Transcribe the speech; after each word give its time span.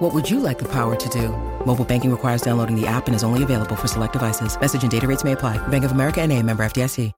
What 0.00 0.14
would 0.14 0.30
you 0.30 0.40
like 0.40 0.58
the 0.58 0.68
power 0.68 0.96
to 0.96 1.08
do? 1.10 1.28
Mobile 1.66 1.84
banking 1.84 2.10
requires 2.10 2.40
downloading 2.40 2.74
the 2.74 2.86
app 2.86 3.06
and 3.06 3.14
is 3.14 3.22
only 3.22 3.42
available 3.42 3.76
for 3.76 3.86
select 3.86 4.14
devices. 4.14 4.58
Message 4.58 4.82
and 4.82 4.90
data 4.90 5.06
rates 5.06 5.24
may 5.24 5.32
apply. 5.32 5.58
Bank 5.68 5.84
of 5.84 5.92
America 5.92 6.22
and 6.22 6.32
a 6.32 6.42
member 6.42 6.62
FDIC. 6.62 7.12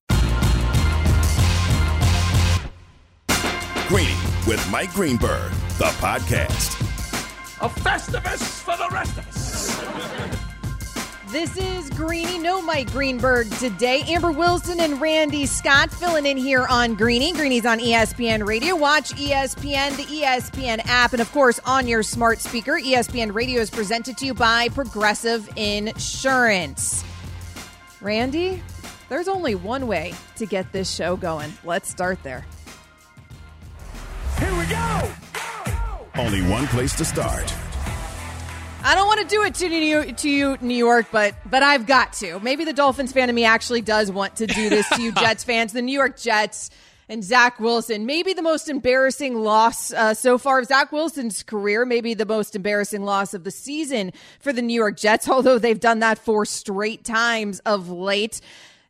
Greeny 3.86 4.18
with 4.48 4.66
Mike 4.68 4.92
Greenberg, 4.94 5.52
the 5.78 5.92
podcast. 6.00 6.80
A 7.60 7.68
Festivus 7.68 8.42
for 8.62 8.76
the 8.76 8.88
rest 8.90 9.16
of 9.16 9.28
us. 9.28 10.51
This 11.32 11.56
is 11.56 11.88
Greeny, 11.88 12.36
no 12.36 12.60
Mike 12.60 12.92
Greenberg 12.92 13.50
today. 13.52 14.02
Amber 14.06 14.30
Wilson 14.30 14.78
and 14.80 15.00
Randy 15.00 15.46
Scott 15.46 15.90
filling 15.90 16.26
in 16.26 16.36
here 16.36 16.66
on 16.66 16.94
Greeny. 16.94 17.32
Greeny's 17.32 17.64
on 17.64 17.78
ESPN 17.78 18.46
Radio. 18.46 18.76
Watch 18.76 19.12
ESPN, 19.12 19.96
the 19.96 20.02
ESPN 20.02 20.82
app, 20.84 21.14
and 21.14 21.22
of 21.22 21.32
course 21.32 21.58
on 21.64 21.88
your 21.88 22.02
smart 22.02 22.38
speaker. 22.38 22.72
ESPN 22.72 23.32
Radio 23.32 23.62
is 23.62 23.70
presented 23.70 24.18
to 24.18 24.26
you 24.26 24.34
by 24.34 24.68
Progressive 24.68 25.48
Insurance. 25.56 27.02
Randy, 28.02 28.62
there's 29.08 29.26
only 29.26 29.54
one 29.54 29.86
way 29.86 30.12
to 30.36 30.44
get 30.44 30.70
this 30.70 30.94
show 30.94 31.16
going. 31.16 31.50
Let's 31.64 31.88
start 31.88 32.22
there. 32.22 32.44
Here 34.38 34.54
we 34.54 34.66
go. 34.66 35.12
Only 36.14 36.42
one 36.42 36.66
place 36.66 36.94
to 36.96 37.06
start. 37.06 37.54
I 38.84 38.96
don't 38.96 39.06
want 39.06 39.20
to 39.20 39.26
do 39.26 39.44
it 39.44 39.54
to 39.56 39.68
New 39.68 40.12
to 40.12 40.28
you, 40.28 40.56
New 40.60 40.74
York, 40.74 41.06
but 41.12 41.36
but 41.48 41.62
I've 41.62 41.86
got 41.86 42.14
to. 42.14 42.40
Maybe 42.40 42.64
the 42.64 42.72
Dolphins 42.72 43.12
fan 43.12 43.28
in 43.28 43.34
me 43.34 43.44
actually 43.44 43.80
does 43.80 44.10
want 44.10 44.36
to 44.36 44.46
do 44.46 44.68
this 44.68 44.88
to 44.88 45.00
you, 45.00 45.12
Jets 45.20 45.44
fans. 45.44 45.72
The 45.72 45.82
New 45.82 45.92
York 45.92 46.18
Jets 46.18 46.70
and 47.08 47.22
Zach 47.22 47.60
Wilson. 47.60 48.06
Maybe 48.06 48.32
the 48.32 48.42
most 48.42 48.68
embarrassing 48.68 49.36
loss 49.36 49.92
uh, 49.92 50.14
so 50.14 50.36
far 50.36 50.58
of 50.58 50.66
Zach 50.66 50.90
Wilson's 50.90 51.44
career. 51.44 51.84
Maybe 51.84 52.14
the 52.14 52.26
most 52.26 52.56
embarrassing 52.56 53.04
loss 53.04 53.34
of 53.34 53.44
the 53.44 53.52
season 53.52 54.12
for 54.40 54.52
the 54.52 54.62
New 54.62 54.74
York 54.74 54.96
Jets. 54.96 55.28
Although 55.28 55.58
they've 55.58 55.78
done 55.78 56.00
that 56.00 56.18
four 56.18 56.44
straight 56.44 57.04
times 57.04 57.60
of 57.60 57.88
late. 57.88 58.40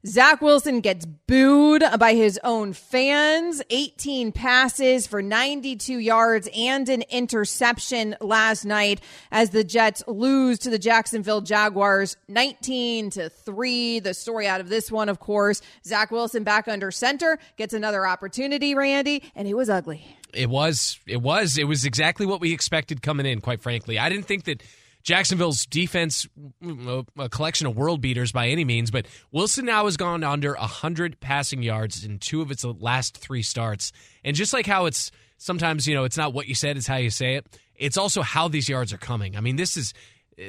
Zach 0.05 0.43
Wilson 0.43 0.81
gets 0.81 1.07
booed 1.07 1.85
by 1.97 2.15
his 2.15 2.41
own 2.43 2.73
fans. 2.73 3.63
18 3.71 4.33
passes 4.33 5.07
for 5.07 5.23
92 5.23 5.97
yards 5.99 6.49
and 6.57 6.89
an 6.89 7.03
interception 7.03 8.17
last 8.21 8.65
night 8.65 9.01
as 9.31 9.51
the 9.51 9.63
Jets 9.63 10.03
lose 10.09 10.59
to 10.61 10.71
the 10.71 10.79
Jacksonville 10.79 11.41
Jaguars 11.41 12.17
19 12.27 13.11
to 13.11 13.29
3. 13.29 14.01
The 14.01 14.13
story 14.13 14.49
out 14.49 14.61
of 14.61 14.69
this 14.69 14.91
one, 14.91 15.09
of 15.09 15.21
course, 15.21 15.63
Zach 15.85 16.11
Wilson 16.11 16.43
back 16.43 16.67
under 16.67 16.91
center 16.91 17.39
gets 17.57 17.73
another 17.73 18.05
opportunity, 18.05 18.75
Randy, 18.75 19.23
and 19.37 19.47
it 19.47 19.55
was 19.55 19.71
ugly. 19.71 20.05
It 20.35 20.51
was. 20.51 20.99
It 21.07 21.23
was. 21.23 21.57
It 21.59 21.69
was 21.69 21.85
exactly 21.85 22.27
what 22.27 22.41
we 22.41 22.53
expected 22.53 23.03
coming 23.03 23.27
in, 23.27 23.41
quite 23.41 23.63
frankly. 23.63 24.01
I 24.01 24.09
didn't 24.09 24.27
think 24.27 24.45
that 24.45 24.65
Jacksonville's 25.03 25.67
defense, 25.67 26.29
mm, 26.63 27.07
a 27.19 27.29
collection 27.29 27.67
of 27.67 27.77
world 27.77 28.01
beaters 28.01 28.33
by 28.33 28.49
any 28.49 28.65
means, 28.65 28.91
but 28.91 29.07
Wilson 29.31 29.65
now 29.65 29.85
has 29.87 29.97
gone 29.97 30.23
under 30.23 30.55
100 30.55 31.21
passing 31.21 31.63
yards 31.63 32.05
in 32.05 32.19
two 32.19 32.41
of 32.41 32.51
its 32.51 32.65
last 32.65 33.19
three 33.19 33.43
starts. 33.43 33.93
And 34.25 34.37
just 34.37 34.53
like 34.53 34.67
how 34.67 34.87
it's 34.87 35.11
sometimes, 35.39 35.87
you 35.87 35.95
know, 35.95 36.05
it's 36.05 36.17
not 36.17 36.33
what 36.33 36.47
you 36.47 36.55
said, 36.55 36.77
it's 36.77 36.87
how 36.87 36.97
you 36.97 37.11
say 37.11 37.35
it, 37.37 37.47
it's 37.75 37.97
also 37.97 38.23
how 38.23 38.49
these 38.49 38.69
yards 38.69 38.93
are 38.93 38.99
coming. 38.99 39.37
I 39.37 39.41
mean, 39.41 39.57
this 39.57 39.77
is, 39.77 39.93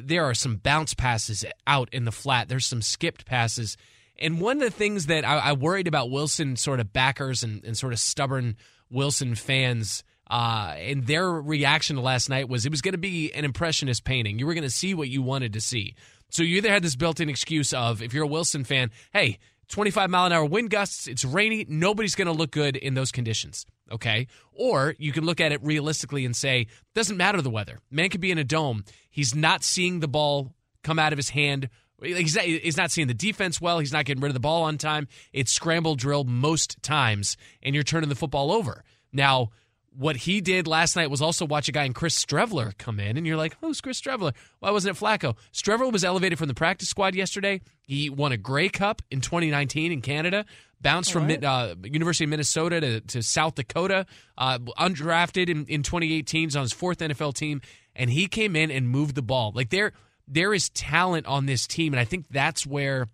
there 0.02 0.24
are 0.26 0.36
some 0.36 0.58
bounce 0.58 0.94
passes 0.94 1.44
out 1.66 1.90
in 1.92 2.06
the 2.06 2.12
flat, 2.12 2.48
there's 2.48 2.66
some 2.66 2.82
skipped 2.82 3.26
passes. 3.26 3.76
And 4.20 4.40
one 4.40 4.58
of 4.58 4.64
the 4.64 4.70
things 4.72 5.08
that 5.08 5.26
I, 5.26 5.38
I 5.38 5.54
worried 5.54 5.88
about 5.88 6.12
Wilson 6.12 6.56
sort 6.56 6.80
of 6.80 6.94
backers 6.94 7.44
and, 7.44 7.64
and 7.66 7.76
sort 7.76 7.94
of 7.94 8.00
stubborn 8.00 8.56
Wilson 8.92 9.34
fans 9.34 10.04
uh, 10.30 10.74
and 10.78 11.06
their 11.06 11.30
reaction 11.30 11.98
last 11.98 12.30
night 12.30 12.50
was 12.50 12.66
it 12.66 12.72
was 12.72 12.82
going 12.82 12.94
to 12.94 12.98
be 12.98 13.32
an 13.34 13.46
impressionist 13.46 14.04
painting. 14.04 14.40
You 14.40 14.46
were 14.46 14.54
going 14.54 14.64
to 14.64 14.70
see 14.70 14.94
what 14.94 15.10
you 15.10 15.22
wanted 15.22 15.54
to 15.54 15.62
see. 15.62 15.96
So 16.30 16.44
you 16.44 16.58
either 16.58 16.72
had 16.72 16.84
this 16.84 16.96
built-in 16.96 17.30
excuse 17.30 17.74
of 17.74 18.02
if 18.02 18.14
you're 18.14 18.24
a 18.24 18.28
Wilson 18.28 18.64
fan, 18.64 18.92
hey, 19.12 19.38
25 19.70 20.10
mile 20.10 20.26
an 20.26 20.32
hour 20.32 20.46
wind 20.46 20.70
gusts, 20.70 21.08
it's 21.08 21.24
rainy, 21.26 21.66
nobody's 21.68 22.16
going 22.16 22.28
to 22.28 22.34
look 22.34 22.52
good 22.52 22.76
in 22.76 22.94
those 22.94 23.12
conditions. 23.12 23.66
Okay. 23.92 24.28
Or 24.52 24.96
you 24.98 25.12
can 25.12 25.26
look 25.26 25.42
at 25.42 25.52
it 25.52 25.64
realistically 25.64 26.26
and 26.26 26.36
say, 26.36 26.68
doesn't 26.96 27.18
matter 27.18 27.42
the 27.42 27.50
weather. 27.50 27.80
Man 27.92 28.10
could 28.10 28.22
be 28.22 28.32
in 28.32 28.38
a 28.38 28.44
dome. 28.44 28.86
He's 29.10 29.36
not 29.36 29.64
seeing 29.64 30.00
the 30.00 30.08
ball 30.08 30.54
come 30.84 31.00
out 31.00 31.14
of 31.14 31.18
his 31.18 31.30
hand. 31.30 31.70
He's 32.02 32.78
not 32.78 32.92
seeing 32.92 33.08
the 33.08 33.14
defense 33.14 33.62
well. 33.62 33.80
He's 33.80 33.94
not 33.94 34.06
getting 34.06 34.22
rid 34.22 34.30
of 34.30 34.34
the 34.34 34.40
ball 34.40 34.64
on 34.64 34.78
time. 34.78 35.08
It's 35.32 35.52
scramble 35.52 35.96
drill 35.96 36.24
most 36.24 36.82
times, 36.82 37.38
and 37.62 37.74
you're 37.74 37.84
turning 37.84 38.10
the 38.10 38.16
football 38.16 38.52
over. 38.52 38.84
Now, 39.14 39.52
what 39.98 40.16
he 40.16 40.42
did 40.42 40.68
last 40.68 40.96
night 40.96 41.10
was 41.10 41.22
also 41.22 41.46
watch 41.46 41.68
a 41.68 41.72
guy 41.72 41.84
in 41.84 41.94
Chris 41.94 42.24
Streveler 42.24 42.78
come 42.78 43.00
in, 43.00 43.18
and 43.18 43.26
you're 43.26 43.38
like, 43.38 43.56
who's 43.62 43.82
Chris 43.82 44.02
Streveler? 44.02 44.34
Why 44.60 44.72
wasn't 44.72 44.98
it 44.98 45.00
Flacco? 45.00 45.36
Streveler 45.52 45.92
was 45.92 46.04
elevated 46.04 46.40
from 46.40 46.48
the 46.48 46.54
practice 46.54 46.90
squad 46.90 47.16
yesterday. 47.16 47.62
He 47.82 48.10
won 48.10 48.32
a 48.32 48.38
Grey 48.38 48.70
Cup 48.70 49.02
in 49.12 49.22
2019 49.22 49.92
in 49.92 50.02
Canada, 50.02 50.46
bounced 50.82 51.12
from 51.12 51.30
uh, 51.30 51.76
University 51.84 52.24
of 52.24 52.30
Minnesota 52.30 52.82
to, 52.82 53.02
to 53.02 53.24
South 53.24 53.56
Dakota, 53.56 54.06
uh, 54.38 54.60
undrafted 54.60 55.50
in, 55.50 55.66
in 55.66 55.84
2018, 55.84 56.50
he's 56.50 56.56
on 56.56 56.64
his 56.64 56.74
fourth 56.74 57.00
NFL 57.00 57.34
team, 57.34 57.62
and 57.96 58.10
he 58.10 58.28
came 58.28 58.56
in 58.56 58.72
and 58.72 58.90
moved 58.90 59.16
the 59.16 59.22
ball. 59.22 59.52
Like 59.54 59.70
there, 59.70 59.94
there 60.28 60.54
is 60.54 60.70
talent 60.70 61.26
on 61.28 61.46
this 61.46 61.68
team, 61.68 61.94
and 61.94 62.00
I 62.00 62.06
think 62.06 62.28
that's 62.30 62.66
where 62.66 63.08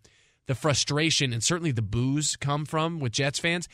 the 0.47 0.55
frustration 0.55 1.31
and 1.31 1.43
certainly 1.43 1.71
the 1.71 1.81
boos 1.81 2.35
come 2.35 2.65
from 2.65 2.99
with 2.99 3.11
Jets 3.11 3.39
fans. 3.39 3.67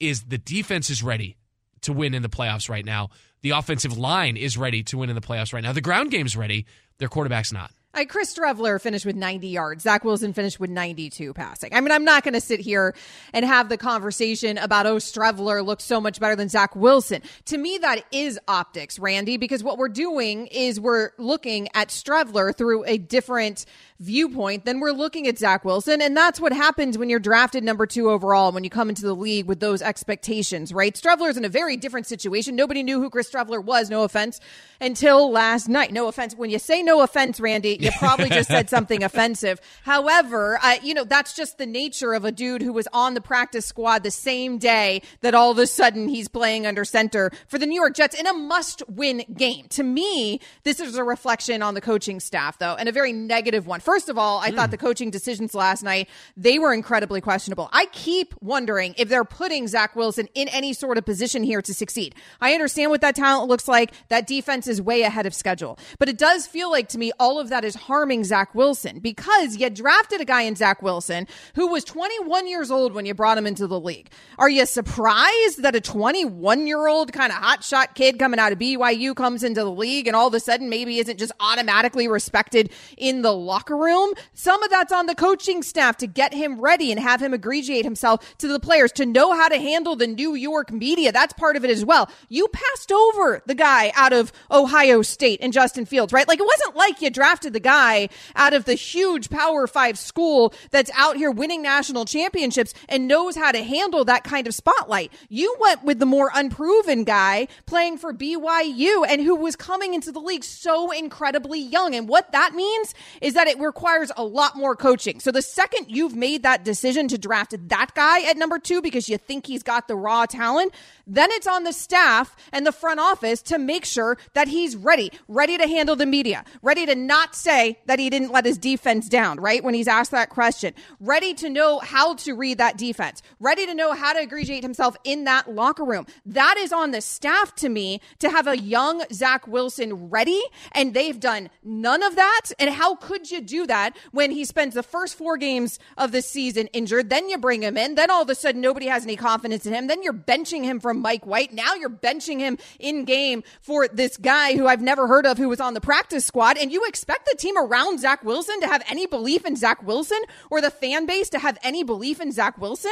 Is 0.00 0.24
the 0.24 0.38
defense 0.38 0.90
is 0.90 1.00
ready 1.00 1.36
to 1.82 1.92
win 1.92 2.14
in 2.14 2.22
the 2.22 2.28
playoffs 2.28 2.68
right 2.68 2.84
now. 2.84 3.10
The 3.42 3.50
offensive 3.50 3.98
line 3.98 4.36
is 4.36 4.56
ready 4.56 4.82
to 4.84 4.98
win 4.98 5.08
in 5.10 5.14
the 5.14 5.20
playoffs 5.20 5.52
right 5.52 5.62
now. 5.62 5.72
The 5.72 5.80
ground 5.80 6.10
game's 6.10 6.36
ready. 6.36 6.66
Their 6.98 7.08
quarterback's 7.08 7.52
not. 7.52 7.72
Like 7.94 8.08
Chris 8.08 8.34
Streveler 8.34 8.80
finished 8.80 9.04
with 9.04 9.16
90 9.16 9.48
yards. 9.48 9.82
Zach 9.82 10.02
Wilson 10.02 10.32
finished 10.32 10.58
with 10.58 10.70
92 10.70 11.34
passing. 11.34 11.74
I 11.74 11.80
mean, 11.82 11.92
I'm 11.92 12.04
not 12.04 12.24
going 12.24 12.32
to 12.32 12.40
sit 12.40 12.58
here 12.58 12.94
and 13.34 13.44
have 13.44 13.68
the 13.68 13.76
conversation 13.76 14.56
about, 14.56 14.86
oh, 14.86 14.96
Streveler 14.96 15.64
looks 15.64 15.84
so 15.84 16.00
much 16.00 16.18
better 16.18 16.34
than 16.34 16.48
Zach 16.48 16.74
Wilson. 16.74 17.20
To 17.46 17.58
me, 17.58 17.76
that 17.78 18.02
is 18.10 18.40
optics, 18.48 18.98
Randy, 18.98 19.36
because 19.36 19.62
what 19.62 19.76
we're 19.76 19.90
doing 19.90 20.46
is 20.46 20.80
we're 20.80 21.10
looking 21.18 21.68
at 21.74 21.88
Streveler 21.88 22.56
through 22.56 22.84
a 22.86 22.96
different 22.96 23.66
viewpoint 24.02 24.64
then 24.64 24.80
we're 24.80 24.92
looking 24.92 25.26
at 25.28 25.38
Zach 25.38 25.64
Wilson. 25.64 26.02
And 26.02 26.16
that's 26.16 26.40
what 26.40 26.52
happens 26.52 26.98
when 26.98 27.08
you're 27.08 27.20
drafted 27.20 27.64
number 27.64 27.86
two 27.86 28.10
overall, 28.10 28.52
when 28.52 28.64
you 28.64 28.70
come 28.70 28.88
into 28.88 29.02
the 29.02 29.14
league 29.14 29.46
with 29.46 29.60
those 29.60 29.82
expectations, 29.82 30.72
right? 30.72 30.94
Streveler's 30.94 31.36
in 31.36 31.44
a 31.44 31.48
very 31.48 31.76
different 31.76 32.06
situation. 32.06 32.56
Nobody 32.56 32.82
knew 32.82 33.00
who 33.00 33.10
Chris 33.10 33.30
Streveler 33.30 33.62
was, 33.62 33.90
no 33.90 34.02
offense, 34.02 34.40
until 34.80 35.30
last 35.30 35.68
night. 35.68 35.92
No 35.92 36.08
offense. 36.08 36.34
When 36.34 36.50
you 36.50 36.58
say 36.58 36.82
no 36.82 37.02
offense, 37.02 37.40
Randy, 37.40 37.78
you 37.80 37.90
probably 37.98 38.28
just 38.28 38.48
said 38.48 38.68
something 38.70 39.02
offensive. 39.02 39.60
However, 39.82 40.58
uh, 40.62 40.76
you 40.82 40.94
know, 40.94 41.04
that's 41.04 41.34
just 41.34 41.58
the 41.58 41.66
nature 41.66 42.12
of 42.12 42.24
a 42.24 42.32
dude 42.32 42.62
who 42.62 42.72
was 42.72 42.88
on 42.92 43.14
the 43.14 43.20
practice 43.20 43.66
squad 43.66 44.02
the 44.02 44.10
same 44.10 44.58
day 44.58 45.02
that 45.20 45.34
all 45.34 45.50
of 45.50 45.58
a 45.58 45.66
sudden 45.66 46.08
he's 46.08 46.28
playing 46.28 46.66
under 46.66 46.84
center 46.84 47.30
for 47.48 47.58
the 47.58 47.66
New 47.66 47.80
York 47.80 47.94
Jets 47.94 48.18
in 48.18 48.26
a 48.26 48.32
must 48.32 48.82
win 48.88 49.24
game. 49.34 49.66
To 49.70 49.82
me, 49.82 50.40
this 50.64 50.80
is 50.80 50.96
a 50.96 51.04
reflection 51.04 51.62
on 51.62 51.74
the 51.74 51.80
coaching 51.80 52.20
staff, 52.20 52.58
though, 52.58 52.74
and 52.74 52.88
a 52.88 52.92
very 52.92 53.12
negative 53.12 53.66
one. 53.66 53.80
First 53.92 54.08
of 54.08 54.16
all, 54.16 54.38
I 54.38 54.48
Hmm. 54.48 54.56
thought 54.56 54.70
the 54.70 54.78
coaching 54.78 55.10
decisions 55.10 55.52
last 55.54 55.82
night, 55.82 56.08
they 56.34 56.58
were 56.58 56.72
incredibly 56.72 57.20
questionable. 57.20 57.68
I 57.74 57.84
keep 57.92 58.34
wondering 58.40 58.94
if 58.96 59.10
they're 59.10 59.22
putting 59.22 59.68
Zach 59.68 59.94
Wilson 59.94 60.30
in 60.34 60.48
any 60.48 60.72
sort 60.72 60.96
of 60.96 61.04
position 61.04 61.42
here 61.42 61.60
to 61.60 61.74
succeed. 61.74 62.14
I 62.40 62.54
understand 62.54 62.90
what 62.90 63.02
that 63.02 63.14
talent 63.14 63.50
looks 63.50 63.68
like. 63.68 63.92
That 64.08 64.26
defense 64.26 64.66
is 64.66 64.80
way 64.80 65.02
ahead 65.02 65.26
of 65.26 65.34
schedule. 65.34 65.78
But 65.98 66.08
it 66.08 66.16
does 66.16 66.46
feel 66.46 66.70
like 66.70 66.88
to 66.88 66.98
me 66.98 67.12
all 67.20 67.38
of 67.38 67.50
that 67.50 67.66
is 67.66 67.74
harming 67.74 68.24
Zach 68.24 68.54
Wilson 68.54 68.98
because 68.98 69.56
you 69.58 69.68
drafted 69.68 70.22
a 70.22 70.24
guy 70.24 70.40
in 70.40 70.56
Zach 70.56 70.80
Wilson 70.80 71.26
who 71.54 71.66
was 71.66 71.84
21 71.84 72.48
years 72.48 72.70
old 72.70 72.94
when 72.94 73.04
you 73.04 73.12
brought 73.12 73.36
him 73.36 73.46
into 73.46 73.66
the 73.66 73.78
league. 73.78 74.08
Are 74.38 74.48
you 74.48 74.64
surprised 74.64 75.60
that 75.60 75.76
a 75.76 75.82
21 75.82 76.66
year 76.66 76.86
old 76.86 77.12
kind 77.12 77.30
of 77.30 77.36
hotshot 77.42 77.94
kid 77.94 78.18
coming 78.18 78.40
out 78.40 78.52
of 78.52 78.58
BYU 78.58 79.14
comes 79.14 79.44
into 79.44 79.60
the 79.62 79.70
league 79.70 80.06
and 80.06 80.16
all 80.16 80.28
of 80.28 80.32
a 80.34 80.40
sudden 80.40 80.70
maybe 80.70 80.98
isn't 80.98 81.18
just 81.18 81.32
automatically 81.40 82.08
respected 82.08 82.70
in 82.96 83.20
the 83.20 83.34
locker 83.34 83.76
room? 83.76 83.81
Room, 83.82 84.14
some 84.34 84.62
of 84.62 84.70
that's 84.70 84.92
on 84.92 85.06
the 85.06 85.14
coaching 85.14 85.62
staff 85.62 85.96
to 85.98 86.06
get 86.06 86.32
him 86.32 86.60
ready 86.60 86.90
and 86.90 87.00
have 87.00 87.20
him 87.20 87.34
aggregate 87.34 87.84
himself 87.84 88.36
to 88.38 88.48
the 88.48 88.60
players 88.60 88.92
to 88.92 89.06
know 89.06 89.34
how 89.34 89.48
to 89.48 89.58
handle 89.58 89.96
the 89.96 90.06
New 90.06 90.34
York 90.34 90.70
media. 90.72 91.12
That's 91.12 91.32
part 91.32 91.56
of 91.56 91.64
it 91.64 91.70
as 91.70 91.84
well. 91.84 92.10
You 92.28 92.48
passed 92.48 92.92
over 92.92 93.42
the 93.46 93.54
guy 93.54 93.92
out 93.94 94.12
of 94.12 94.32
Ohio 94.50 95.02
State 95.02 95.40
and 95.42 95.52
Justin 95.52 95.84
Fields, 95.84 96.12
right? 96.12 96.26
Like 96.28 96.40
it 96.40 96.46
wasn't 96.46 96.76
like 96.76 97.02
you 97.02 97.10
drafted 97.10 97.52
the 97.52 97.60
guy 97.60 98.08
out 98.36 98.54
of 98.54 98.64
the 98.64 98.74
huge 98.74 99.30
Power 99.30 99.66
Five 99.66 99.98
school 99.98 100.54
that's 100.70 100.90
out 100.96 101.16
here 101.16 101.30
winning 101.30 101.62
national 101.62 102.04
championships 102.04 102.74
and 102.88 103.08
knows 103.08 103.36
how 103.36 103.52
to 103.52 103.62
handle 103.62 104.04
that 104.04 104.24
kind 104.24 104.46
of 104.46 104.54
spotlight. 104.54 105.12
You 105.28 105.56
went 105.60 105.84
with 105.84 105.98
the 105.98 106.06
more 106.06 106.30
unproven 106.34 107.04
guy 107.04 107.48
playing 107.66 107.98
for 107.98 108.12
BYU 108.12 109.04
and 109.08 109.20
who 109.20 109.34
was 109.34 109.56
coming 109.56 109.94
into 109.94 110.12
the 110.12 110.20
league 110.20 110.44
so 110.44 110.90
incredibly 110.90 111.60
young. 111.60 111.94
And 111.94 112.08
what 112.08 112.32
that 112.32 112.54
means 112.54 112.94
is 113.20 113.34
that 113.34 113.46
it 113.46 113.58
requires 113.62 114.10
a 114.16 114.24
lot 114.24 114.56
more 114.56 114.76
coaching. 114.76 115.20
So 115.20 115.30
the 115.30 115.42
second 115.42 115.86
you've 115.88 116.16
made 116.16 116.42
that 116.42 116.64
decision 116.64 117.08
to 117.08 117.18
draft 117.18 117.54
that 117.68 117.94
guy 117.94 118.22
at 118.28 118.36
number 118.36 118.58
two 118.58 118.82
because 118.82 119.08
you 119.08 119.18
think 119.18 119.46
he's 119.46 119.62
got 119.62 119.88
the 119.88 119.96
raw 119.96 120.26
talent, 120.26 120.74
then 121.06 121.30
it's 121.32 121.46
on 121.46 121.64
the 121.64 121.72
staff 121.72 122.36
and 122.52 122.66
the 122.66 122.72
front 122.72 123.00
office 123.00 123.42
to 123.42 123.58
make 123.58 123.84
sure 123.84 124.18
that 124.34 124.48
he's 124.48 124.76
ready, 124.76 125.10
ready 125.28 125.58
to 125.58 125.66
handle 125.66 125.96
the 125.96 126.06
media, 126.06 126.44
ready 126.62 126.86
to 126.86 126.94
not 126.94 127.34
say 127.34 127.78
that 127.86 127.98
he 127.98 128.10
didn't 128.10 128.32
let 128.32 128.44
his 128.44 128.58
defense 128.58 129.08
down, 129.08 129.40
right? 129.40 129.62
When 129.62 129.74
he's 129.74 129.88
asked 129.88 130.10
that 130.12 130.30
question, 130.30 130.74
ready 131.00 131.34
to 131.34 131.50
know 131.50 131.78
how 131.80 132.14
to 132.14 132.34
read 132.34 132.58
that 132.58 132.78
defense, 132.78 133.22
ready 133.40 133.66
to 133.66 133.74
know 133.74 133.92
how 133.92 134.12
to 134.12 134.20
aggregate 134.20 134.62
himself 134.62 134.96
in 135.04 135.24
that 135.24 135.50
locker 135.50 135.84
room. 135.84 136.06
That 136.26 136.56
is 136.58 136.72
on 136.72 136.90
the 136.90 137.00
staff 137.00 137.54
to 137.56 137.68
me 137.68 138.00
to 138.20 138.30
have 138.30 138.46
a 138.46 138.58
young 138.58 139.02
Zach 139.12 139.46
Wilson 139.46 140.08
ready, 140.10 140.40
and 140.72 140.94
they've 140.94 141.18
done 141.18 141.50
none 141.62 142.02
of 142.02 142.16
that. 142.16 142.50
And 142.58 142.70
how 142.70 142.94
could 142.94 143.30
you 143.30 143.40
do 143.40 143.51
that 143.66 143.96
when 144.10 144.30
he 144.30 144.44
spends 144.44 144.74
the 144.74 144.82
first 144.82 145.16
four 145.16 145.36
games 145.36 145.78
of 145.96 146.12
the 146.12 146.22
season 146.22 146.66
injured? 146.68 147.10
Then 147.10 147.28
you 147.28 147.38
bring 147.38 147.62
him 147.62 147.76
in, 147.76 147.94
then 147.94 148.10
all 148.10 148.22
of 148.22 148.30
a 148.30 148.34
sudden 148.34 148.60
nobody 148.60 148.86
has 148.86 149.04
any 149.04 149.16
confidence 149.16 149.66
in 149.66 149.72
him, 149.72 149.86
then 149.86 150.02
you're 150.02 150.12
benching 150.12 150.64
him 150.64 150.80
from 150.80 151.00
Mike 151.00 151.26
White. 151.26 151.52
Now 151.52 151.74
you're 151.74 151.90
benching 151.90 152.38
him 152.38 152.58
in 152.78 153.04
game 153.04 153.42
for 153.60 153.88
this 153.88 154.16
guy 154.16 154.56
who 154.56 154.66
I've 154.66 154.82
never 154.82 155.06
heard 155.06 155.26
of 155.26 155.38
who 155.38 155.48
was 155.48 155.60
on 155.60 155.74
the 155.74 155.80
practice 155.80 156.24
squad. 156.24 156.56
And 156.58 156.72
you 156.72 156.84
expect 156.86 157.28
the 157.30 157.36
team 157.36 157.56
around 157.56 158.00
Zach 158.00 158.24
Wilson 158.24 158.60
to 158.60 158.66
have 158.66 158.82
any 158.88 159.06
belief 159.06 159.44
in 159.44 159.56
Zach 159.56 159.82
Wilson 159.82 160.20
or 160.50 160.60
the 160.60 160.70
fan 160.70 161.06
base 161.06 161.28
to 161.30 161.38
have 161.38 161.58
any 161.62 161.82
belief 161.82 162.20
in 162.20 162.32
Zach 162.32 162.58
Wilson? 162.58 162.90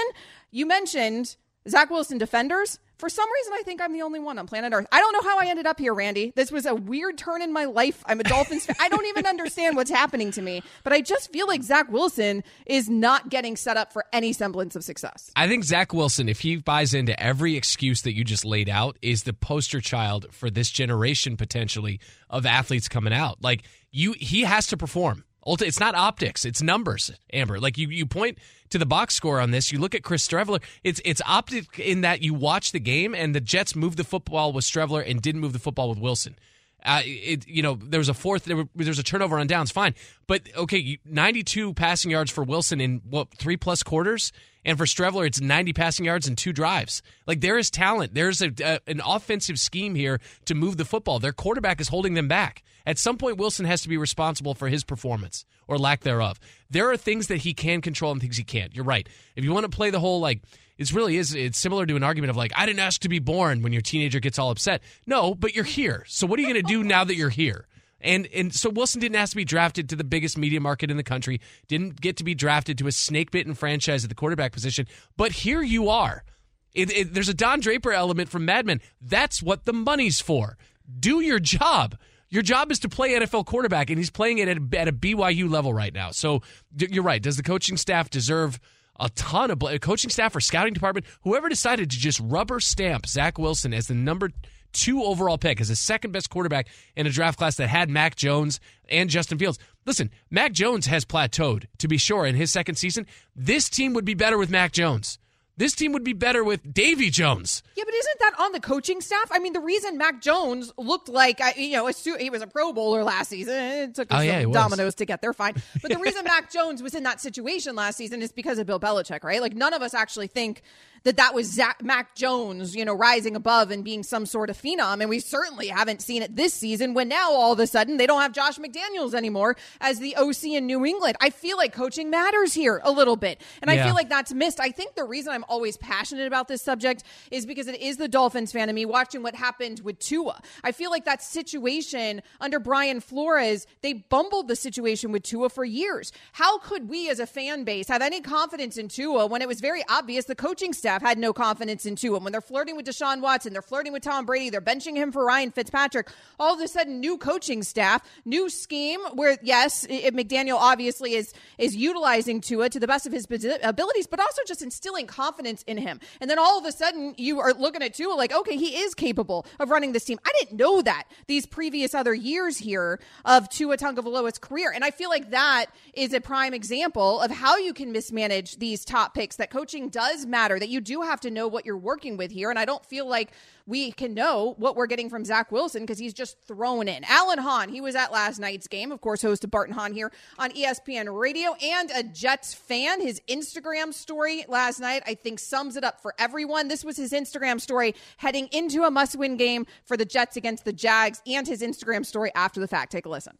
You 0.50 0.66
mentioned 0.66 1.36
Zach 1.68 1.90
Wilson 1.90 2.18
defenders. 2.18 2.78
For 3.00 3.08
some 3.08 3.32
reason, 3.32 3.54
I 3.54 3.62
think 3.62 3.80
I'm 3.80 3.94
the 3.94 4.02
only 4.02 4.20
one 4.20 4.38
on 4.38 4.46
planet 4.46 4.74
Earth. 4.74 4.86
I 4.92 5.00
don't 5.00 5.14
know 5.14 5.22
how 5.22 5.38
I 5.38 5.46
ended 5.46 5.66
up 5.66 5.80
here, 5.80 5.94
Randy. 5.94 6.34
This 6.36 6.52
was 6.52 6.66
a 6.66 6.74
weird 6.74 7.16
turn 7.16 7.40
in 7.40 7.50
my 7.50 7.64
life. 7.64 8.04
I'm 8.04 8.20
a 8.20 8.22
Dolphins 8.22 8.66
fan. 8.66 8.76
I 8.78 8.90
don't 8.90 9.06
even 9.06 9.24
understand 9.24 9.74
what's 9.74 9.90
happening 9.90 10.30
to 10.32 10.42
me, 10.42 10.62
but 10.84 10.92
I 10.92 11.00
just 11.00 11.32
feel 11.32 11.46
like 11.46 11.62
Zach 11.62 11.90
Wilson 11.90 12.44
is 12.66 12.90
not 12.90 13.30
getting 13.30 13.56
set 13.56 13.78
up 13.78 13.90
for 13.94 14.04
any 14.12 14.34
semblance 14.34 14.76
of 14.76 14.84
success. 14.84 15.30
I 15.34 15.48
think 15.48 15.64
Zach 15.64 15.94
Wilson, 15.94 16.28
if 16.28 16.40
he 16.40 16.56
buys 16.56 16.92
into 16.92 17.18
every 17.18 17.56
excuse 17.56 18.02
that 18.02 18.14
you 18.14 18.22
just 18.22 18.44
laid 18.44 18.68
out, 18.68 18.98
is 19.00 19.22
the 19.22 19.32
poster 19.32 19.80
child 19.80 20.26
for 20.30 20.50
this 20.50 20.70
generation 20.70 21.38
potentially 21.38 22.00
of 22.28 22.44
athletes 22.44 22.86
coming 22.86 23.14
out. 23.14 23.42
Like 23.42 23.62
you, 23.90 24.12
he 24.12 24.42
has 24.42 24.66
to 24.66 24.76
perform. 24.76 25.24
It's 25.60 25.80
not 25.80 25.94
optics; 25.94 26.44
it's 26.44 26.62
numbers, 26.62 27.10
Amber. 27.32 27.58
Like 27.60 27.78
you, 27.78 27.88
you 27.88 28.06
point 28.06 28.38
to 28.70 28.78
the 28.78 28.86
box 28.86 29.14
score 29.14 29.40
on 29.40 29.50
this. 29.50 29.72
You 29.72 29.78
look 29.78 29.94
at 29.94 30.02
Chris 30.02 30.26
Streveler. 30.26 30.62
It's 30.84 31.00
it's 31.04 31.22
optic 31.26 31.78
in 31.78 32.02
that 32.02 32.22
you 32.22 32.34
watch 32.34 32.72
the 32.72 32.80
game 32.80 33.14
and 33.14 33.34
the 33.34 33.40
Jets 33.40 33.76
moved 33.76 33.96
the 33.96 34.04
football 34.04 34.52
with 34.52 34.64
Streveler 34.64 35.08
and 35.08 35.20
didn't 35.20 35.40
move 35.40 35.52
the 35.52 35.58
football 35.58 35.88
with 35.88 35.98
Wilson. 35.98 36.36
Uh, 36.84 37.02
it, 37.04 37.46
you 37.46 37.62
know, 37.62 37.74
there 37.74 38.00
was 38.00 38.08
a 38.08 38.14
fourth, 38.14 38.44
there, 38.44 38.64
was 38.74 38.98
a 38.98 39.02
turnover 39.02 39.38
on 39.38 39.46
downs, 39.46 39.70
fine. 39.70 39.94
But 40.26 40.42
okay, 40.56 40.98
92 41.04 41.74
passing 41.74 42.10
yards 42.10 42.30
for 42.30 42.42
Wilson 42.42 42.80
in 42.80 43.02
what, 43.08 43.28
three 43.34 43.56
plus 43.56 43.82
quarters? 43.82 44.32
And 44.64 44.76
for 44.76 44.84
Streveler, 44.84 45.26
it's 45.26 45.40
90 45.40 45.72
passing 45.72 46.04
yards 46.04 46.26
and 46.26 46.36
two 46.36 46.52
drives. 46.52 47.02
Like 47.26 47.40
there 47.40 47.58
is 47.58 47.70
talent. 47.70 48.14
There's 48.14 48.42
a, 48.42 48.52
a, 48.62 48.80
an 48.86 49.00
offensive 49.04 49.58
scheme 49.58 49.94
here 49.94 50.20
to 50.46 50.54
move 50.54 50.76
the 50.76 50.84
football. 50.84 51.18
Their 51.18 51.32
quarterback 51.32 51.80
is 51.80 51.88
holding 51.88 52.14
them 52.14 52.28
back. 52.28 52.62
At 52.86 52.98
some 52.98 53.16
point, 53.16 53.36
Wilson 53.36 53.66
has 53.66 53.82
to 53.82 53.88
be 53.88 53.96
responsible 53.96 54.54
for 54.54 54.68
his 54.68 54.84
performance 54.84 55.44
or 55.68 55.78
lack 55.78 56.00
thereof. 56.00 56.40
There 56.70 56.90
are 56.90 56.96
things 56.96 57.28
that 57.28 57.38
he 57.38 57.54
can 57.54 57.80
control 57.80 58.12
and 58.12 58.20
things 58.20 58.36
he 58.36 58.44
can't. 58.44 58.74
You're 58.74 58.84
right. 58.84 59.08
If 59.36 59.44
you 59.44 59.52
want 59.52 59.64
to 59.64 59.76
play 59.76 59.90
the 59.90 60.00
whole 60.00 60.20
like, 60.20 60.42
it 60.78 60.92
really 60.92 61.16
is, 61.16 61.34
it's 61.34 61.58
similar 61.58 61.84
to 61.84 61.96
an 61.96 62.02
argument 62.02 62.30
of 62.30 62.36
like, 62.36 62.52
I 62.56 62.64
didn't 62.64 62.80
ask 62.80 63.02
to 63.02 63.08
be 63.08 63.18
born 63.18 63.62
when 63.62 63.72
your 63.72 63.82
teenager 63.82 64.18
gets 64.18 64.38
all 64.38 64.50
upset. 64.50 64.82
No, 65.06 65.34
but 65.34 65.54
you're 65.54 65.64
here. 65.64 66.04
So 66.08 66.26
what 66.26 66.38
are 66.38 66.42
you 66.42 66.48
going 66.48 66.64
to 66.64 66.72
do 66.72 66.82
now 66.82 67.04
that 67.04 67.16
you're 67.16 67.28
here? 67.28 67.66
And 68.00 68.26
and 68.34 68.54
so 68.54 68.70
Wilson 68.70 69.00
didn't 69.00 69.16
ask 69.16 69.32
to 69.32 69.36
be 69.36 69.44
drafted 69.44 69.90
to 69.90 69.96
the 69.96 70.04
biggest 70.04 70.38
media 70.38 70.58
market 70.58 70.90
in 70.90 70.96
the 70.96 71.02
country, 71.02 71.40
didn't 71.68 72.00
get 72.00 72.16
to 72.16 72.24
be 72.24 72.34
drafted 72.34 72.78
to 72.78 72.86
a 72.86 72.92
snake 72.92 73.30
bitten 73.30 73.54
franchise 73.54 74.04
at 74.04 74.08
the 74.08 74.14
quarterback 74.14 74.52
position, 74.52 74.86
but 75.18 75.32
here 75.32 75.62
you 75.62 75.90
are. 75.90 76.24
It, 76.72 76.90
it, 76.96 77.14
there's 77.14 77.28
a 77.28 77.34
Don 77.34 77.60
Draper 77.60 77.92
element 77.92 78.28
from 78.28 78.44
Mad 78.44 78.64
Men. 78.64 78.80
That's 79.00 79.42
what 79.42 79.64
the 79.64 79.72
money's 79.72 80.20
for. 80.20 80.56
Do 80.98 81.20
your 81.20 81.40
job. 81.40 81.96
Your 82.30 82.42
job 82.42 82.70
is 82.70 82.78
to 82.80 82.88
play 82.88 83.10
NFL 83.10 83.44
quarterback, 83.46 83.90
and 83.90 83.98
he's 83.98 84.10
playing 84.10 84.38
it 84.38 84.48
at 84.48 84.56
a, 84.56 84.78
at 84.78 84.88
a 84.88 84.92
BYU 84.92 85.50
level 85.50 85.74
right 85.74 85.92
now. 85.92 86.12
So 86.12 86.42
you're 86.76 87.02
right. 87.02 87.20
Does 87.20 87.36
the 87.36 87.42
coaching 87.42 87.76
staff 87.76 88.08
deserve 88.08 88.60
a 89.00 89.08
ton 89.10 89.50
of 89.50 89.62
uh, 89.62 89.78
coaching 89.78 90.10
staff 90.10 90.36
or 90.36 90.40
scouting 90.40 90.72
department? 90.72 91.06
Whoever 91.22 91.48
decided 91.48 91.90
to 91.90 91.98
just 91.98 92.20
rubber 92.22 92.60
stamp 92.60 93.06
Zach 93.06 93.36
Wilson 93.36 93.74
as 93.74 93.88
the 93.88 93.94
number 93.94 94.30
two 94.72 95.02
overall 95.02 95.38
pick, 95.38 95.60
as 95.60 95.68
the 95.68 95.76
second 95.76 96.12
best 96.12 96.30
quarterback 96.30 96.68
in 96.94 97.04
a 97.06 97.10
draft 97.10 97.36
class 97.36 97.56
that 97.56 97.68
had 97.68 97.90
Mac 97.90 98.14
Jones 98.14 98.60
and 98.88 99.10
Justin 99.10 99.36
Fields. 99.36 99.58
Listen, 99.84 100.10
Mac 100.30 100.52
Jones 100.52 100.86
has 100.86 101.04
plateaued, 101.04 101.64
to 101.78 101.88
be 101.88 101.98
sure, 101.98 102.26
in 102.26 102.36
his 102.36 102.52
second 102.52 102.76
season. 102.76 103.06
This 103.34 103.68
team 103.68 103.92
would 103.94 104.04
be 104.04 104.14
better 104.14 104.38
with 104.38 104.50
Mac 104.50 104.70
Jones. 104.70 105.18
This 105.56 105.74
team 105.74 105.92
would 105.92 106.04
be 106.04 106.14
better 106.14 106.42
with 106.42 106.72
Davy 106.72 107.10
Jones. 107.10 107.62
Yeah, 107.76 107.84
but 107.84 107.92
isn't 107.94 108.18
that 108.20 108.32
on 108.38 108.52
the 108.52 108.60
coaching 108.60 109.00
staff? 109.00 109.28
I 109.30 109.38
mean, 109.38 109.52
the 109.52 109.60
reason 109.60 109.98
Mac 109.98 110.22
Jones 110.22 110.72
looked 110.78 111.08
like 111.08 111.40
you 111.56 111.72
know 111.72 111.86
he 111.86 112.30
was 112.30 112.42
a 112.42 112.46
Pro 112.46 112.72
Bowler 112.72 113.04
last 113.04 113.28
season. 113.28 113.54
It 113.54 113.94
took 113.94 114.08
oh, 114.10 114.20
yeah, 114.20 114.44
dominoes 114.44 114.94
to 114.96 115.04
get 115.04 115.20
there, 115.20 115.32
fine. 115.32 115.54
But 115.82 115.90
the 115.92 115.98
reason 115.98 116.24
Mac 116.24 116.50
Jones 116.50 116.82
was 116.82 116.94
in 116.94 117.02
that 117.02 117.20
situation 117.20 117.76
last 117.76 117.96
season 117.96 118.22
is 118.22 118.32
because 118.32 118.58
of 118.58 118.66
Bill 118.66 118.80
Belichick, 118.80 119.22
right? 119.22 119.40
Like 119.40 119.54
none 119.54 119.74
of 119.74 119.82
us 119.82 119.92
actually 119.92 120.28
think 120.28 120.62
that 121.04 121.16
that 121.16 121.34
was 121.34 121.52
Zach, 121.52 121.82
Mac 121.82 122.14
Jones, 122.14 122.76
you 122.76 122.84
know, 122.84 122.94
rising 122.94 123.36
above 123.36 123.70
and 123.70 123.82
being 123.82 124.02
some 124.02 124.26
sort 124.26 124.50
of 124.50 124.60
phenom. 124.60 125.00
And 125.00 125.08
we 125.08 125.18
certainly 125.18 125.68
haven't 125.68 126.02
seen 126.02 126.22
it 126.22 126.36
this 126.36 126.52
season 126.52 126.94
when 126.94 127.08
now 127.08 127.32
all 127.32 127.52
of 127.52 127.58
a 127.58 127.66
sudden 127.66 127.96
they 127.96 128.06
don't 128.06 128.20
have 128.20 128.32
Josh 128.32 128.58
McDaniels 128.58 129.14
anymore 129.14 129.56
as 129.80 129.98
the 129.98 130.16
OC 130.16 130.44
in 130.44 130.66
New 130.66 130.84
England. 130.84 131.16
I 131.20 131.30
feel 131.30 131.56
like 131.56 131.72
coaching 131.72 132.10
matters 132.10 132.52
here 132.52 132.80
a 132.84 132.90
little 132.90 133.16
bit. 133.16 133.40
And 133.62 133.70
yeah. 133.70 133.82
I 133.82 133.86
feel 133.86 133.94
like 133.94 134.08
that's 134.08 134.32
missed. 134.32 134.60
I 134.60 134.70
think 134.70 134.94
the 134.94 135.04
reason 135.04 135.32
I'm 135.32 135.44
always 135.48 135.76
passionate 135.76 136.26
about 136.26 136.48
this 136.48 136.62
subject 136.62 137.02
is 137.30 137.46
because 137.46 137.66
it 137.66 137.80
is 137.80 137.96
the 137.96 138.08
Dolphins 138.08 138.52
fan 138.52 138.68
of 138.68 138.74
me 138.74 138.84
watching 138.84 139.22
what 139.22 139.34
happened 139.34 139.80
with 139.80 139.98
Tua. 139.98 140.40
I 140.62 140.72
feel 140.72 140.90
like 140.90 141.06
that 141.06 141.22
situation 141.22 142.22
under 142.40 142.58
Brian 142.58 143.00
Flores, 143.00 143.66
they 143.80 143.94
bumbled 143.94 144.48
the 144.48 144.56
situation 144.56 145.12
with 145.12 145.22
Tua 145.22 145.48
for 145.48 145.64
years. 145.64 146.12
How 146.32 146.58
could 146.58 146.88
we 146.88 147.08
as 147.08 147.20
a 147.20 147.26
fan 147.26 147.64
base 147.64 147.88
have 147.88 148.02
any 148.02 148.20
confidence 148.20 148.76
in 148.76 148.88
Tua 148.88 149.26
when 149.26 149.40
it 149.40 149.48
was 149.48 149.60
very 149.60 149.82
obvious 149.88 150.26
the 150.26 150.34
coaching 150.34 150.72
staff 150.72 150.89
staff 150.90 151.02
had 151.02 151.18
no 151.18 151.32
confidence 151.32 151.86
in 151.86 151.94
Tua. 151.94 152.18
When 152.18 152.32
they're 152.32 152.40
flirting 152.40 152.74
with 152.74 152.84
Deshaun 152.84 153.20
Watson, 153.20 153.52
they're 153.52 153.62
flirting 153.62 153.92
with 153.92 154.02
Tom 154.02 154.26
Brady, 154.26 154.50
they're 154.50 154.60
benching 154.60 154.96
him 154.96 155.12
for 155.12 155.24
Ryan 155.24 155.52
Fitzpatrick. 155.52 156.10
All 156.40 156.54
of 156.54 156.60
a 156.60 156.66
sudden, 156.66 156.98
new 156.98 157.16
coaching 157.16 157.62
staff, 157.62 158.02
new 158.24 158.50
scheme. 158.50 158.98
Where 159.14 159.38
yes, 159.40 159.86
it, 159.88 160.16
McDaniel 160.16 160.56
obviously 160.58 161.14
is 161.14 161.32
is 161.58 161.76
utilizing 161.76 162.40
Tua 162.40 162.70
to 162.70 162.80
the 162.80 162.88
best 162.88 163.06
of 163.06 163.12
his 163.12 163.24
abilities, 163.62 164.08
but 164.08 164.18
also 164.18 164.42
just 164.48 164.62
instilling 164.62 165.06
confidence 165.06 165.62
in 165.68 165.76
him. 165.76 166.00
And 166.20 166.28
then 166.28 166.40
all 166.40 166.58
of 166.58 166.64
a 166.64 166.72
sudden, 166.72 167.14
you 167.16 167.38
are 167.38 167.52
looking 167.52 167.82
at 167.82 167.94
Tua 167.94 168.14
like, 168.14 168.32
okay, 168.32 168.56
he 168.56 168.78
is 168.78 168.92
capable 168.94 169.46
of 169.60 169.70
running 169.70 169.92
this 169.92 170.04
team. 170.04 170.18
I 170.26 170.32
didn't 170.40 170.58
know 170.58 170.82
that 170.82 171.04
these 171.28 171.46
previous 171.46 171.94
other 171.94 172.14
years 172.14 172.58
here 172.58 172.98
of 173.24 173.48
Tua 173.48 173.76
Tagovailoa's 173.76 174.38
career, 174.38 174.72
and 174.74 174.84
I 174.84 174.90
feel 174.90 175.08
like 175.08 175.30
that 175.30 175.66
is 175.94 176.12
a 176.12 176.20
prime 176.20 176.52
example 176.52 177.20
of 177.20 177.30
how 177.30 177.58
you 177.58 177.72
can 177.72 177.92
mismanage 177.92 178.56
these 178.56 178.84
top 178.84 179.14
picks. 179.14 179.36
That 179.36 179.50
coaching 179.50 179.88
does 179.88 180.26
matter. 180.26 180.58
That 180.58 180.68
you 180.68 180.79
you 180.80 180.96
do 180.96 181.02
have 181.02 181.20
to 181.20 181.30
know 181.30 181.46
what 181.46 181.66
you're 181.66 181.76
working 181.76 182.16
with 182.16 182.30
here. 182.30 182.48
And 182.48 182.58
I 182.58 182.64
don't 182.64 182.84
feel 182.86 183.06
like 183.06 183.32
we 183.66 183.92
can 183.92 184.14
know 184.14 184.54
what 184.56 184.76
we're 184.76 184.86
getting 184.86 185.10
from 185.10 185.26
Zach 185.26 185.52
Wilson 185.52 185.82
because 185.82 185.98
he's 185.98 186.14
just 186.14 186.40
thrown 186.40 186.88
in. 186.88 187.04
Alan 187.04 187.38
Hahn, 187.38 187.68
he 187.68 187.82
was 187.82 187.94
at 187.94 188.10
last 188.10 188.38
night's 188.38 188.66
game, 188.66 188.90
of 188.90 189.02
course, 189.02 189.20
host 189.20 189.44
of 189.44 189.50
Bart 189.50 189.68
and 189.68 189.76
Hahn 189.76 189.92
here 189.92 190.10
on 190.38 190.50
ESPN 190.52 191.14
Radio 191.14 191.52
and 191.62 191.90
a 191.94 192.02
Jets 192.02 192.54
fan. 192.54 193.02
His 193.02 193.20
Instagram 193.28 193.92
story 193.92 194.46
last 194.48 194.80
night, 194.80 195.02
I 195.06 195.14
think, 195.14 195.38
sums 195.38 195.76
it 195.76 195.84
up 195.84 196.00
for 196.00 196.14
everyone. 196.18 196.68
This 196.68 196.82
was 196.82 196.96
his 196.96 197.12
Instagram 197.12 197.60
story 197.60 197.94
heading 198.16 198.48
into 198.50 198.84
a 198.84 198.90
must 198.90 199.16
win 199.16 199.36
game 199.36 199.66
for 199.84 199.98
the 199.98 200.06
Jets 200.06 200.38
against 200.38 200.64
the 200.64 200.72
Jags 200.72 201.20
and 201.26 201.46
his 201.46 201.60
Instagram 201.60 202.06
story 202.06 202.32
after 202.34 202.58
the 202.58 202.68
fact. 202.68 202.90
Take 202.90 203.04
a 203.04 203.10
listen. 203.10 203.36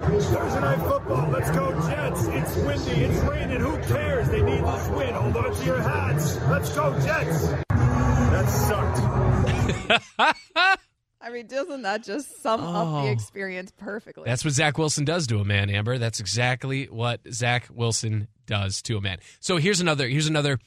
Thursday 0.00 0.60
night 0.60 0.78
football. 0.80 1.30
Let's 1.30 1.50
go 1.50 1.72
Jets. 1.88 2.26
It's 2.26 2.56
windy. 2.56 3.04
It's 3.04 3.18
raining. 3.24 3.60
Who 3.60 3.76
cares? 3.82 4.28
They 4.28 4.42
need 4.42 4.62
this 4.64 4.88
win. 4.88 5.14
Hold 5.14 5.36
on 5.36 5.54
to 5.54 5.64
your 5.64 5.80
hats. 5.80 6.36
Let's 6.48 6.74
go 6.74 6.92
Jets. 7.00 7.48
That 7.68 8.48
sucked. 8.48 9.00
I 11.20 11.30
mean, 11.30 11.46
doesn't 11.46 11.82
that 11.82 12.02
just 12.04 12.42
sum 12.42 12.60
up 12.62 13.02
the 13.04 13.08
Oh. 13.08 13.12
experience 13.12 13.72
perfectly? 13.76 14.24
That's 14.26 14.44
what 14.44 14.52
Zach 14.52 14.76
Wilson 14.76 15.04
does 15.06 15.26
to 15.28 15.38
a 15.38 15.44
man, 15.44 15.70
Amber. 15.70 15.96
That's 15.96 16.20
exactly 16.20 16.84
what 16.86 17.20
Zach 17.32 17.68
Wilson 17.72 18.28
does 18.46 18.82
to 18.82 18.98
a 18.98 19.00
man. 19.00 19.18
So 19.40 19.56
here's 19.56 19.80
another 19.80 20.06
here's 20.08 20.26
another 20.26 20.58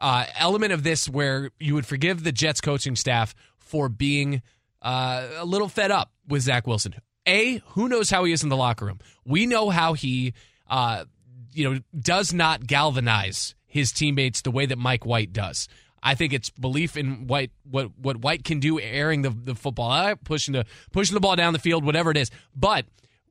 uh, 0.00 0.26
element 0.38 0.72
of 0.72 0.82
this 0.84 1.08
where 1.08 1.50
you 1.58 1.74
would 1.74 1.86
forgive 1.86 2.22
the 2.22 2.32
Jets 2.32 2.60
coaching 2.60 2.94
staff 2.96 3.34
for 3.58 3.88
being 3.88 4.42
uh, 4.82 5.26
a 5.38 5.44
little 5.44 5.68
fed 5.68 5.90
up 5.90 6.12
with 6.28 6.42
Zach 6.42 6.66
Wilson. 6.66 6.94
A, 7.26 7.62
who 7.68 7.88
knows 7.88 8.10
how 8.10 8.24
he 8.24 8.32
is 8.32 8.42
in 8.42 8.48
the 8.48 8.56
locker 8.56 8.86
room? 8.86 9.00
We 9.24 9.46
know 9.46 9.70
how 9.70 9.94
he, 9.94 10.34
uh, 10.68 11.04
you 11.52 11.70
know, 11.72 11.80
does 11.98 12.32
not 12.32 12.66
galvanize 12.66 13.54
his 13.66 13.92
teammates 13.92 14.42
the 14.42 14.50
way 14.50 14.66
that 14.66 14.78
Mike 14.78 15.06
White 15.06 15.32
does. 15.32 15.68
I 16.02 16.14
think 16.14 16.34
it's 16.34 16.50
belief 16.50 16.96
in 16.96 17.26
White 17.26 17.50
what 17.68 17.90
what 17.98 18.18
White 18.18 18.44
can 18.44 18.60
do, 18.60 18.78
airing 18.78 19.22
the 19.22 19.30
the 19.30 19.54
football 19.54 20.14
pushing 20.16 20.52
the 20.52 20.66
pushing 20.92 21.14
the 21.14 21.20
ball 21.20 21.34
down 21.34 21.54
the 21.54 21.58
field, 21.58 21.84
whatever 21.84 22.10
it 22.10 22.18
is. 22.18 22.30
But 22.54 22.84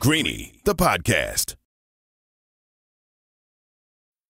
Greeny, 0.02 0.52
the 0.66 0.75
podcast. 0.75 1.56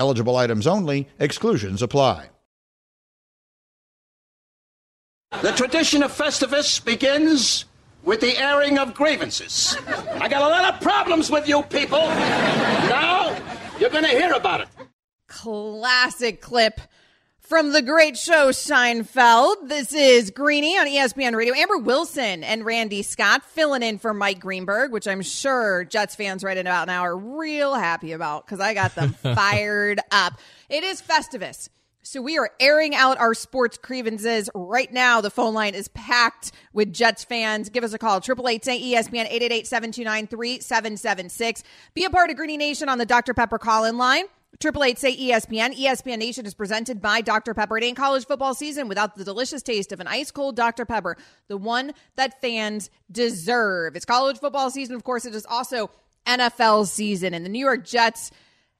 Eligible 0.00 0.34
items 0.34 0.66
only, 0.66 1.06
exclusions 1.18 1.82
apply. 1.82 2.30
The 5.42 5.52
tradition 5.52 6.02
of 6.02 6.10
Festivus 6.10 6.82
begins 6.82 7.66
with 8.02 8.22
the 8.22 8.34
airing 8.38 8.78
of 8.78 8.94
grievances. 8.94 9.76
I 10.14 10.26
got 10.26 10.40
a 10.40 10.48
lot 10.48 10.72
of 10.72 10.80
problems 10.80 11.30
with 11.30 11.46
you 11.46 11.62
people. 11.64 11.98
Now, 11.98 13.36
you're 13.78 13.90
going 13.90 14.04
to 14.04 14.10
hear 14.10 14.32
about 14.32 14.62
it. 14.62 14.68
Classic 15.28 16.40
clip 16.40 16.80
from 17.50 17.72
the 17.72 17.82
great 17.82 18.16
show 18.16 18.50
Seinfeld. 18.50 19.68
This 19.68 19.92
is 19.92 20.30
Greeny 20.30 20.78
on 20.78 20.86
ESPN 20.86 21.34
Radio. 21.34 21.52
Amber 21.52 21.78
Wilson 21.78 22.44
and 22.44 22.64
Randy 22.64 23.02
Scott 23.02 23.44
filling 23.44 23.82
in 23.82 23.98
for 23.98 24.14
Mike 24.14 24.38
Greenberg, 24.38 24.92
which 24.92 25.08
I'm 25.08 25.20
sure 25.20 25.82
Jets 25.82 26.14
fans 26.14 26.44
right 26.44 26.56
in 26.56 26.68
about 26.68 26.86
now 26.86 27.02
are 27.02 27.16
real 27.16 27.74
happy 27.74 28.12
about 28.12 28.46
because 28.46 28.60
I 28.60 28.72
got 28.72 28.94
them 28.94 29.14
fired 29.34 29.98
up. 30.12 30.34
It 30.68 30.84
is 30.84 31.02
Festivus. 31.02 31.68
So 32.02 32.22
we 32.22 32.38
are 32.38 32.52
airing 32.60 32.94
out 32.94 33.18
our 33.18 33.34
sports 33.34 33.76
grievances 33.78 34.48
right 34.54 34.92
now. 34.92 35.20
The 35.20 35.28
phone 35.28 35.52
line 35.52 35.74
is 35.74 35.88
packed 35.88 36.52
with 36.72 36.92
Jets 36.92 37.24
fans. 37.24 37.68
Give 37.68 37.82
us 37.82 37.92
a 37.92 37.98
call. 37.98 38.18
888 38.18 38.94
ESPN 38.94 39.28
888-729-3776. 39.68 41.64
Be 41.94 42.04
a 42.04 42.10
part 42.10 42.30
of 42.30 42.36
Greeny 42.36 42.56
Nation 42.56 42.88
on 42.88 42.98
the 42.98 43.06
Dr. 43.06 43.34
Pepper 43.34 43.58
call-in 43.58 43.98
line. 43.98 44.26
Triple 44.58 44.84
eight 44.84 44.98
say 44.98 45.16
ESPN. 45.16 45.78
ESPN 45.78 46.18
Nation 46.18 46.44
is 46.44 46.54
presented 46.54 47.00
by 47.00 47.20
Dr. 47.22 47.54
Pepper. 47.54 47.78
It 47.78 47.84
ain't 47.84 47.96
college 47.96 48.26
football 48.26 48.54
season 48.54 48.88
without 48.88 49.16
the 49.16 49.24
delicious 49.24 49.62
taste 49.62 49.92
of 49.92 50.00
an 50.00 50.06
ice 50.06 50.30
cold 50.30 50.56
Dr. 50.56 50.84
Pepper, 50.84 51.16
the 51.48 51.56
one 51.56 51.92
that 52.16 52.40
fans 52.42 52.90
deserve. 53.10 53.96
It's 53.96 54.04
college 54.04 54.38
football 54.38 54.70
season. 54.70 54.96
Of 54.96 55.04
course, 55.04 55.24
it 55.24 55.34
is 55.34 55.46
also 55.46 55.90
NFL 56.26 56.86
season, 56.88 57.32
and 57.32 57.44
the 57.44 57.48
New 57.48 57.64
York 57.64 57.86
Jets 57.86 58.32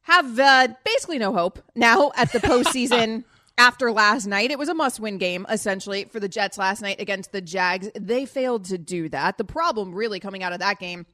have 0.03 0.39
uh, 0.39 0.69
basically 0.85 1.19
no 1.19 1.33
hope 1.33 1.61
now 1.75 2.12
at 2.17 2.33
the 2.33 2.41
postseason. 2.41 3.25
After 3.59 3.93
last 3.93 4.27
night, 4.27 4.50
it 4.50 4.59
was 4.59 4.71
a 4.71 4.75
must 4.75 5.00
win 5.00 5.19
game 5.19 5.45
essentially 5.50 6.07
for 6.07 6.19
the 6.19 6.31
Jets 6.31 6.57
last 6.57 6.81
night 6.81 6.99
against 6.99 7.31
the 7.31 7.43
Jags. 7.43 7.91
They 7.95 8.25
failed 8.25 8.65
to 8.67 8.79
do 8.79 9.11
that. 9.11 9.37
The 9.37 9.45
problem 9.45 9.95
really 9.95 10.19
coming 10.19 10.43
out 10.43 10.55
of 10.55 10.61
that 10.61 10.79
game 10.79 11.05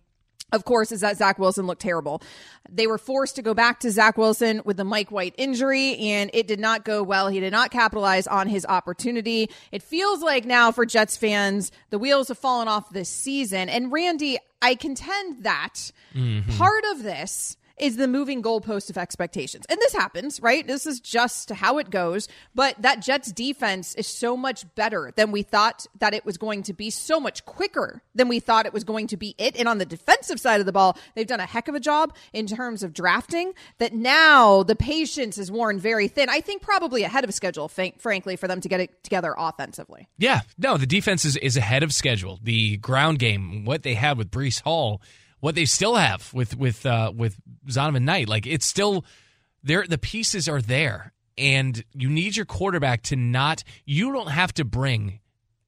of 0.52 0.64
course, 0.64 0.92
is 0.92 1.00
that 1.00 1.16
Zach 1.16 1.38
Wilson 1.38 1.66
looked 1.66 1.82
terrible. 1.82 2.22
They 2.70 2.86
were 2.86 2.98
forced 2.98 3.36
to 3.36 3.42
go 3.42 3.52
back 3.52 3.80
to 3.80 3.90
Zach 3.90 4.16
Wilson 4.16 4.62
with 4.64 4.76
the 4.76 4.84
Mike 4.84 5.10
White 5.10 5.34
injury, 5.36 5.96
and 5.96 6.30
it 6.32 6.46
did 6.46 6.60
not 6.60 6.84
go 6.84 7.02
well. 7.02 7.28
He 7.28 7.40
did 7.40 7.52
not 7.52 7.70
capitalize 7.70 8.26
on 8.26 8.48
his 8.48 8.64
opportunity. 8.66 9.50
It 9.72 9.82
feels 9.82 10.22
like 10.22 10.44
now 10.44 10.70
for 10.70 10.86
Jets 10.86 11.16
fans, 11.16 11.72
the 11.90 11.98
wheels 11.98 12.28
have 12.28 12.38
fallen 12.38 12.68
off 12.68 12.90
this 12.90 13.08
season. 13.08 13.68
And 13.68 13.90
Randy, 13.90 14.38
I 14.62 14.76
contend 14.76 15.42
that 15.44 15.90
mm-hmm. 16.14 16.56
part 16.56 16.84
of 16.92 17.02
this 17.02 17.56
is 17.78 17.96
the 17.96 18.08
moving 18.08 18.42
goalpost 18.42 18.90
of 18.90 18.98
expectations. 18.98 19.66
And 19.68 19.78
this 19.78 19.92
happens, 19.92 20.40
right? 20.40 20.66
This 20.66 20.86
is 20.86 21.00
just 21.00 21.50
how 21.50 21.78
it 21.78 21.90
goes. 21.90 22.28
But 22.54 22.80
that 22.82 23.00
Jets 23.00 23.32
defense 23.32 23.94
is 23.94 24.06
so 24.06 24.36
much 24.36 24.64
better 24.74 25.12
than 25.16 25.30
we 25.32 25.42
thought 25.42 25.86
that 25.98 26.14
it 26.14 26.24
was 26.24 26.38
going 26.38 26.62
to 26.64 26.72
be, 26.72 26.90
so 26.90 27.20
much 27.20 27.44
quicker 27.44 28.02
than 28.14 28.28
we 28.28 28.40
thought 28.40 28.66
it 28.66 28.72
was 28.72 28.84
going 28.84 29.06
to 29.08 29.16
be 29.16 29.34
it. 29.38 29.56
And 29.56 29.68
on 29.68 29.78
the 29.78 29.84
defensive 29.84 30.40
side 30.40 30.60
of 30.60 30.66
the 30.66 30.72
ball, 30.72 30.96
they've 31.14 31.26
done 31.26 31.40
a 31.40 31.46
heck 31.46 31.68
of 31.68 31.74
a 31.74 31.80
job 31.80 32.14
in 32.32 32.46
terms 32.46 32.82
of 32.82 32.92
drafting 32.92 33.52
that 33.78 33.92
now 33.92 34.62
the 34.62 34.76
patience 34.76 35.38
is 35.38 35.50
worn 35.50 35.78
very 35.78 36.08
thin. 36.08 36.28
I 36.28 36.40
think 36.40 36.62
probably 36.62 37.02
ahead 37.02 37.24
of 37.24 37.34
schedule, 37.34 37.68
frankly, 37.68 38.36
for 38.36 38.48
them 38.48 38.60
to 38.60 38.68
get 38.68 38.80
it 38.80 39.04
together 39.04 39.34
offensively. 39.36 40.08
Yeah, 40.18 40.40
no, 40.58 40.76
the 40.76 40.86
defense 40.86 41.24
is, 41.24 41.36
is 41.36 41.56
ahead 41.56 41.82
of 41.82 41.92
schedule. 41.92 42.38
The 42.42 42.78
ground 42.78 43.18
game, 43.18 43.64
what 43.64 43.82
they 43.82 43.94
had 43.94 44.18
with 44.18 44.30
Breece 44.30 44.62
Hall 44.62 45.02
what 45.46 45.54
they 45.54 45.64
still 45.64 45.94
have 45.94 46.34
with 46.34 46.58
with 46.58 46.84
uh, 46.84 47.12
with 47.14 47.40
Zonovan 47.68 48.02
Knight. 48.02 48.28
Like 48.28 48.48
it's 48.48 48.66
still 48.66 49.04
there. 49.62 49.86
The 49.86 49.96
pieces 49.96 50.48
are 50.48 50.60
there, 50.60 51.12
and 51.38 51.84
you 51.92 52.08
need 52.08 52.36
your 52.36 52.46
quarterback 52.46 53.02
to 53.04 53.16
not. 53.16 53.62
You 53.84 54.10
don't 54.12 54.30
have 54.30 54.52
to 54.54 54.64
bring 54.64 55.20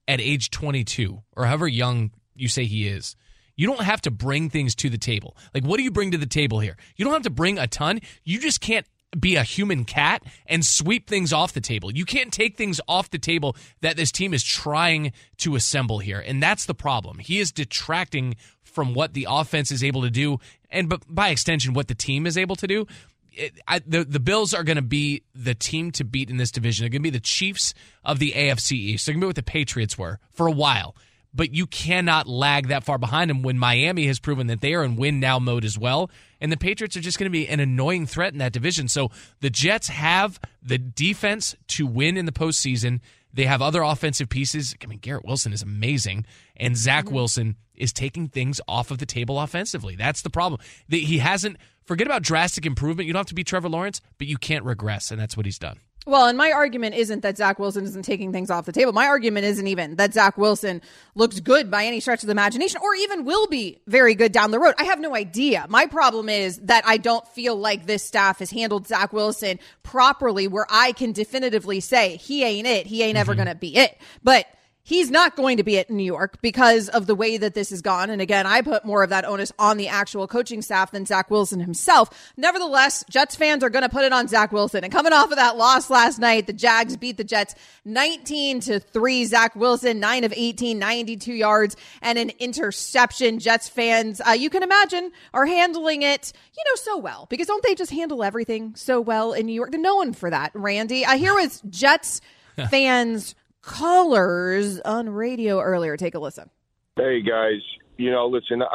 at 0.08 0.20
age 0.20 0.50
22 0.50 1.22
or 1.36 1.46
however 1.46 1.68
young 1.68 2.10
you 2.34 2.48
say 2.48 2.64
he 2.64 2.88
is. 2.88 3.14
You 3.54 3.68
don't 3.68 3.82
have 3.82 4.00
to 4.00 4.10
bring 4.10 4.50
things 4.50 4.74
to 4.74 4.90
the 4.90 4.98
table. 4.98 5.36
Like, 5.54 5.62
what 5.62 5.76
do 5.76 5.84
you 5.84 5.92
bring 5.92 6.10
to 6.10 6.18
the 6.18 6.26
table 6.26 6.58
here? 6.58 6.76
You 6.96 7.04
don't 7.04 7.14
have 7.14 7.22
to 7.22 7.30
bring 7.30 7.56
a 7.60 7.68
ton. 7.68 8.00
You 8.24 8.40
just 8.40 8.60
can't 8.60 8.86
be 9.18 9.36
a 9.36 9.42
human 9.42 9.84
cat 9.84 10.22
and 10.46 10.64
sweep 10.64 11.08
things 11.08 11.32
off 11.32 11.52
the 11.52 11.60
table. 11.60 11.92
You 11.92 12.04
can't 12.04 12.32
take 12.32 12.56
things 12.56 12.80
off 12.88 13.10
the 13.10 13.18
table 13.18 13.56
that 13.80 13.96
this 13.96 14.12
team 14.12 14.34
is 14.34 14.42
trying 14.42 15.12
to 15.38 15.56
assemble 15.56 15.98
here. 15.98 16.20
And 16.20 16.42
that's 16.42 16.66
the 16.66 16.74
problem. 16.74 17.18
He 17.18 17.38
is 17.38 17.50
detracting 17.50 18.36
from 18.62 18.94
what 18.94 19.14
the 19.14 19.26
offense 19.28 19.70
is 19.70 19.82
able 19.82 20.02
to 20.02 20.10
do, 20.10 20.38
and 20.70 20.92
by 21.08 21.30
extension, 21.30 21.72
what 21.72 21.88
the 21.88 21.94
team 21.94 22.26
is 22.26 22.36
able 22.36 22.54
to 22.56 22.66
do. 22.66 22.86
It, 23.32 23.58
I, 23.66 23.80
the 23.80 24.04
the 24.04 24.20
Bills 24.20 24.52
are 24.52 24.62
going 24.62 24.76
to 24.76 24.82
be 24.82 25.22
the 25.34 25.54
team 25.54 25.90
to 25.92 26.04
beat 26.04 26.30
in 26.30 26.36
this 26.36 26.50
division. 26.50 26.84
They're 26.84 26.90
going 26.90 27.02
to 27.02 27.10
be 27.10 27.16
the 27.16 27.20
Chiefs 27.20 27.74
of 28.04 28.18
the 28.18 28.32
AFC 28.32 28.72
East. 28.72 29.06
They're 29.06 29.14
going 29.14 29.20
to 29.22 29.24
be 29.24 29.28
what 29.28 29.36
the 29.36 29.42
Patriots 29.42 29.96
were 29.96 30.18
for 30.30 30.46
a 30.46 30.52
while. 30.52 30.94
But 31.38 31.54
you 31.54 31.68
cannot 31.68 32.26
lag 32.26 32.66
that 32.66 32.82
far 32.82 32.98
behind 32.98 33.30
them 33.30 33.42
when 33.42 33.60
Miami 33.60 34.08
has 34.08 34.18
proven 34.18 34.48
that 34.48 34.60
they 34.60 34.74
are 34.74 34.82
in 34.82 34.96
win 34.96 35.20
now 35.20 35.38
mode 35.38 35.64
as 35.64 35.78
well. 35.78 36.10
And 36.40 36.50
the 36.50 36.56
Patriots 36.56 36.96
are 36.96 37.00
just 37.00 37.16
going 37.16 37.30
to 37.30 37.30
be 37.30 37.46
an 37.46 37.60
annoying 37.60 38.06
threat 38.06 38.32
in 38.32 38.40
that 38.40 38.52
division. 38.52 38.88
So 38.88 39.12
the 39.38 39.48
Jets 39.48 39.86
have 39.86 40.40
the 40.60 40.78
defense 40.78 41.54
to 41.68 41.86
win 41.86 42.16
in 42.16 42.26
the 42.26 42.32
postseason. 42.32 42.98
They 43.32 43.44
have 43.44 43.62
other 43.62 43.82
offensive 43.82 44.28
pieces. 44.28 44.74
I 44.82 44.86
mean, 44.86 44.98
Garrett 44.98 45.24
Wilson 45.24 45.52
is 45.52 45.62
amazing, 45.62 46.26
and 46.56 46.76
Zach 46.76 47.04
mm-hmm. 47.04 47.14
Wilson 47.14 47.56
is 47.76 47.92
taking 47.92 48.26
things 48.26 48.60
off 48.66 48.90
of 48.90 48.98
the 48.98 49.06
table 49.06 49.38
offensively. 49.38 49.94
That's 49.94 50.22
the 50.22 50.30
problem. 50.30 50.60
He 50.88 51.18
hasn't. 51.18 51.56
Forget 51.84 52.08
about 52.08 52.22
drastic 52.22 52.66
improvement. 52.66 53.06
You 53.06 53.12
don't 53.12 53.20
have 53.20 53.26
to 53.28 53.34
be 53.34 53.44
Trevor 53.44 53.68
Lawrence, 53.68 54.00
but 54.18 54.26
you 54.26 54.38
can't 54.38 54.64
regress, 54.64 55.12
and 55.12 55.20
that's 55.20 55.36
what 55.36 55.46
he's 55.46 55.58
done. 55.58 55.78
Well, 56.08 56.26
and 56.26 56.38
my 56.38 56.52
argument 56.52 56.94
isn't 56.94 57.20
that 57.20 57.36
Zach 57.36 57.58
Wilson 57.58 57.84
isn't 57.84 58.02
taking 58.02 58.32
things 58.32 58.50
off 58.50 58.64
the 58.64 58.72
table. 58.72 58.94
My 58.94 59.08
argument 59.08 59.44
isn't 59.44 59.66
even 59.66 59.96
that 59.96 60.14
Zach 60.14 60.38
Wilson 60.38 60.80
looks 61.14 61.38
good 61.38 61.70
by 61.70 61.84
any 61.84 62.00
stretch 62.00 62.22
of 62.22 62.28
the 62.28 62.32
imagination 62.32 62.80
or 62.82 62.94
even 62.94 63.26
will 63.26 63.46
be 63.46 63.82
very 63.86 64.14
good 64.14 64.32
down 64.32 64.50
the 64.50 64.58
road. 64.58 64.74
I 64.78 64.84
have 64.84 65.00
no 65.00 65.14
idea. 65.14 65.66
My 65.68 65.84
problem 65.84 66.30
is 66.30 66.60
that 66.60 66.82
I 66.86 66.96
don't 66.96 67.28
feel 67.28 67.56
like 67.56 67.84
this 67.84 68.02
staff 68.02 68.38
has 68.38 68.50
handled 68.50 68.86
Zach 68.86 69.12
Wilson 69.12 69.58
properly 69.82 70.48
where 70.48 70.66
I 70.70 70.92
can 70.92 71.12
definitively 71.12 71.78
say 71.80 72.16
he 72.16 72.42
ain't 72.42 72.66
it. 72.66 72.86
He 72.86 73.02
ain't 73.02 73.10
mm-hmm. 73.10 73.20
ever 73.20 73.34
going 73.34 73.48
to 73.48 73.54
be 73.54 73.76
it. 73.76 74.00
But 74.24 74.46
he's 74.88 75.10
not 75.10 75.36
going 75.36 75.58
to 75.58 75.62
be 75.62 75.78
at 75.78 75.90
New 75.90 76.02
York 76.02 76.40
because 76.40 76.88
of 76.88 77.06
the 77.06 77.14
way 77.14 77.36
that 77.36 77.52
this 77.52 77.68
has 77.68 77.82
gone. 77.82 78.08
And 78.08 78.22
again, 78.22 78.46
I 78.46 78.62
put 78.62 78.86
more 78.86 79.02
of 79.02 79.10
that 79.10 79.26
onus 79.26 79.52
on 79.58 79.76
the 79.76 79.86
actual 79.86 80.26
coaching 80.26 80.62
staff 80.62 80.92
than 80.92 81.04
Zach 81.04 81.30
Wilson 81.30 81.60
himself. 81.60 82.32
Nevertheless, 82.38 83.04
Jets 83.10 83.36
fans 83.36 83.62
are 83.62 83.68
going 83.68 83.82
to 83.82 83.90
put 83.90 84.04
it 84.04 84.14
on 84.14 84.28
Zach 84.28 84.50
Wilson. 84.50 84.84
And 84.84 84.92
coming 84.92 85.12
off 85.12 85.30
of 85.30 85.36
that 85.36 85.58
loss 85.58 85.90
last 85.90 86.18
night, 86.18 86.46
the 86.46 86.54
Jags 86.54 86.96
beat 86.96 87.18
the 87.18 87.24
Jets 87.24 87.54
19 87.84 88.60
to 88.60 88.80
3. 88.80 89.26
Zach 89.26 89.54
Wilson, 89.54 90.00
9 90.00 90.24
of 90.24 90.32
18, 90.34 90.78
92 90.78 91.34
yards 91.34 91.76
and 92.00 92.18
an 92.18 92.30
interception. 92.38 93.40
Jets 93.40 93.68
fans, 93.68 94.22
uh, 94.26 94.30
you 94.30 94.48
can 94.48 94.62
imagine, 94.62 95.12
are 95.34 95.44
handling 95.44 96.00
it, 96.00 96.32
you 96.56 96.64
know, 96.66 96.76
so 96.76 96.96
well 96.96 97.26
because 97.28 97.46
don't 97.46 97.62
they 97.62 97.74
just 97.74 97.92
handle 97.92 98.24
everything 98.24 98.74
so 98.74 99.02
well 99.02 99.34
in 99.34 99.44
New 99.44 99.52
York? 99.52 99.70
They're 99.70 99.80
known 99.80 100.14
for 100.14 100.30
that, 100.30 100.50
Randy. 100.54 101.04
I 101.04 101.18
hear 101.18 101.34
was 101.34 101.60
Jets 101.68 102.22
fans 102.70 103.34
callers 103.62 104.80
on 104.80 105.08
radio 105.08 105.60
earlier. 105.60 105.96
Take 105.96 106.14
a 106.14 106.18
listen. 106.18 106.50
Hey 106.96 107.22
guys, 107.22 107.60
you 107.96 108.10
know, 108.10 108.26
listen, 108.26 108.62
uh, 108.62 108.66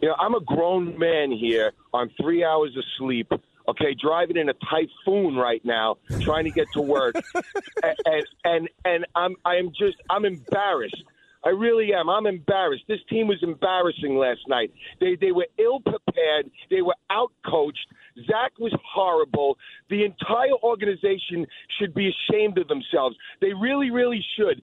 you 0.00 0.08
know, 0.08 0.14
I'm 0.18 0.34
a 0.34 0.40
grown 0.40 0.98
man 0.98 1.30
here 1.30 1.72
on 1.92 2.10
three 2.20 2.44
hours 2.44 2.76
of 2.76 2.84
sleep. 2.98 3.30
Okay, 3.68 3.96
driving 4.00 4.36
in 4.36 4.48
a 4.48 4.54
typhoon 4.70 5.34
right 5.34 5.64
now, 5.64 5.96
trying 6.20 6.44
to 6.44 6.52
get 6.52 6.68
to 6.74 6.80
work, 6.80 7.16
and, 7.34 7.96
and 8.04 8.26
and 8.44 8.68
and 8.84 9.06
I'm 9.16 9.34
I'm 9.44 9.70
just 9.70 9.96
I'm 10.08 10.24
embarrassed. 10.24 11.02
I 11.44 11.50
really 11.50 11.92
am. 11.92 12.08
I'm 12.08 12.26
embarrassed. 12.26 12.84
This 12.88 13.00
team 13.08 13.26
was 13.26 13.38
embarrassing 13.42 14.16
last 14.16 14.40
night. 14.46 14.72
They 15.00 15.16
they 15.20 15.32
were 15.32 15.46
ill 15.58 15.80
prepared. 15.80 16.50
They 16.70 16.82
were 16.82 16.94
out 17.10 17.32
coached. 17.44 17.86
Zach 18.26 18.52
was 18.58 18.74
horrible. 18.94 19.58
The 19.90 20.04
entire 20.04 20.54
organization 20.62 21.46
should 21.78 21.94
be 21.94 22.10
ashamed 22.10 22.58
of 22.58 22.68
themselves. 22.68 23.16
They 23.40 23.52
really, 23.52 23.90
really 23.90 24.24
should. 24.36 24.62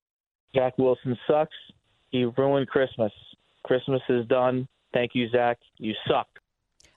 Zach 0.56 0.78
Wilson 0.78 1.18
sucks. 1.28 1.56
He 2.10 2.26
ruined 2.26 2.68
Christmas. 2.68 3.12
Christmas 3.64 4.02
is 4.10 4.26
done. 4.28 4.68
Thank 4.94 5.12
you, 5.14 5.30
Zach. 5.30 5.58
You 5.78 5.94
suck. 6.08 6.28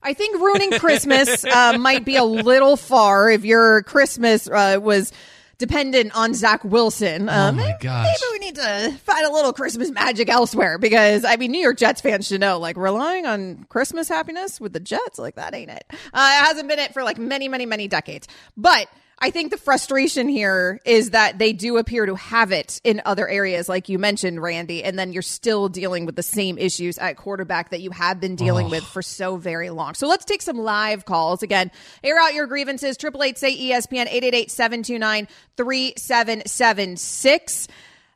I 0.03 0.13
think 0.13 0.41
ruining 0.41 0.73
Christmas 0.79 1.45
uh, 1.45 1.77
might 1.79 2.05
be 2.05 2.17
a 2.17 2.25
little 2.25 2.77
far 2.77 3.31
if 3.31 3.45
your 3.45 3.83
Christmas 3.83 4.49
uh, 4.49 4.79
was 4.81 5.13
dependent 5.59 6.15
on 6.17 6.35
Zach 6.35 6.65
Wilson. 6.65 7.29
Um, 7.29 7.59
oh 7.59 7.63
my 7.63 7.77
gosh. 7.81 8.07
Maybe 8.07 8.33
we 8.33 8.47
need 8.47 8.55
to 8.57 8.99
find 9.05 9.27
a 9.27 9.33
little 9.33 9.53
Christmas 9.53 9.91
magic 9.91 10.29
elsewhere 10.29 10.79
because 10.79 11.25
I 11.25 11.37
mean, 11.37 11.51
New 11.51 11.61
York 11.61 11.79
Jets 11.79 12.01
fans 12.01 12.27
should 12.27 12.41
know, 12.41 12.59
like 12.59 12.77
relying 12.77 13.27
on 13.27 13.67
Christmas 13.69 14.09
happiness 14.09 14.61
with 14.61 14.73
the 14.73 14.81
Jets, 14.81 15.19
like 15.19 15.37
that 15.37 15.55
ain't 15.55 15.71
it. 15.71 15.85
Uh, 15.91 15.95
it 15.95 16.47
hasn't 16.47 16.69
been 16.69 16.79
it 16.79 16.93
for 16.93 17.03
like 17.03 17.19
many, 17.19 17.49
many, 17.49 17.67
many 17.67 17.89
decades. 17.89 18.29
But 18.57 18.89
I 19.19 19.31
think 19.31 19.51
the 19.51 19.57
frustration 19.57 20.29
here 20.29 20.79
is 20.85 21.11
that 21.11 21.39
they 21.39 21.55
do 21.55 21.79
appear 21.79 22.05
to 22.05 22.17
have 22.17 22.53
it 22.53 22.83
in 22.85 23.01
other 23.07 23.27
areas, 23.27 23.67
like 23.67 23.89
you 23.89 23.99
mentioned, 23.99 24.43
Randy, 24.43 24.85
and 24.85 24.99
then 24.99 25.15
you're 25.15 25.23
still 25.23 25.71
dealing 25.71 26.05
with 26.05 26.17
the 26.17 26.23
same 26.23 26.59
issues 26.59 26.99
at 26.99 27.17
quarterback 27.17 27.71
that 27.71 27.81
you 27.81 27.91
have 27.93 28.21
been 28.21 28.37
dealing 28.37 28.67
oh. 28.67 28.71
with 28.71 28.85
for 28.85 29.01
so 29.01 29.39
very 29.39 29.71
long. 29.71 29.95
So 29.95 30.07
let's 30.07 30.27
take 30.27 30.43
some 30.43 30.59
live 30.59 31.07
calls. 31.07 31.43
Again, 31.43 31.71
air 32.05 32.19
out 32.21 32.35
your 32.35 32.47
grievances. 32.47 32.99
Triple 32.99 33.23
eight 33.23 33.39
say 33.39 33.57
ESPN 33.57 34.07
eight 34.11 34.23
eight 34.23 34.35
eight 34.35 34.51
seven 34.51 34.83
two 34.83 34.99
nine 34.99 35.29
three 35.57 35.95
seven 35.97 36.43
seven 36.45 36.99
six. 36.99 37.69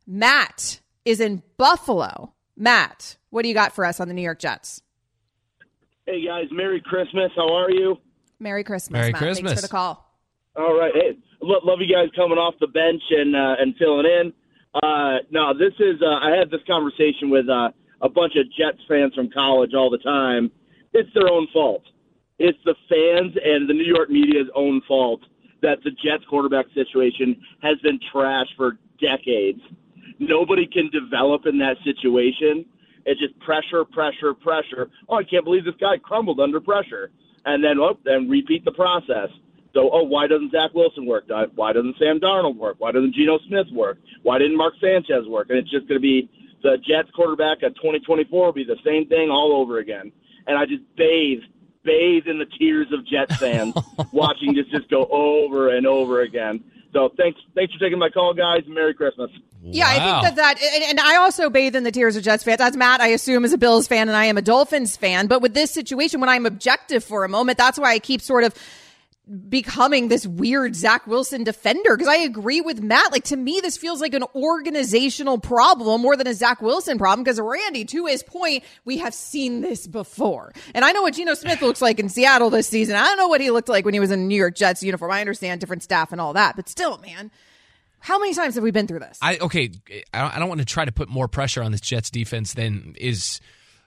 Matt 0.07 0.81
is 1.07 1.19
in 1.19 1.43
Buffalo. 1.57 2.35
Matt, 2.59 3.17
what 3.31 3.43
do 3.43 3.49
you 3.49 3.55
got 3.55 3.73
for 3.73 3.87
us 3.87 4.01
on 4.01 4.09
the 4.09 4.15
New 4.15 4.23
York 4.23 4.39
Jets? 4.39 4.83
Hey 6.05 6.27
guys, 6.27 6.49
Merry 6.51 6.83
Christmas. 6.83 7.33
How 7.35 7.49
are 7.55 7.71
you? 7.71 7.97
Merry 8.39 8.65
Christmas. 8.65 8.93
Merry 8.93 9.13
Matt. 9.13 9.19
Christmas. 9.23 9.53
Thanks 9.53 9.63
for 9.63 9.67
the 9.67 9.73
call. 9.73 10.10
All 10.57 10.77
right. 10.77 10.93
Hey, 10.95 11.17
lo- 11.41 11.61
love 11.63 11.81
you 11.81 11.93
guys 11.93 12.09
coming 12.17 12.39
off 12.39 12.55
the 12.61 12.67
bench 12.67 13.03
and 13.11 13.37
uh, 13.37 13.57
and 13.59 13.77
filling 13.77 14.07
in. 14.07 14.33
Uh, 14.75 15.19
no, 15.31 15.57
this 15.57 15.75
is. 15.79 16.03
Uh, 16.03 16.19
I 16.21 16.37
had 16.37 16.51
this 16.51 16.61
conversation 16.67 17.31
with 17.31 17.49
uh, 17.49 17.71
a 18.01 18.09
bunch 18.09 18.35
of 18.37 18.47
Jets 18.53 18.83
fans 18.89 19.15
from 19.15 19.31
college 19.31 19.75
all 19.75 19.91
the 19.91 19.99
time. 19.99 20.51
It's 20.93 21.13
their 21.15 21.29
own 21.29 21.47
fault. 21.53 21.85
It's 22.39 22.59
the 22.65 22.75
fans 22.89 23.37
and 23.45 23.69
the 23.69 23.75
New 23.75 23.85
York 23.85 24.11
media's 24.11 24.49
own 24.55 24.81
fault 24.89 25.21
that 25.63 25.79
the 25.85 25.91
Jets 25.91 26.25
quarterback 26.29 26.67
situation 26.75 27.41
has 27.63 27.79
been 27.79 28.01
trash 28.11 28.47
for 28.57 28.79
decades. 29.01 29.61
Nobody 30.19 30.67
can 30.67 30.91
develop 30.91 31.47
in 31.47 31.59
that 31.59 31.77
situation. 31.85 32.65
It's 33.07 33.21
just 33.21 33.39
pressure, 33.41 33.85
pressure, 33.85 34.35
pressure. 34.35 34.91
Oh, 35.09 35.17
I 35.17 35.25
can't 35.25 35.45
believe 35.45 35.65
this 35.65 35.75
guy 35.81 35.99
crumbled 35.99 36.41
under 36.41 36.61
pressure. 36.61 37.11
And 37.45 37.63
then, 37.65 37.79
oh, 37.79 37.99
then 38.05 38.29
repeat 38.29 38.65
the 38.65 38.73
process. 38.73 39.31
So, 39.73 39.91
oh, 39.93 40.03
why 40.03 40.27
doesn't 40.27 40.51
Zach 40.53 40.75
Wilson 40.75 41.07
work? 41.07 41.25
Uh, 41.33 41.47
why 41.55 41.73
doesn't 41.73 41.97
Sam 41.99 42.19
Darnold 42.19 42.57
work? 42.57 42.77
Why 42.79 42.91
doesn't 42.91 43.15
Geno 43.15 43.39
Smith 43.47 43.69
work? 43.73 43.99
Why 44.23 44.39
didn't 44.39 44.57
Mark 44.57 44.75
Sanchez 44.81 45.27
work? 45.27 45.49
And 45.51 45.59
it's 45.59 45.71
just 45.71 45.87
going 45.87 46.01
to 46.01 46.03
be 46.03 46.29
the 46.63 46.77
Jets 46.77 47.11
quarterback 47.15 47.63
at 47.63 47.75
2024 47.77 48.47
will 48.47 48.53
be 48.53 48.65
the 48.65 48.77
same 48.85 49.07
thing 49.07 49.31
all 49.31 49.53
over 49.53 49.79
again. 49.79 50.13
And 50.47 50.59
I 50.59 50.67
just 50.67 50.83
bathe, 50.97 51.43
bathe 51.85 52.27
in 52.27 52.39
the 52.39 52.47
tears 52.59 52.89
of 52.93 53.07
Jets 53.07 53.37
fans 53.37 53.75
watching 54.13 54.55
this 54.55 54.67
just 54.67 54.91
go 54.91 55.07
over 55.07 55.75
and 55.75 55.87
over 55.87 56.21
again. 56.21 56.65
So 56.93 57.13
thanks, 57.17 57.41
thanks 57.55 57.73
for 57.73 57.79
taking 57.79 57.99
my 57.99 58.11
call, 58.11 58.35
guys. 58.35 58.65
Merry 58.67 58.95
Christmas. 58.95 59.31
Yeah, 59.63 59.87
I 59.87 60.23
think 60.23 60.23
that 60.23 60.37
that, 60.37 60.63
and, 60.63 60.85
and 60.85 61.01
I 61.01 61.17
also 61.17 61.49
bathe 61.49 61.77
in 61.77 61.85
the 61.85 61.93
tears 61.93 62.17
of 62.17 62.25
Jets 62.25 62.43
fans. 62.43 62.61
As 62.61 62.77
Matt, 62.77 63.01
I 63.01 63.09
assume, 63.09 63.45
is 63.45 63.53
a 63.53 63.59
Bills 63.59 63.87
fan, 63.87 64.09
and 64.09 64.17
I 64.17 64.25
am 64.25 64.37
a 64.37 64.43
Dolphins 64.43 64.97
fan. 64.97 65.27
But 65.27 65.41
with 65.41 65.55
this 65.55 65.71
situation, 65.71 66.19
when 66.21 66.29
I'm 66.29 66.47
objective 66.47 67.05
for 67.05 67.25
a 67.25 67.29
moment, 67.29 67.59
that's 67.59 67.79
why 67.79 67.93
I 67.93 67.99
keep 68.01 68.23
sort 68.23 68.43
of 68.43 68.55
becoming 69.49 70.09
this 70.09 70.27
weird 70.27 70.75
Zach 70.75 71.07
Wilson 71.07 71.45
defender 71.45 71.97
because 71.97 72.09
I 72.09 72.17
agree 72.17 72.61
with 72.61 72.83
Matt. 72.83 73.13
Like 73.13 73.25
to 73.25 73.37
me, 73.37 73.61
this 73.61 73.77
feels 73.77 74.01
like 74.01 74.15
an 74.15 74.25
organizational 74.35 75.39
problem 75.39 76.01
more 76.01 76.17
than 76.17 76.27
a 76.27 76.35
Zach 76.35 76.61
Wilson 76.61 76.99
problem. 76.99 77.23
Because 77.23 77.41
Randy, 77.41 77.85
to 77.87 78.07
his 78.07 78.23
point, 78.23 78.65
we 78.85 78.99
have 78.99 79.15
seen 79.15 79.61
this 79.61 79.87
before, 79.87 80.53
and 80.75 80.85
I 80.85 80.93
know 80.93 81.03
what 81.03 81.15
Geno 81.15 81.35
Smith 81.35 81.63
looks 81.63 81.81
like 81.81 82.01
in 82.01 82.09
Seattle 82.09 82.51
this 82.51 82.69
season. 82.69 82.97
I 82.97 83.05
don't 83.05 83.19
know 83.19 83.29
what 83.29 83.41
he 83.41 83.51
looked 83.51 83.69
like 83.69 83.85
when 83.85 83.95
he 83.95 84.01
was 84.01 84.11
in 84.11 84.27
New 84.27 84.37
York 84.37 84.57
Jets 84.57 84.83
uniform. 84.83 85.13
I 85.13 85.21
understand 85.21 85.61
different 85.61 85.83
staff 85.83 86.13
and 86.13 86.21
all 86.21 86.33
that, 86.33 86.57
but 86.57 86.69
still, 86.69 86.99
man. 86.99 87.31
How 88.03 88.19
many 88.19 88.33
times 88.33 88.55
have 88.55 88.65
we 88.65 88.71
been 88.71 88.87
through 88.87 89.01
this? 89.01 89.19
I 89.21 89.37
okay. 89.39 89.71
I 90.15 90.39
don't 90.39 90.49
want 90.49 90.61
to 90.61 90.65
try 90.65 90.87
to 90.87 90.93
put 90.93 91.09
more 91.09 91.29
pressure 91.29 91.63
on 91.63 91.71
this 91.71 91.83
Jets 91.83 92.11
defense 92.11 92.55
than 92.55 92.95
is 92.99 93.41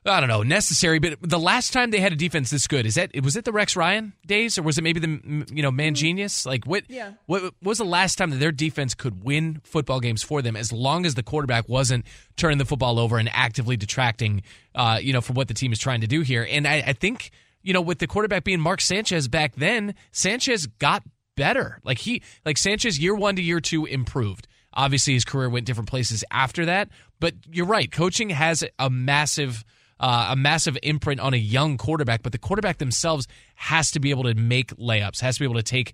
I 0.05 0.19
don't 0.19 0.29
know, 0.29 0.43
necessary. 0.43 0.99
But 0.99 1.17
the 1.21 1.39
last 1.39 1.71
time 1.71 1.91
they 1.91 1.99
had 1.99 2.11
a 2.11 2.15
defense 2.15 2.49
this 2.49 2.67
good 2.67 2.85
is 2.85 2.95
that 2.95 3.11
was 3.23 3.35
it 3.35 3.45
the 3.45 3.51
Rex 3.51 3.75
Ryan 3.75 4.13
days, 4.25 4.57
or 4.57 4.63
was 4.63 4.77
it 4.77 4.83
maybe 4.83 4.99
the 4.99 5.45
you 5.53 5.63
know 5.63 5.71
Man 5.71 5.95
Genius? 5.95 6.45
Like 6.45 6.65
what? 6.65 6.83
Yeah. 6.89 7.13
What 7.25 7.53
was 7.61 7.77
the 7.77 7.85
last 7.85 8.17
time 8.17 8.29
that 8.31 8.37
their 8.37 8.51
defense 8.51 8.93
could 8.93 9.23
win 9.23 9.61
football 9.63 9.99
games 9.99 10.21
for 10.23 10.41
them, 10.41 10.55
as 10.55 10.71
long 10.71 11.05
as 11.05 11.15
the 11.15 11.23
quarterback 11.23 11.69
wasn't 11.69 12.05
turning 12.35 12.57
the 12.57 12.65
football 12.65 12.99
over 12.99 13.17
and 13.17 13.29
actively 13.33 13.77
detracting, 13.77 14.43
uh, 14.75 14.99
you 15.01 15.13
know, 15.13 15.21
from 15.21 15.35
what 15.35 15.47
the 15.47 15.53
team 15.53 15.71
is 15.71 15.79
trying 15.79 16.01
to 16.01 16.07
do 16.07 16.21
here? 16.21 16.45
And 16.49 16.67
I, 16.67 16.83
I 16.87 16.93
think 16.93 17.31
you 17.63 17.73
know, 17.73 17.81
with 17.81 17.99
the 17.99 18.07
quarterback 18.07 18.43
being 18.43 18.59
Mark 18.59 18.81
Sanchez 18.81 19.27
back 19.27 19.55
then, 19.55 19.95
Sanchez 20.11 20.67
got 20.67 21.03
better. 21.35 21.79
Like 21.83 21.99
he, 21.99 22.21
like 22.45 22.57
Sanchez, 22.57 22.99
year 22.99 23.15
one 23.15 23.35
to 23.37 23.41
year 23.41 23.59
two 23.59 23.85
improved. 23.85 24.47
Obviously, 24.73 25.13
his 25.13 25.23
career 25.23 25.49
went 25.49 25.65
different 25.65 25.89
places 25.89 26.23
after 26.31 26.65
that. 26.65 26.89
But 27.19 27.35
you're 27.49 27.65
right, 27.65 27.91
coaching 27.91 28.31
has 28.31 28.63
a 28.77 28.89
massive 28.89 29.63
uh, 29.99 30.29
a 30.31 30.35
massive 30.35 30.77
imprint 30.83 31.19
on 31.19 31.33
a 31.33 31.37
young 31.37 31.77
quarterback, 31.77 32.23
but 32.23 32.31
the 32.31 32.37
quarterback 32.37 32.77
themselves 32.77 33.27
has 33.55 33.91
to 33.91 33.99
be 33.99 34.09
able 34.09 34.23
to 34.23 34.33
make 34.33 34.75
layups, 34.75 35.21
has 35.21 35.35
to 35.35 35.39
be 35.39 35.45
able 35.45 35.55
to 35.55 35.63
take 35.63 35.93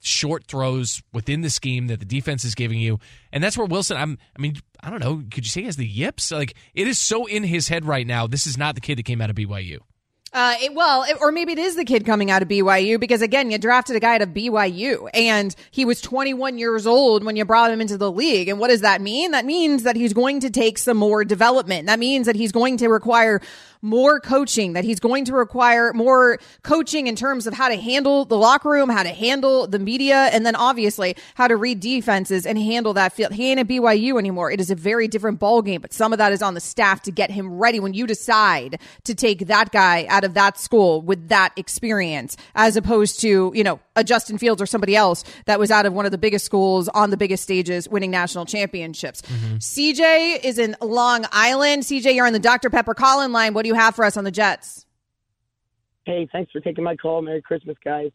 short 0.00 0.44
throws 0.46 1.02
within 1.12 1.40
the 1.40 1.50
scheme 1.50 1.86
that 1.86 1.98
the 1.98 2.04
defense 2.04 2.44
is 2.44 2.54
giving 2.54 2.78
you. 2.78 2.98
And 3.32 3.42
that's 3.42 3.56
where 3.56 3.66
Wilson, 3.66 3.96
I'm, 3.96 4.18
I 4.36 4.40
mean, 4.40 4.56
I 4.80 4.90
don't 4.90 5.00
know, 5.00 5.22
could 5.30 5.44
you 5.44 5.50
say 5.50 5.60
he 5.60 5.66
has 5.66 5.76
the 5.76 5.86
yips? 5.86 6.30
Like, 6.30 6.54
it 6.74 6.86
is 6.86 6.98
so 6.98 7.26
in 7.26 7.42
his 7.42 7.68
head 7.68 7.84
right 7.84 8.06
now. 8.06 8.26
This 8.26 8.46
is 8.46 8.58
not 8.58 8.74
the 8.74 8.80
kid 8.80 8.98
that 8.98 9.04
came 9.04 9.20
out 9.20 9.30
of 9.30 9.36
BYU. 9.36 9.78
Uh, 10.34 10.56
it, 10.60 10.74
well, 10.74 11.04
it, 11.04 11.16
or 11.20 11.30
maybe 11.30 11.52
it 11.52 11.60
is 11.60 11.76
the 11.76 11.84
kid 11.84 12.04
coming 12.04 12.28
out 12.28 12.42
of 12.42 12.48
BYU 12.48 12.98
because 12.98 13.22
again, 13.22 13.52
you 13.52 13.58
drafted 13.58 13.94
a 13.94 14.00
guy 14.00 14.16
out 14.16 14.22
of 14.22 14.30
BYU 14.30 15.08
and 15.14 15.54
he 15.70 15.84
was 15.84 16.00
21 16.00 16.58
years 16.58 16.88
old 16.88 17.22
when 17.22 17.36
you 17.36 17.44
brought 17.44 17.70
him 17.70 17.80
into 17.80 17.96
the 17.96 18.10
league. 18.10 18.48
And 18.48 18.58
what 18.58 18.66
does 18.66 18.80
that 18.80 19.00
mean? 19.00 19.30
That 19.30 19.44
means 19.44 19.84
that 19.84 19.94
he's 19.94 20.12
going 20.12 20.40
to 20.40 20.50
take 20.50 20.78
some 20.78 20.96
more 20.96 21.24
development. 21.24 21.86
That 21.86 22.00
means 22.00 22.26
that 22.26 22.34
he's 22.34 22.50
going 22.50 22.78
to 22.78 22.88
require 22.88 23.40
more 23.84 24.18
coaching, 24.18 24.72
that 24.72 24.82
he's 24.82 24.98
going 24.98 25.26
to 25.26 25.34
require 25.34 25.92
more 25.92 26.38
coaching 26.62 27.06
in 27.06 27.14
terms 27.14 27.46
of 27.46 27.52
how 27.52 27.68
to 27.68 27.76
handle 27.76 28.24
the 28.24 28.36
locker 28.36 28.70
room, 28.70 28.88
how 28.88 29.02
to 29.02 29.10
handle 29.10 29.66
the 29.66 29.78
media, 29.78 30.30
and 30.32 30.46
then 30.46 30.56
obviously 30.56 31.14
how 31.34 31.46
to 31.46 31.54
read 31.54 31.80
defenses 31.80 32.46
and 32.46 32.58
handle 32.58 32.94
that 32.94 33.12
field. 33.12 33.32
He 33.32 33.50
ain't 33.50 33.60
at 33.60 33.68
BYU 33.68 34.18
anymore. 34.18 34.50
It 34.50 34.58
is 34.58 34.70
a 34.70 34.74
very 34.74 35.06
different 35.06 35.38
ball 35.38 35.60
game, 35.60 35.82
but 35.82 35.92
some 35.92 36.12
of 36.12 36.18
that 36.18 36.32
is 36.32 36.40
on 36.40 36.54
the 36.54 36.60
staff 36.60 37.02
to 37.02 37.12
get 37.12 37.30
him 37.30 37.58
ready 37.58 37.78
when 37.78 37.92
you 37.92 38.06
decide 38.06 38.78
to 39.04 39.14
take 39.14 39.46
that 39.48 39.70
guy 39.70 40.06
out 40.08 40.24
of 40.24 40.32
that 40.34 40.58
school 40.58 41.02
with 41.02 41.28
that 41.28 41.52
experience, 41.56 42.36
as 42.54 42.76
opposed 42.76 43.20
to, 43.20 43.52
you 43.54 43.62
know, 43.62 43.80
a 43.96 44.04
Justin 44.04 44.38
Fields 44.38 44.60
or 44.60 44.66
somebody 44.66 44.96
else 44.96 45.24
that 45.46 45.58
was 45.58 45.70
out 45.70 45.86
of 45.86 45.92
one 45.92 46.04
of 46.04 46.12
the 46.12 46.18
biggest 46.18 46.44
schools 46.44 46.88
on 46.88 47.10
the 47.10 47.16
biggest 47.16 47.42
stages 47.42 47.88
winning 47.88 48.10
national 48.10 48.46
championships. 48.46 49.22
Mm-hmm. 49.22 49.56
CJ 49.56 50.44
is 50.44 50.58
in 50.58 50.76
Long 50.80 51.26
Island. 51.32 51.84
CJ, 51.84 52.14
you're 52.14 52.26
on 52.26 52.32
the 52.32 52.38
Dr. 52.38 52.70
Pepper 52.70 52.94
call-in 52.94 53.32
line. 53.32 53.54
What 53.54 53.62
do 53.62 53.68
you 53.68 53.74
have 53.74 53.94
for 53.94 54.04
us 54.04 54.16
on 54.16 54.24
the 54.24 54.30
Jets? 54.30 54.86
Hey, 56.04 56.28
thanks 56.30 56.52
for 56.52 56.60
taking 56.60 56.84
my 56.84 56.96
call. 56.96 57.22
Merry 57.22 57.40
Christmas, 57.40 57.76
guys. 57.84 58.10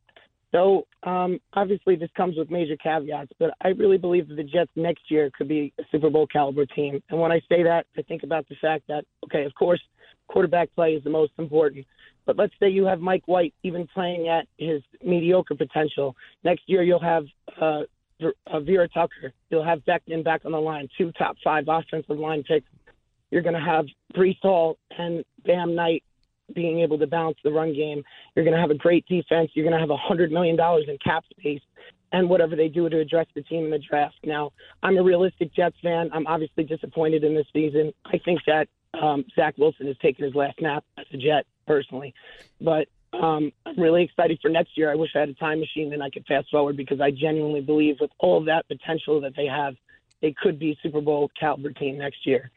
So, 0.52 0.88
um, 1.04 1.39
obviously, 1.54 1.96
this 1.96 2.10
comes 2.18 2.36
with 2.36 2.50
major 2.50 2.76
caveats, 2.76 3.32
but 3.38 3.52
I 3.62 3.70
really 3.70 3.98
believe 3.98 4.28
that 4.30 4.36
the 4.36 4.44
Jets 4.44 4.72
next 4.76 5.04
year 5.10 5.30
could 5.38 5.48
be 5.48 5.74
a 5.80 5.84
Super 5.92 6.10
Bowl 6.10 6.26
caliber 6.26 6.65
team. 6.65 7.04
And 7.10 7.20
when 7.20 7.32
I 7.32 7.39
say 7.48 7.63
that, 7.63 7.86
I 7.98 8.02
think 8.02 8.24
about 8.24 8.48
the 8.50 8.56
fact 8.60 8.86
that, 8.88 9.06
okay, 9.26 9.44
of 9.44 9.54
course, 9.54 9.82
quarterback 10.28 10.74
play 10.74 10.94
is 10.94 11.04
the 11.04 11.10
most 11.10 11.34
important. 11.38 11.86
But 12.30 12.38
let's 12.38 12.54
say 12.60 12.70
you 12.70 12.86
have 12.86 13.00
Mike 13.00 13.24
White 13.26 13.56
even 13.63 13.88
playing 13.88 14.28
at 14.28 14.48
his 14.60 14.84
mediocre 15.04 15.56
potential. 15.56 16.15
Next 16.44 16.62
year, 16.68 16.84
you'll 16.84 17.00
have 17.00 17.26
uh, 17.60 17.82
uh, 18.46 18.60
Vera 18.60 18.88
Tucker. 18.88 19.34
You'll 19.50 19.63
have 19.63 19.80
Becton 19.80 20.24
back 20.24 20.42
on 20.46 20.52
the 20.52 20.62
line, 20.62 20.88
two 20.96 21.12
top 21.13 21.38
five 21.44 21.63
offensive 21.68 22.20
line 22.20 22.44
picks. 22.44 22.68
You're 23.32 23.42
going 23.42 23.56
to 23.56 23.60
have 23.60 23.88
Breece 24.15 24.38
Hall 24.44 24.78
and 24.96 25.26
Bam 25.44 25.74
Knight 25.74 26.04
being 26.54 26.82
able 26.82 27.00
to 27.00 27.08
balance 27.08 27.39
the 27.44 27.52
run 27.52 27.74
game. 27.74 28.04
You're 28.36 28.46
going 28.46 28.56
to 28.56 28.62
have 28.62 28.70
a 28.70 28.76
great 28.76 29.08
defense. 29.08 29.50
You're 29.56 29.65
going 29.68 29.74
to 29.74 29.80
have 29.80 29.89
a 29.89 29.98
$100 29.98 30.30
million 30.30 30.56
in 30.88 30.98
cap 31.04 31.24
space 31.32 31.62
and 32.12 32.30
whatever 32.30 32.56
they 32.56 32.68
do 32.68 32.88
to 32.89 33.00
address 33.00 33.26
the 33.34 33.42
team 33.42 33.65
in 33.65 33.72
the 33.72 33.80
draft. 33.80 34.18
Now, 34.24 34.52
I'm 34.84 34.98
a 34.98 35.04
realistic 35.04 35.52
Jets 35.56 35.78
fan. 35.82 36.12
I'm 36.13 36.28
obviously 36.28 36.63
disappointed 36.63 37.24
in 37.24 37.34
this 37.34 37.48
season. 37.52 37.92
I 38.06 38.20
think 38.24 38.42
that 38.46 38.68
um, 39.00 39.26
Zach 39.36 39.58
Wilson 39.58 39.88
has 39.88 39.98
taken 39.98 40.26
his 40.26 40.36
last 40.36 40.60
nap 40.62 40.84
as 40.98 41.06
a 41.13 41.18
Jet, 41.18 41.46
personally. 41.69 42.15
But 42.60 42.88
um, 43.13 43.51
I'm 43.63 43.79
really 43.79 44.03
excited 44.03 44.39
for 44.41 44.49
next 44.49 44.75
year. 44.75 44.91
I 44.91 44.95
wish 44.95 45.12
I 45.15 45.19
had 45.19 45.29
a 45.29 45.36
time 45.36 45.60
machine 45.60 45.93
and 45.93 46.01
I 46.01 46.10
could 46.10 46.25
fast 46.25 46.49
forward 46.49 46.75
because 46.75 46.99
I 46.99 47.12
genuinely 47.12 47.62
believe 47.62 47.97
with 48.01 48.10
all 48.17 48.43
that 48.45 48.67
potential 48.67 49.21
that 49.21 49.36
they 49.36 49.45
have, 49.45 49.75
they 50.21 50.34
could 50.41 50.58
be 50.58 50.77
Super 50.82 50.99
Bowl 50.99 51.29
caliber 51.39 51.71
team 51.71 51.99
next 51.99 52.25
year. 52.25 52.49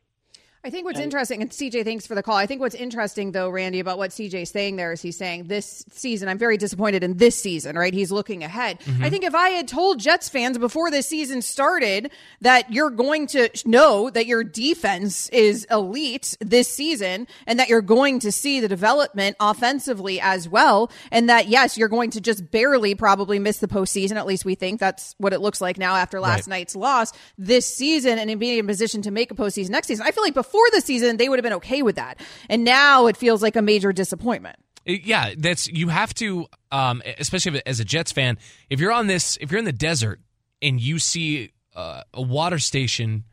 I 0.65 0.71
think 0.71 0.85
what's 0.85 0.99
and, 0.99 1.05
interesting, 1.05 1.43
and 1.43 1.51
CJ, 1.51 1.83
thanks 1.83 2.07
for 2.07 2.15
the 2.15 2.23
call. 2.23 2.37
I 2.37 2.47
think 2.47 2.61
what's 2.61 2.77
interesting, 2.77 3.33
though, 3.33 3.51
Randy, 3.51 3.81
about 3.81 3.99
what 3.99 4.11
CJ's 4.11 4.51
saying 4.51 4.77
there 4.77 4.93
is 4.93 5.03
he's 5.03 5.17
saying 5.17 5.49
this 5.49 5.85
season, 5.91 6.29
I'm 6.29 6.39
very 6.39 6.57
disappointed 6.57 7.03
in 7.03 7.17
this 7.17 7.35
season, 7.35 7.77
right? 7.77 7.93
He's 7.93 8.13
looking 8.13 8.45
ahead. 8.45 8.79
Mm-hmm. 8.79 9.03
I 9.03 9.11
think 9.11 9.25
if 9.25 9.35
I 9.35 9.49
had 9.49 9.67
told 9.67 9.99
Jets 9.99 10.29
fans 10.29 10.59
before 10.59 10.89
this 10.93 11.09
season 11.09 11.43
started 11.43 12.13
that 12.43 12.73
you're 12.73 12.91
going 12.91 13.27
to 13.29 13.49
know 13.67 14.09
that 14.11 14.27
your 14.27 14.45
defense 14.45 15.29
is 15.31 15.67
elite 15.69 16.37
this 16.39 16.69
season 16.69 17.27
and 17.49 17.59
that 17.59 17.69
you're 17.69 17.83
going 17.83 18.21
to 18.21 18.31
see 18.31 18.61
the 18.61 18.69
development 18.69 19.35
offensively 19.41 20.21
as 20.21 20.49
well, 20.49 20.93
and 21.11 21.29
that, 21.29 21.49
yes, 21.49 21.77
you're 21.77 21.89
going 21.89 22.13
to 22.13 22.21
just 22.21 22.53
barely 22.53 22.95
probably 22.95 23.41
miss 23.41 23.59
the 23.59 23.67
postseason, 23.67 24.15
at 24.15 24.27
least 24.27 24.45
we 24.45 24.55
think 24.55 24.79
that's 24.79 25.17
what 25.19 25.33
it 25.33 25.41
looks 25.41 25.61
like 25.61 25.77
now 25.77 25.97
after 25.97 26.21
last 26.21 26.47
right. 26.47 26.59
night's 26.59 26.77
loss 26.77 27.13
this 27.37 27.67
season 27.67 28.21
and 28.21 28.39
being 28.39 28.61
in 28.61 28.67
position 28.69 29.03
to 29.03 29.11
make 29.11 29.33
a 29.33 29.35
postseason 29.35 29.71
next 29.71 29.89
season. 29.89 30.07
I 30.07 30.13
feel 30.13 30.23
like 30.23 30.35
before 30.35 30.52
before 30.53 30.67
the 30.73 30.83
season, 30.83 31.17
they 31.17 31.31
would 31.31 31.39
have 31.39 31.43
been 31.43 31.55
okay 31.55 31.81
with 31.81 31.97
that. 31.97 32.21
And 32.51 32.63
now 32.63 33.07
it 33.07 33.17
feels 33.17 33.43
like 33.43 33.57
a 33.57 33.63
major 33.63 33.91
disappointment. 33.91 34.57
Yeah, 34.85 35.33
that's 35.39 35.67
you 35.67 35.89
have 35.89 36.13
to, 36.15 36.47
um, 36.71 37.03
especially 37.19 37.63
as 37.65 37.81
a 37.81 37.85
Jets 37.85 38.13
fan, 38.13 38.37
if 38.69 38.79
you're 38.79 38.93
on 38.93 39.07
this, 39.07 39.39
if 39.41 39.51
you're 39.51 39.61
in 39.61 39.65
the 39.65 39.73
desert 39.73 40.21
and 40.61 40.79
you 40.79 40.99
see 40.99 41.53
uh, 41.75 42.03
a 42.13 42.21
water 42.21 42.59
station 42.59 43.25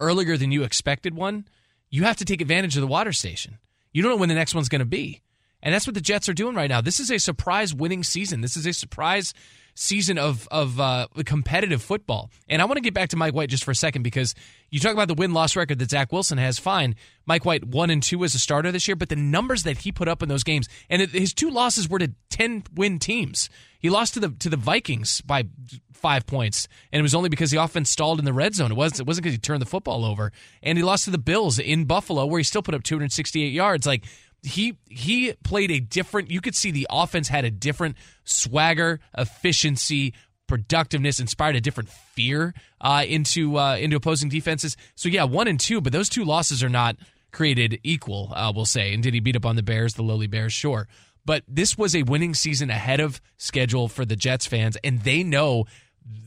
earlier 0.00 0.36
than 0.36 0.50
you 0.50 0.64
expected 0.64 1.14
one, 1.14 1.46
you 1.90 2.02
have 2.02 2.16
to 2.16 2.24
take 2.24 2.40
advantage 2.40 2.76
of 2.76 2.80
the 2.80 2.88
water 2.88 3.12
station. 3.12 3.58
You 3.92 4.02
don't 4.02 4.10
know 4.10 4.16
when 4.16 4.28
the 4.28 4.34
next 4.34 4.54
one's 4.54 4.68
going 4.68 4.80
to 4.80 4.84
be. 4.84 5.20
And 5.62 5.72
that's 5.72 5.86
what 5.86 5.94
the 5.94 6.00
Jets 6.00 6.28
are 6.28 6.34
doing 6.34 6.56
right 6.56 6.68
now. 6.68 6.80
This 6.80 6.98
is 6.98 7.10
a 7.10 7.18
surprise 7.18 7.72
winning 7.72 8.02
season. 8.02 8.40
This 8.40 8.56
is 8.56 8.66
a 8.66 8.72
surprise 8.72 9.32
season 9.74 10.18
of 10.18 10.48
of 10.50 10.80
uh, 10.80 11.08
competitive 11.24 11.82
football. 11.82 12.30
And 12.48 12.62
I 12.62 12.64
want 12.64 12.76
to 12.76 12.82
get 12.82 12.94
back 12.94 13.10
to 13.10 13.16
Mike 13.16 13.34
White 13.34 13.48
just 13.48 13.64
for 13.64 13.70
a 13.70 13.74
second 13.74 14.02
because 14.02 14.34
you 14.70 14.80
talk 14.80 14.92
about 14.92 15.08
the 15.08 15.14
win 15.14 15.32
loss 15.32 15.56
record 15.56 15.78
that 15.80 15.90
Zach 15.90 16.12
Wilson 16.12 16.38
has. 16.38 16.58
Fine, 16.58 16.96
Mike 17.26 17.44
White 17.44 17.64
one 17.64 17.90
and 17.90 18.02
two 18.02 18.24
as 18.24 18.34
a 18.34 18.38
starter 18.38 18.72
this 18.72 18.88
year, 18.88 18.96
but 18.96 19.08
the 19.08 19.16
numbers 19.16 19.64
that 19.64 19.78
he 19.78 19.92
put 19.92 20.08
up 20.08 20.22
in 20.22 20.28
those 20.28 20.44
games 20.44 20.68
and 20.88 21.02
his 21.02 21.34
two 21.34 21.50
losses 21.50 21.88
were 21.88 21.98
to 21.98 22.12
ten 22.30 22.62
win 22.74 22.98
teams. 22.98 23.50
He 23.78 23.90
lost 23.90 24.14
to 24.14 24.20
the 24.20 24.30
to 24.30 24.48
the 24.48 24.56
Vikings 24.56 25.20
by 25.20 25.44
five 25.92 26.26
points, 26.26 26.68
and 26.92 27.00
it 27.00 27.02
was 27.02 27.14
only 27.14 27.28
because 27.28 27.50
the 27.50 27.62
offense 27.62 27.90
stalled 27.90 28.18
in 28.18 28.24
the 28.24 28.32
red 28.32 28.54
zone. 28.54 28.70
It 28.70 28.76
wasn't 28.76 29.00
it 29.00 29.06
wasn't 29.06 29.24
because 29.24 29.34
he 29.34 29.38
turned 29.38 29.62
the 29.62 29.66
football 29.66 30.04
over. 30.04 30.32
And 30.62 30.76
he 30.76 30.84
lost 30.84 31.04
to 31.04 31.10
the 31.10 31.18
Bills 31.18 31.58
in 31.58 31.84
Buffalo, 31.84 32.26
where 32.26 32.38
he 32.38 32.44
still 32.44 32.62
put 32.62 32.74
up 32.74 32.82
268 32.82 33.52
yards. 33.52 33.86
Like 33.86 34.04
he 34.44 34.76
he 34.88 35.32
played 35.42 35.70
a 35.70 35.80
different 35.80 36.30
you 36.30 36.40
could 36.40 36.54
see 36.54 36.70
the 36.70 36.86
offense 36.90 37.28
had 37.28 37.44
a 37.44 37.50
different 37.50 37.96
swagger 38.24 39.00
efficiency 39.16 40.14
productiveness, 40.46 41.20
inspired 41.20 41.56
a 41.56 41.60
different 41.60 41.88
fear 41.88 42.54
uh, 42.80 43.04
into 43.06 43.58
uh, 43.58 43.76
into 43.76 43.96
opposing 43.96 44.28
defenses. 44.28 44.76
So 44.94 45.08
yeah, 45.08 45.24
one 45.24 45.48
and 45.48 45.58
two, 45.58 45.80
but 45.80 45.92
those 45.92 46.08
two 46.08 46.24
losses 46.24 46.62
are 46.62 46.68
not 46.68 46.96
created 47.32 47.80
equal. 47.82 48.32
Uh, 48.34 48.52
we'll 48.54 48.64
say. 48.64 48.94
And 48.94 49.02
did 49.02 49.14
he 49.14 49.20
beat 49.20 49.36
up 49.36 49.46
on 49.46 49.56
the 49.56 49.62
Bears, 49.62 49.94
the 49.94 50.02
lowly 50.02 50.26
Bears? 50.26 50.52
Sure. 50.52 50.88
But 51.26 51.42
this 51.48 51.78
was 51.78 51.96
a 51.96 52.02
winning 52.02 52.34
season 52.34 52.68
ahead 52.68 53.00
of 53.00 53.20
schedule 53.38 53.88
for 53.88 54.04
the 54.04 54.16
Jets 54.16 54.46
fans, 54.46 54.76
and 54.84 55.00
they 55.00 55.22
know 55.22 55.64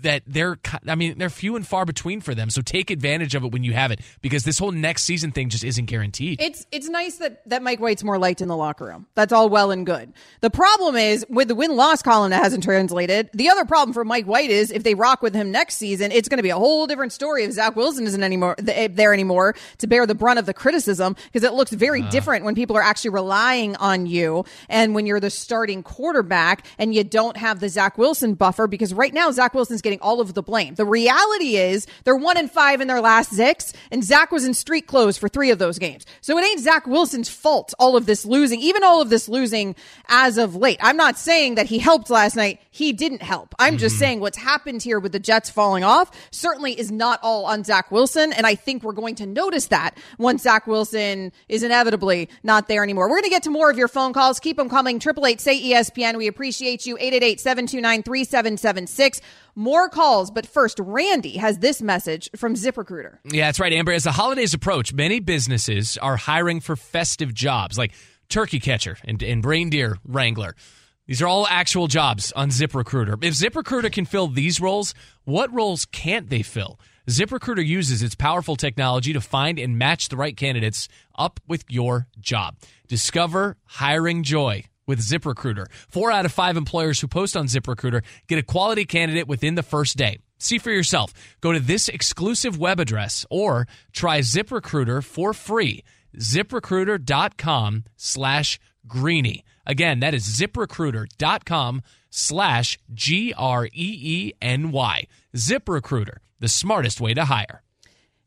that 0.01 0.23
they're 0.25 0.57
I 0.87 0.95
mean 0.95 1.17
they're 1.17 1.29
few 1.29 1.55
and 1.55 1.65
far 1.65 1.85
between 1.85 2.21
for 2.21 2.33
them. 2.33 2.49
So 2.49 2.61
take 2.61 2.89
advantage 2.89 3.35
of 3.35 3.43
it 3.43 3.51
when 3.51 3.63
you 3.63 3.73
have 3.73 3.91
it 3.91 3.99
because 4.21 4.43
this 4.43 4.57
whole 4.57 4.71
next 4.71 5.03
season 5.03 5.31
thing 5.31 5.49
just 5.49 5.63
isn't 5.63 5.85
guaranteed. 5.85 6.41
It's 6.41 6.65
it's 6.71 6.89
nice 6.89 7.17
that 7.17 7.47
that 7.49 7.61
Mike 7.61 7.79
White's 7.79 8.03
more 8.03 8.17
liked 8.17 8.41
in 8.41 8.47
the 8.47 8.57
locker 8.57 8.85
room. 8.85 9.07
That's 9.15 9.33
all 9.33 9.49
well 9.49 9.71
and 9.71 9.85
good. 9.85 10.13
The 10.41 10.49
problem 10.49 10.95
is 10.95 11.25
with 11.29 11.47
the 11.47 11.55
win 11.55 11.75
loss 11.75 12.01
column 12.01 12.31
that 12.31 12.43
hasn't 12.43 12.63
translated. 12.63 13.29
The 13.33 13.49
other 13.49 13.65
problem 13.65 13.93
for 13.93 14.03
Mike 14.03 14.25
White 14.25 14.49
is 14.49 14.71
if 14.71 14.83
they 14.83 14.95
rock 14.95 15.21
with 15.21 15.35
him 15.35 15.51
next 15.51 15.75
season, 15.75 16.11
it's 16.11 16.29
going 16.29 16.37
to 16.37 16.43
be 16.43 16.49
a 16.49 16.57
whole 16.57 16.87
different 16.87 17.11
story 17.11 17.43
if 17.43 17.51
Zach 17.51 17.75
Wilson 17.75 18.07
isn't 18.07 18.23
anymore 18.23 18.55
eh, 18.67 18.87
there 18.91 19.13
anymore 19.13 19.55
to 19.79 19.87
bear 19.87 20.05
the 20.05 20.15
brunt 20.15 20.39
of 20.39 20.45
the 20.45 20.53
criticism 20.53 21.15
because 21.25 21.43
it 21.43 21.53
looks 21.53 21.71
very 21.71 22.01
uh. 22.01 22.09
different 22.09 22.45
when 22.45 22.55
people 22.55 22.75
are 22.77 22.81
actually 22.81 23.11
relying 23.11 23.75
on 23.75 24.05
you 24.05 24.45
and 24.69 24.95
when 24.95 25.05
you're 25.05 25.19
the 25.19 25.29
starting 25.29 25.83
quarterback 25.83 26.65
and 26.77 26.95
you 26.95 27.03
don't 27.03 27.37
have 27.37 27.59
the 27.59 27.69
Zach 27.69 27.97
Wilson 27.97 28.33
buffer 28.33 28.67
because 28.67 28.93
right 28.93 29.13
now 29.13 29.29
Zach 29.31 29.53
Wilson 29.53 29.66
Wilson's 29.67 29.82
getting 29.82 29.99
all 29.99 30.21
of 30.21 30.34
the 30.34 30.41
blame. 30.41 30.75
The 30.75 30.86
reality 30.86 31.58
is 31.58 31.88
they're 32.06 32.15
one 32.15 32.38
and 32.38 32.49
five 32.49 32.80
in 32.80 32.88
their 32.88 33.01
last 33.01 33.32
six, 33.32 33.73
and 33.91 34.01
Zach 34.01 34.32
was 34.32 34.45
in 34.45 34.53
street 34.53 34.88
clothes 34.88 35.17
for 35.17 35.27
three 35.27 35.51
of 35.51 35.60
those 35.60 35.77
games. 35.77 36.06
So 36.21 36.38
it 36.38 36.45
ain't 36.45 36.62
Zach 36.62 36.88
Wilson's 36.88 37.27
fault, 37.27 37.73
all 37.77 37.97
of 37.97 38.06
this 38.06 38.25
losing, 38.25 38.62
even 38.62 38.82
all 38.82 39.01
of 39.01 39.10
this 39.10 39.27
losing 39.27 39.75
as 40.08 40.38
of 40.38 40.56
late. 40.56 40.80
I'm 40.82 40.95
not 40.95 41.17
saying 41.17 41.56
that 41.56 41.65
he 41.65 41.80
helped 41.80 42.10
last 42.10 42.38
night. 42.38 42.62
He 42.77 42.93
didn't 42.93 43.23
help. 43.23 43.55
I'm 43.57 43.73
mm-hmm. 43.73 43.79
just 43.79 43.97
saying 43.97 44.19
what's 44.19 44.37
happened 44.37 44.83
here 44.83 44.99
with 44.99 45.11
the 45.11 45.19
Jets 45.19 45.49
falling 45.49 45.83
off 45.83 46.11
certainly 46.29 46.79
is 46.79 46.91
not 46.91 47.19
all 47.23 47.45
on 47.45 47.63
Zach 47.63 47.91
Wilson. 47.91 48.31
And 48.31 48.45
I 48.45 48.53
think 48.53 48.83
we're 48.83 48.91
going 48.91 49.15
to 49.15 49.25
notice 49.25 49.65
that 49.67 49.97
once 50.19 50.43
Zach 50.43 50.67
Wilson 50.67 51.31
is 51.49 51.63
inevitably 51.63 52.29
not 52.43 52.67
there 52.67 52.83
anymore. 52.83 53.09
We're 53.09 53.15
going 53.15 53.23
to 53.23 53.29
get 53.31 53.41
to 53.43 53.49
more 53.49 53.71
of 53.71 53.79
your 53.79 53.87
phone 53.87 54.13
calls. 54.13 54.39
Keep 54.39 54.57
them 54.57 54.69
coming. 54.69 54.99
Triple 54.99 55.25
eight 55.25 55.41
say 55.41 55.59
ESPN. 55.59 56.17
We 56.17 56.27
appreciate 56.27 56.85
you. 56.85 56.97
888 56.97 57.39
729 57.39 58.03
3776 58.03 59.21
more 59.55 59.89
calls, 59.89 60.29
but 60.29 60.45
first, 60.45 60.79
Randy 60.79 61.37
has 61.37 61.57
this 61.57 61.81
message 61.81 62.29
from 62.35 62.53
ZipRecruiter. 62.53 63.17
Yeah, 63.25 63.47
that's 63.47 63.59
right, 63.59 63.73
Amber. 63.73 63.91
As 63.91 64.03
the 64.03 64.11
holidays 64.11 64.53
approach, 64.53 64.93
many 64.93 65.19
businesses 65.19 65.97
are 65.97 66.15
hiring 66.15 66.59
for 66.59 66.75
festive 66.75 67.33
jobs 67.33 67.75
like 67.75 67.93
turkey 68.29 68.59
catcher 68.59 68.97
and, 69.03 69.23
and 69.23 69.43
reindeer 69.43 69.97
wrangler. 70.05 70.55
These 71.07 71.21
are 71.21 71.27
all 71.27 71.47
actual 71.47 71.87
jobs 71.87 72.33
on 72.33 72.49
ZipRecruiter. 72.49 73.23
If 73.23 73.33
ZipRecruiter 73.33 73.91
can 73.91 74.05
fill 74.05 74.27
these 74.27 74.59
roles, 74.59 74.93
what 75.23 75.53
roles 75.53 75.85
can't 75.85 76.29
they 76.29 76.41
fill? 76.41 76.79
ZipRecruiter 77.09 77.65
uses 77.65 78.03
its 78.03 78.13
powerful 78.13 78.57
technology 78.57 79.13
to 79.13 79.21
find 79.21 79.57
and 79.57 79.77
match 79.77 80.09
the 80.09 80.17
right 80.17 80.35
candidates 80.35 80.89
up 81.17 81.39
with 81.47 81.63
your 81.69 82.07
job. 82.19 82.57
Discover 82.89 83.55
hiring 83.63 84.23
joy 84.23 84.65
with 84.85 84.99
ZipRecruiter. 84.99 85.67
Four 85.87 86.11
out 86.11 86.25
of 86.25 86.33
five 86.33 86.57
employers 86.57 86.99
who 86.99 87.07
post 87.07 87.37
on 87.37 87.45
ZipRecruiter 87.47 88.03
get 88.27 88.39
a 88.39 88.43
quality 88.43 88.83
candidate 88.83 89.29
within 89.29 89.55
the 89.55 89.63
first 89.63 89.95
day. 89.95 90.19
See 90.39 90.57
for 90.57 90.71
yourself. 90.71 91.13
Go 91.39 91.53
to 91.53 91.59
this 91.61 91.87
exclusive 91.87 92.59
web 92.59 92.81
address 92.81 93.25
or 93.29 93.65
try 93.93 94.19
ZipRecruiter 94.19 95.01
for 95.01 95.33
free. 95.33 95.85
ZipRecruiter.com 96.17 97.85
slash 97.95 98.59
greeny. 98.88 99.43
Again, 99.65 100.00
that 100.00 100.13
is 100.13 100.23
ziprecruiter.com 100.23 101.82
slash 102.10 102.80
G 102.93 103.34
R 103.38 103.65
E 103.65 103.69
E 103.73 104.34
N 104.41 104.71
Y. 104.71 105.08
ZipRecruiter, 105.36 106.17
the 106.39 106.47
smartest 106.47 107.02
way 107.02 107.13
to 107.13 107.26
hire. 107.26 107.63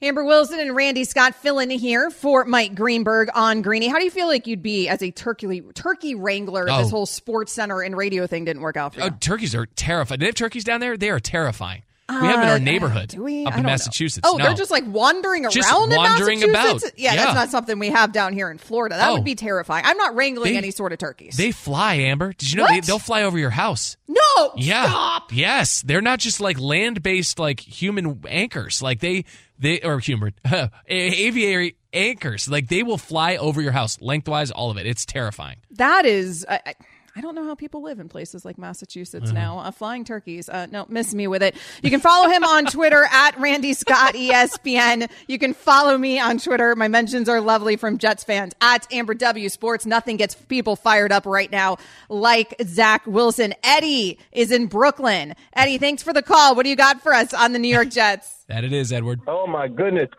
Amber 0.02 0.24
Wilson 0.24 0.58
and 0.60 0.74
Randy 0.74 1.04
Scott 1.04 1.34
fill 1.34 1.58
in 1.58 1.68
here 1.68 2.10
for 2.10 2.46
Mike 2.46 2.74
Greenberg 2.74 3.28
on 3.34 3.60
Greeny. 3.60 3.86
How 3.86 3.98
do 3.98 4.04
you 4.04 4.10
feel 4.10 4.28
like 4.28 4.46
you'd 4.46 4.62
be 4.62 4.88
as 4.88 5.02
a 5.02 5.10
turkey 5.10 5.60
turkey 5.74 6.14
wrangler 6.14 6.66
if 6.66 6.72
oh. 6.72 6.78
this 6.82 6.90
whole 6.90 7.04
sports 7.04 7.52
center 7.52 7.82
and 7.82 7.94
radio 7.94 8.26
thing 8.26 8.46
didn't 8.46 8.62
work 8.62 8.78
out 8.78 8.94
for 8.94 9.00
you? 9.00 9.06
Oh, 9.06 9.10
turkeys 9.20 9.54
are 9.54 9.66
terrifying. 9.66 10.18
Do 10.18 10.24
they 10.24 10.28
have 10.28 10.36
turkeys 10.36 10.64
down 10.64 10.80
there. 10.80 10.96
They 10.96 11.10
are 11.10 11.20
terrifying. 11.20 11.82
We 12.10 12.26
have 12.26 12.42
in 12.42 12.48
our 12.48 12.54
uh, 12.56 12.58
neighborhood 12.58 13.14
uh, 13.16 13.22
we? 13.22 13.46
up 13.46 13.56
in 13.56 13.62
Massachusetts. 13.62 14.24
Know. 14.24 14.34
Oh, 14.34 14.36
no. 14.36 14.44
they're 14.44 14.54
just 14.54 14.70
like 14.70 14.84
wandering 14.86 15.44
around 15.44 15.52
just 15.52 15.72
wandering 15.72 16.42
about. 16.42 16.82
Yeah, 16.96 17.14
yeah, 17.14 17.16
that's 17.16 17.34
not 17.34 17.50
something 17.50 17.78
we 17.78 17.88
have 17.88 18.12
down 18.12 18.32
here 18.32 18.50
in 18.50 18.58
Florida. 18.58 18.96
That 18.96 19.10
oh. 19.10 19.14
would 19.14 19.24
be 19.24 19.34
terrifying. 19.34 19.84
I'm 19.86 19.96
not 19.96 20.14
wrangling 20.14 20.52
they, 20.52 20.58
any 20.58 20.70
sort 20.70 20.92
of 20.92 20.98
turkeys. 20.98 21.36
They 21.36 21.52
fly, 21.52 21.94
Amber. 21.94 22.32
Did 22.32 22.52
you 22.52 22.58
know 22.58 22.66
they, 22.68 22.80
will 22.86 22.98
fly 22.98 23.22
over 23.22 23.38
your 23.38 23.50
house? 23.50 23.96
No. 24.08 24.52
Yeah. 24.56 24.86
Stop. 24.86 25.32
Yes, 25.32 25.82
they're 25.82 26.02
not 26.02 26.18
just 26.18 26.40
like 26.40 26.58
land-based 26.58 27.38
like 27.38 27.60
human 27.60 28.22
anchors. 28.28 28.82
Like 28.82 29.00
they 29.00 29.24
they 29.58 29.80
or 29.80 29.98
human 29.98 30.34
aviary 30.88 31.76
anchors. 31.92 32.48
Like 32.48 32.68
they 32.68 32.82
will 32.82 32.98
fly 32.98 33.36
over 33.36 33.60
your 33.60 33.72
house 33.72 34.00
lengthwise, 34.00 34.50
all 34.50 34.70
of 34.70 34.78
it. 34.78 34.86
It's 34.86 35.04
terrifying. 35.06 35.58
That 35.72 36.06
is. 36.06 36.44
I, 36.48 36.60
I 36.66 36.74
don't 37.20 37.34
know 37.34 37.44
how 37.44 37.56
people 37.56 37.82
live 37.82 37.98
in 37.98 38.08
places 38.08 38.44
like 38.44 38.56
Massachusetts 38.56 39.30
uh-huh. 39.30 39.38
now. 39.38 39.58
Uh, 39.58 39.70
flying 39.72 40.04
turkeys. 40.04 40.48
Uh, 40.48 40.66
no, 40.70 40.86
miss 40.88 41.12
me 41.12 41.26
with 41.26 41.42
it. 41.42 41.56
You 41.82 41.90
can 41.90 41.98
follow 41.98 42.28
him 42.28 42.44
on 42.44 42.66
Twitter 42.66 43.04
at 43.10 43.38
Randy 43.38 43.72
Scott 43.72 44.14
ESPN. 44.14 45.10
You 45.26 45.38
can 45.38 45.52
follow 45.52 45.98
me 45.98 46.20
on 46.20 46.38
Twitter. 46.38 46.76
My 46.76 46.86
mentions 46.86 47.28
are 47.28 47.40
lovely 47.40 47.76
from 47.76 47.98
Jets 47.98 48.22
fans 48.22 48.52
at 48.60 48.90
Amber 48.92 49.14
W 49.14 49.48
Sports. 49.48 49.86
Nothing 49.86 50.16
gets 50.18 50.36
people 50.36 50.76
fired 50.76 51.10
up 51.10 51.26
right 51.26 51.50
now 51.50 51.78
like 52.08 52.54
Zach 52.64 53.04
Wilson. 53.06 53.54
Eddie 53.64 54.18
is 54.30 54.52
in 54.52 54.66
Brooklyn. 54.66 55.34
Eddie, 55.54 55.78
thanks 55.78 56.04
for 56.04 56.12
the 56.12 56.22
call. 56.22 56.54
What 56.54 56.62
do 56.62 56.70
you 56.70 56.76
got 56.76 57.02
for 57.02 57.12
us 57.12 57.34
on 57.34 57.52
the 57.52 57.58
New 57.58 57.72
York 57.72 57.90
Jets? 57.90 58.44
that 58.48 58.62
it 58.62 58.72
is, 58.72 58.92
Edward. 58.92 59.20
Oh 59.26 59.48
my 59.48 59.66
goodness. 59.66 60.10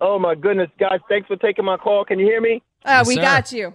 Oh 0.00 0.18
my 0.18 0.34
goodness, 0.34 0.70
guys! 0.78 1.00
Thanks 1.10 1.26
for 1.28 1.36
taking 1.36 1.66
my 1.66 1.76
call. 1.76 2.06
Can 2.06 2.18
you 2.18 2.24
hear 2.24 2.40
me? 2.40 2.62
Uh, 2.86 3.04
yes, 3.04 3.06
we 3.06 3.16
sir. 3.16 3.20
got 3.20 3.52
you. 3.52 3.74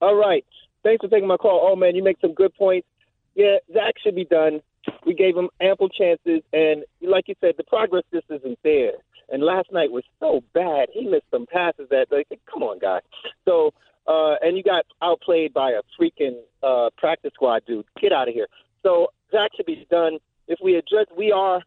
All 0.00 0.16
right 0.16 0.44
thanks 0.82 1.02
for 1.02 1.08
taking 1.08 1.28
my 1.28 1.36
call. 1.36 1.68
Oh 1.70 1.76
man, 1.76 1.94
you 1.94 2.02
make 2.02 2.18
some 2.20 2.34
good 2.34 2.54
points. 2.54 2.86
Yeah, 3.34 3.56
Zach 3.72 3.94
should 4.02 4.16
be 4.16 4.24
done. 4.24 4.60
We 5.06 5.14
gave 5.14 5.36
him 5.36 5.48
ample 5.60 5.88
chances, 5.88 6.42
and 6.52 6.84
like 7.02 7.28
you 7.28 7.34
said, 7.40 7.54
the 7.56 7.64
progress 7.64 8.04
just 8.12 8.26
isn't 8.30 8.58
there. 8.64 8.92
And 9.30 9.42
last 9.42 9.70
night 9.70 9.92
was 9.92 10.04
so 10.20 10.42
bad. 10.54 10.88
He 10.92 11.04
missed 11.04 11.26
some 11.30 11.46
passes 11.46 11.88
that, 11.90 12.06
like, 12.10 12.26
come 12.50 12.62
on, 12.62 12.78
guy. 12.78 13.00
So, 13.44 13.74
uh, 14.06 14.36
and 14.40 14.56
you 14.56 14.62
got 14.62 14.86
outplayed 15.02 15.52
by 15.52 15.72
a 15.72 15.82
freaking 16.00 16.38
uh, 16.62 16.88
practice 16.96 17.32
squad 17.34 17.62
dude. 17.66 17.84
Get 18.00 18.12
out 18.12 18.28
of 18.28 18.34
here. 18.34 18.46
So 18.82 19.08
Zach 19.30 19.50
should 19.54 19.66
be 19.66 19.86
done. 19.90 20.18
If 20.46 20.58
we 20.62 20.76
adjust, 20.76 21.14
we 21.16 21.30
are 21.30 21.62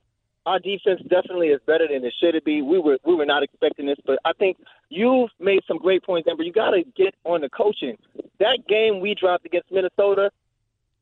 our 0.45 0.59
defense 0.59 1.01
definitely 1.07 1.47
is 1.47 1.61
better 1.65 1.87
than 1.87 2.03
it 2.03 2.13
should 2.19 2.41
be. 2.43 2.61
We 2.61 2.79
were 2.79 2.97
we 3.05 3.15
were 3.15 3.25
not 3.25 3.43
expecting 3.43 3.85
this, 3.85 3.97
but 4.05 4.19
I 4.25 4.33
think 4.33 4.57
you've 4.89 5.29
made 5.39 5.61
some 5.67 5.77
great 5.77 6.03
points, 6.03 6.27
Amber. 6.29 6.43
You 6.43 6.51
got 6.51 6.71
to 6.71 6.83
get 6.95 7.15
on 7.23 7.41
the 7.41 7.49
coaching. 7.49 7.97
That 8.39 8.59
game 8.67 8.99
we 8.99 9.15
dropped 9.15 9.45
against 9.45 9.71
Minnesota, 9.71 10.31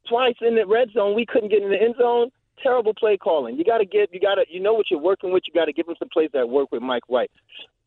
twice 0.07 0.35
in 0.41 0.55
the 0.55 0.65
red 0.65 0.91
zone, 0.91 1.15
we 1.15 1.25
couldn't 1.25 1.49
get 1.49 1.63
in 1.63 1.69
the 1.69 1.81
end 1.81 1.95
zone. 1.97 2.31
Terrible 2.61 2.93
play 2.93 3.15
calling. 3.15 3.57
You 3.57 3.63
got 3.63 3.77
to 3.77 3.85
get 3.85 4.13
you 4.13 4.19
got 4.19 4.35
to 4.35 4.45
you 4.49 4.59
know 4.59 4.73
what 4.73 4.91
you're 4.91 4.99
working 4.99 5.31
with. 5.31 5.43
You 5.47 5.53
got 5.53 5.65
to 5.65 5.73
give 5.73 5.85
them 5.85 5.95
some 5.97 6.09
plays 6.09 6.29
that 6.33 6.49
work 6.49 6.71
with 6.71 6.81
Mike 6.81 7.07
White, 7.07 7.31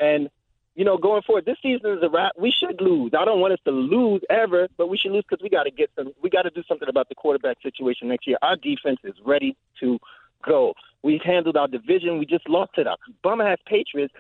and 0.01 0.31
you 0.75 0.87
know, 0.87 0.97
going 0.97 1.23
forward, 1.23 1.45
this 1.45 1.59
season 1.62 1.91
is 1.93 2.03
a 2.03 2.09
wrap. 2.09 2.33
We 2.38 2.51
should 2.51 2.81
lose. 2.81 3.12
I 3.17 3.27
don't 3.27 3.41
want 3.41 3.53
us 3.53 3.59
to 3.67 3.71
lose 3.71 4.23
ever, 4.31 4.69
but 4.79 4.88
we 4.88 4.97
should 4.97 5.12
lose 5.12 5.25
because 5.29 5.43
we 5.43 5.51
got 5.51 5.65
to 5.65 5.71
get 5.71 5.91
some. 5.97 6.12
We 6.23 6.31
got 6.31 6.43
to 6.43 6.51
do 6.51 6.62
something 6.67 6.88
about 6.88 7.11
the 7.11 7.15
quarterback 7.15 7.59
situation 7.62 8.09
next 8.09 8.27
year. 8.27 8.38
Our 8.41 8.57
defense 8.57 8.99
is 9.05 9.15
ready 9.25 9.55
to 9.81 9.99
go. 10.42 10.74
We've 11.02 11.22
handled 11.22 11.57
our 11.57 11.68
division. 11.68 12.18
We 12.18 12.26
just 12.26 12.48
lost 12.48 12.74
to 12.76 12.85
the 12.85 12.96
bum 13.22 13.40
ass 13.40 13.59
Patriots. 13.66 14.14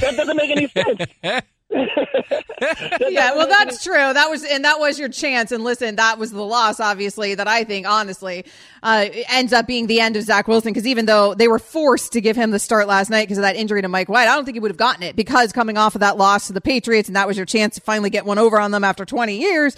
That 0.00 0.16
doesn't 0.16 0.36
make 0.36 0.50
any 0.50 0.68
sense. 0.68 1.00
yeah, 1.70 3.34
well, 3.34 3.48
that's 3.48 3.82
true. 3.82 3.94
That 3.94 4.28
was 4.30 4.44
and 4.44 4.64
that 4.64 4.78
was 4.78 4.98
your 4.98 5.08
chance. 5.08 5.52
And 5.52 5.64
listen, 5.64 5.96
that 5.96 6.18
was 6.18 6.30
the 6.30 6.42
loss, 6.42 6.80
obviously. 6.80 7.34
That 7.34 7.48
I 7.48 7.64
think, 7.64 7.86
honestly, 7.86 8.44
uh, 8.82 9.06
ends 9.30 9.52
up 9.52 9.66
being 9.66 9.86
the 9.86 10.00
end 10.00 10.16
of 10.16 10.22
Zach 10.22 10.48
Wilson. 10.48 10.72
Because 10.72 10.86
even 10.86 11.06
though 11.06 11.34
they 11.34 11.48
were 11.48 11.58
forced 11.58 12.12
to 12.12 12.20
give 12.20 12.36
him 12.36 12.50
the 12.50 12.58
start 12.58 12.86
last 12.86 13.10
night 13.10 13.24
because 13.24 13.38
of 13.38 13.42
that 13.42 13.56
injury 13.56 13.82
to 13.82 13.88
Mike 13.88 14.08
White, 14.08 14.28
I 14.28 14.34
don't 14.34 14.44
think 14.44 14.54
he 14.54 14.60
would 14.60 14.70
have 14.70 14.78
gotten 14.78 15.02
it 15.02 15.16
because 15.16 15.52
coming 15.52 15.76
off 15.76 15.94
of 15.94 16.00
that 16.00 16.16
loss 16.16 16.46
to 16.46 16.52
the 16.52 16.60
Patriots, 16.60 17.08
and 17.08 17.16
that 17.16 17.26
was 17.26 17.36
your 17.36 17.46
chance 17.46 17.74
to 17.76 17.80
finally 17.80 18.10
get 18.10 18.24
one 18.24 18.38
over 18.38 18.60
on 18.60 18.70
them 18.70 18.84
after 18.84 19.04
20 19.04 19.36
years 19.36 19.76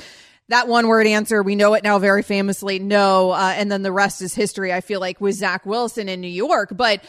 that 0.49 0.69
one 0.69 0.89
word 0.89 1.07
answer, 1.07 1.43
we 1.43 1.55
know 1.55 1.75
it 1.75 1.85
now 1.85 1.99
very 1.99 2.23
famously, 2.23 2.79
no. 2.79 3.31
Uh, 3.31 3.55
and 3.57 3.71
then 3.71 3.83
the 3.83 3.93
rest 3.93 4.23
is 4.23 4.35
history, 4.35 4.73
I 4.73 4.81
feel 4.81 5.01
like, 5.01 5.21
with 5.21 5.35
Zach 5.35 5.67
Wilson 5.67 6.09
in 6.09 6.21
New 6.21 6.29
York. 6.29 6.71
But 6.73 7.03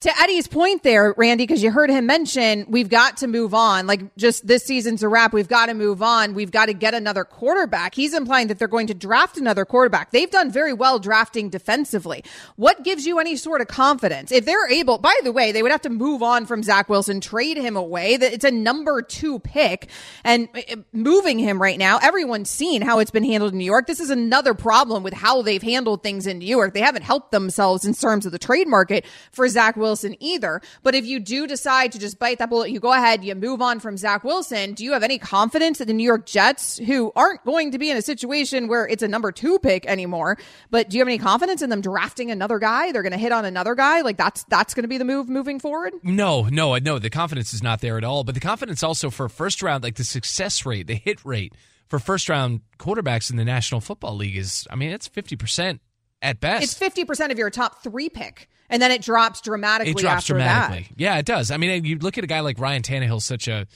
to 0.00 0.20
Eddie's 0.20 0.46
point 0.46 0.84
there, 0.84 1.12
Randy, 1.16 1.44
because 1.44 1.60
you 1.60 1.72
heard 1.72 1.90
him 1.90 2.06
mention 2.06 2.66
we've 2.68 2.88
got 2.88 3.16
to 3.16 3.26
move 3.26 3.52
on. 3.52 3.88
Like 3.88 4.14
just 4.14 4.46
this 4.46 4.62
season's 4.64 5.02
a 5.02 5.08
wrap. 5.08 5.32
We've 5.32 5.48
got 5.48 5.66
to 5.66 5.74
move 5.74 6.02
on. 6.02 6.34
We've 6.34 6.52
got 6.52 6.66
to 6.66 6.72
get 6.72 6.94
another 6.94 7.24
quarterback. 7.24 7.96
He's 7.96 8.14
implying 8.14 8.46
that 8.46 8.60
they're 8.60 8.68
going 8.68 8.86
to 8.86 8.94
draft 8.94 9.36
another 9.38 9.64
quarterback. 9.64 10.12
They've 10.12 10.30
done 10.30 10.52
very 10.52 10.72
well 10.72 11.00
drafting 11.00 11.50
defensively. 11.50 12.22
What 12.54 12.84
gives 12.84 13.06
you 13.06 13.18
any 13.18 13.34
sort 13.34 13.60
of 13.60 13.66
confidence? 13.66 14.30
If 14.30 14.44
they're 14.44 14.70
able, 14.70 14.98
by 14.98 15.16
the 15.24 15.32
way, 15.32 15.50
they 15.50 15.64
would 15.64 15.72
have 15.72 15.82
to 15.82 15.90
move 15.90 16.22
on 16.22 16.46
from 16.46 16.62
Zach 16.62 16.88
Wilson, 16.88 17.20
trade 17.20 17.56
him 17.56 17.76
away. 17.76 18.14
It's 18.14 18.44
a 18.44 18.52
number 18.52 19.02
two 19.02 19.40
pick 19.40 19.88
and 20.22 20.48
uh, 20.54 20.76
moving 20.92 21.40
him 21.40 21.60
right 21.60 21.78
now. 21.78 21.98
Everyone's 21.98 22.50
seen 22.50 22.82
how 22.82 23.00
it's 23.00 23.10
been 23.10 23.24
handled 23.24 23.50
in 23.50 23.58
New 23.58 23.64
York. 23.64 23.88
This 23.88 23.98
is 23.98 24.10
another 24.10 24.54
problem 24.54 25.02
with 25.02 25.14
how 25.14 25.42
they've 25.42 25.60
handled 25.60 26.04
things 26.04 26.28
in 26.28 26.38
New 26.38 26.46
York. 26.46 26.72
They 26.72 26.82
haven't 26.82 27.02
helped 27.02 27.32
themselves 27.32 27.84
in 27.84 27.94
terms 27.94 28.26
of 28.26 28.30
the 28.30 28.38
trade 28.38 28.68
market 28.68 29.04
for 29.32 29.48
Zach 29.48 29.74
Wilson. 29.74 29.87
Wilson 29.88 30.16
either. 30.20 30.60
But 30.82 30.94
if 30.94 31.06
you 31.06 31.18
do 31.18 31.46
decide 31.46 31.92
to 31.92 31.98
just 31.98 32.18
bite 32.18 32.38
that 32.40 32.50
bullet, 32.50 32.70
you 32.70 32.78
go 32.78 32.92
ahead, 32.92 33.24
you 33.24 33.34
move 33.34 33.62
on 33.62 33.80
from 33.80 33.96
Zach 33.96 34.22
Wilson. 34.22 34.74
Do 34.74 34.84
you 34.84 34.92
have 34.92 35.02
any 35.02 35.18
confidence 35.18 35.78
that 35.78 35.86
the 35.86 35.94
New 35.94 36.04
York 36.04 36.26
Jets, 36.26 36.76
who 36.76 37.10
aren't 37.16 37.42
going 37.46 37.70
to 37.70 37.78
be 37.78 37.90
in 37.90 37.96
a 37.96 38.02
situation 38.02 38.68
where 38.68 38.86
it's 38.86 39.02
a 39.02 39.08
number 39.08 39.32
two 39.32 39.58
pick 39.58 39.86
anymore, 39.86 40.36
but 40.70 40.90
do 40.90 40.98
you 40.98 41.00
have 41.00 41.08
any 41.08 41.16
confidence 41.16 41.62
in 41.62 41.70
them 41.70 41.80
drafting 41.80 42.30
another 42.30 42.58
guy? 42.58 42.92
They're 42.92 43.02
going 43.02 43.12
to 43.12 43.18
hit 43.18 43.32
on 43.32 43.46
another 43.46 43.74
guy. 43.74 44.02
Like 44.02 44.18
that's 44.18 44.44
that's 44.44 44.74
going 44.74 44.84
to 44.84 44.88
be 44.88 44.98
the 44.98 45.06
move 45.06 45.30
moving 45.30 45.58
forward. 45.58 45.94
No, 46.02 46.42
no, 46.42 46.76
no. 46.76 46.98
The 46.98 47.08
confidence 47.08 47.54
is 47.54 47.62
not 47.62 47.80
there 47.80 47.96
at 47.96 48.04
all. 48.04 48.24
But 48.24 48.34
the 48.34 48.40
confidence 48.40 48.82
also 48.82 49.08
for 49.08 49.28
first 49.30 49.62
round, 49.62 49.82
like 49.82 49.94
the 49.94 50.04
success 50.04 50.66
rate, 50.66 50.86
the 50.86 50.96
hit 50.96 51.24
rate 51.24 51.54
for 51.86 51.98
first 51.98 52.28
round 52.28 52.60
quarterbacks 52.78 53.30
in 53.30 53.36
the 53.36 53.44
National 53.44 53.80
Football 53.80 54.16
League 54.16 54.36
is, 54.36 54.66
I 54.70 54.76
mean, 54.76 54.90
it's 54.90 55.08
fifty 55.08 55.36
percent 55.36 55.80
at 56.20 56.40
best. 56.40 56.64
It's 56.64 56.74
fifty 56.74 57.04
percent 57.04 57.32
of 57.32 57.38
your 57.38 57.48
top 57.48 57.82
three 57.82 58.08
pick 58.08 58.48
and 58.68 58.82
then 58.82 58.90
it 58.90 59.02
drops 59.02 59.40
dramatically. 59.40 59.92
It 59.92 59.98
drops 59.98 60.18
after 60.18 60.34
dramatically. 60.34 60.86
That. 60.90 61.00
Yeah, 61.00 61.18
it 61.18 61.26
does. 61.26 61.50
I 61.50 61.56
mean, 61.56 61.84
you 61.84 61.98
look 61.98 62.18
at 62.18 62.24
a 62.24 62.26
guy 62.26 62.40
like 62.40 62.58
Ryan 62.58 62.82
Tannehill, 62.82 63.22
such 63.22 63.48
a 63.48 63.66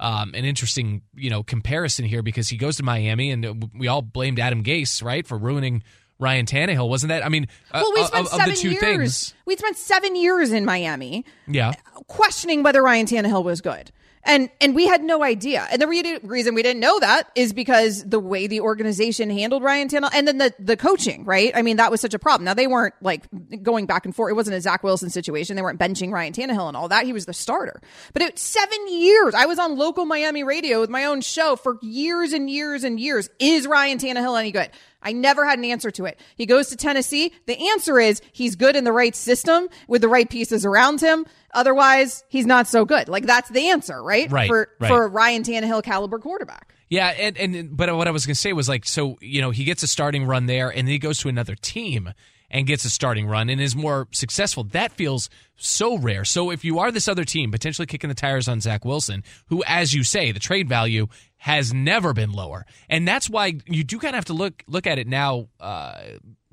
um, 0.00 0.34
an 0.34 0.44
interesting 0.44 1.02
you 1.14 1.30
know 1.30 1.42
comparison 1.42 2.04
here 2.04 2.22
because 2.22 2.48
he 2.48 2.56
goes 2.56 2.76
to 2.76 2.82
Miami, 2.82 3.30
and 3.30 3.70
we 3.76 3.88
all 3.88 4.02
blamed 4.02 4.38
Adam 4.38 4.62
Gase 4.62 5.02
right 5.02 5.26
for 5.26 5.38
ruining. 5.38 5.82
Ryan 6.18 6.46
Tannehill 6.46 6.88
wasn't 6.88 7.08
that? 7.08 7.24
I 7.24 7.28
mean, 7.28 7.48
well, 7.72 7.92
we 7.92 8.04
spent 8.04 8.26
of, 8.26 8.32
seven 8.32 8.52
of 8.52 8.62
years. 8.62 8.78
things, 8.78 9.34
we 9.44 9.56
spent 9.56 9.76
seven 9.76 10.14
years 10.14 10.52
in 10.52 10.64
Miami, 10.64 11.24
yeah, 11.48 11.72
questioning 12.06 12.62
whether 12.62 12.82
Ryan 12.82 13.06
Tannehill 13.06 13.42
was 13.42 13.60
good. 13.60 13.90
And 14.24 14.50
and 14.60 14.74
we 14.74 14.86
had 14.86 15.02
no 15.02 15.24
idea. 15.24 15.66
And 15.70 15.82
the 15.82 15.88
re- 15.88 16.18
reason 16.22 16.54
we 16.54 16.62
didn't 16.62 16.80
know 16.80 16.98
that 17.00 17.30
is 17.34 17.52
because 17.52 18.04
the 18.04 18.20
way 18.20 18.46
the 18.46 18.60
organization 18.60 19.30
handled 19.30 19.64
Ryan 19.64 19.88
Tannehill 19.88 20.10
and 20.14 20.28
then 20.28 20.38
the 20.38 20.54
the 20.60 20.76
coaching, 20.76 21.24
right? 21.24 21.50
I 21.56 21.62
mean, 21.62 21.76
that 21.78 21.90
was 21.90 22.00
such 22.00 22.14
a 22.14 22.20
problem. 22.20 22.44
Now 22.44 22.54
they 22.54 22.68
weren't 22.68 22.94
like 23.00 23.24
going 23.62 23.86
back 23.86 24.04
and 24.04 24.14
forth. 24.14 24.30
It 24.30 24.34
wasn't 24.34 24.56
a 24.56 24.60
Zach 24.60 24.84
Wilson 24.84 25.10
situation. 25.10 25.56
They 25.56 25.62
weren't 25.62 25.80
benching 25.80 26.12
Ryan 26.12 26.32
Tannehill 26.32 26.68
and 26.68 26.76
all 26.76 26.88
that. 26.88 27.04
He 27.04 27.12
was 27.12 27.26
the 27.26 27.32
starter. 27.32 27.80
But 28.12 28.22
it 28.22 28.38
seven 28.38 28.88
years. 28.88 29.34
I 29.34 29.46
was 29.46 29.58
on 29.58 29.76
local 29.76 30.04
Miami 30.04 30.44
radio 30.44 30.80
with 30.80 30.90
my 30.90 31.04
own 31.04 31.20
show 31.20 31.56
for 31.56 31.78
years 31.82 32.32
and 32.32 32.48
years 32.48 32.84
and 32.84 33.00
years. 33.00 33.28
Is 33.40 33.66
Ryan 33.66 33.98
Tannehill 33.98 34.38
any 34.38 34.52
good? 34.52 34.70
I 35.02 35.12
never 35.12 35.44
had 35.44 35.58
an 35.58 35.64
answer 35.64 35.90
to 35.92 36.04
it. 36.04 36.18
He 36.36 36.46
goes 36.46 36.68
to 36.68 36.76
Tennessee. 36.76 37.32
The 37.46 37.70
answer 37.70 37.98
is 37.98 38.20
he's 38.32 38.56
good 38.56 38.76
in 38.76 38.84
the 38.84 38.92
right 38.92 39.14
system 39.14 39.68
with 39.88 40.02
the 40.02 40.08
right 40.08 40.28
pieces 40.28 40.64
around 40.64 41.00
him. 41.00 41.26
Otherwise, 41.54 42.24
he's 42.28 42.46
not 42.46 42.66
so 42.66 42.84
good. 42.84 43.08
Like 43.08 43.26
that's 43.26 43.50
the 43.50 43.68
answer, 43.68 44.02
right? 44.02 44.30
Right. 44.30 44.48
For 44.48 44.70
right. 44.80 44.88
for 44.88 45.04
a 45.04 45.08
Ryan 45.08 45.42
Tannehill 45.42 45.82
caliber 45.82 46.18
quarterback. 46.18 46.74
Yeah, 46.88 47.08
and 47.08 47.38
and 47.38 47.76
but 47.76 47.94
what 47.96 48.06
I 48.06 48.10
was 48.10 48.26
going 48.26 48.34
to 48.34 48.40
say 48.40 48.52
was 48.52 48.68
like, 48.68 48.86
so 48.86 49.16
you 49.20 49.40
know, 49.40 49.50
he 49.50 49.64
gets 49.64 49.82
a 49.82 49.86
starting 49.86 50.26
run 50.26 50.46
there, 50.46 50.68
and 50.68 50.86
then 50.86 50.92
he 50.92 50.98
goes 50.98 51.18
to 51.20 51.28
another 51.28 51.54
team 51.54 52.12
and 52.52 52.66
gets 52.66 52.84
a 52.84 52.90
starting 52.90 53.26
run 53.26 53.48
and 53.48 53.60
is 53.60 53.74
more 53.74 54.06
successful. 54.12 54.64
That 54.64 54.92
feels 54.92 55.30
so 55.56 55.96
rare. 55.96 56.24
So 56.24 56.50
if 56.50 56.64
you 56.64 56.78
are 56.78 56.92
this 56.92 57.08
other 57.08 57.24
team 57.24 57.50
potentially 57.50 57.86
kicking 57.86 58.08
the 58.08 58.14
tires 58.14 58.46
on 58.46 58.60
Zach 58.60 58.84
Wilson, 58.84 59.24
who, 59.46 59.64
as 59.66 59.94
you 59.94 60.04
say, 60.04 60.32
the 60.32 60.38
trade 60.38 60.68
value 60.68 61.08
has 61.42 61.74
never 61.74 62.12
been 62.12 62.32
lower, 62.32 62.64
and 62.88 63.06
that's 63.06 63.28
why 63.28 63.54
you 63.66 63.84
do 63.84 63.98
kind 63.98 64.14
of 64.14 64.16
have 64.16 64.24
to 64.26 64.32
look 64.34 64.62
look 64.66 64.86
at 64.86 64.98
it 64.98 65.06
now. 65.06 65.48
Uh, 65.60 66.00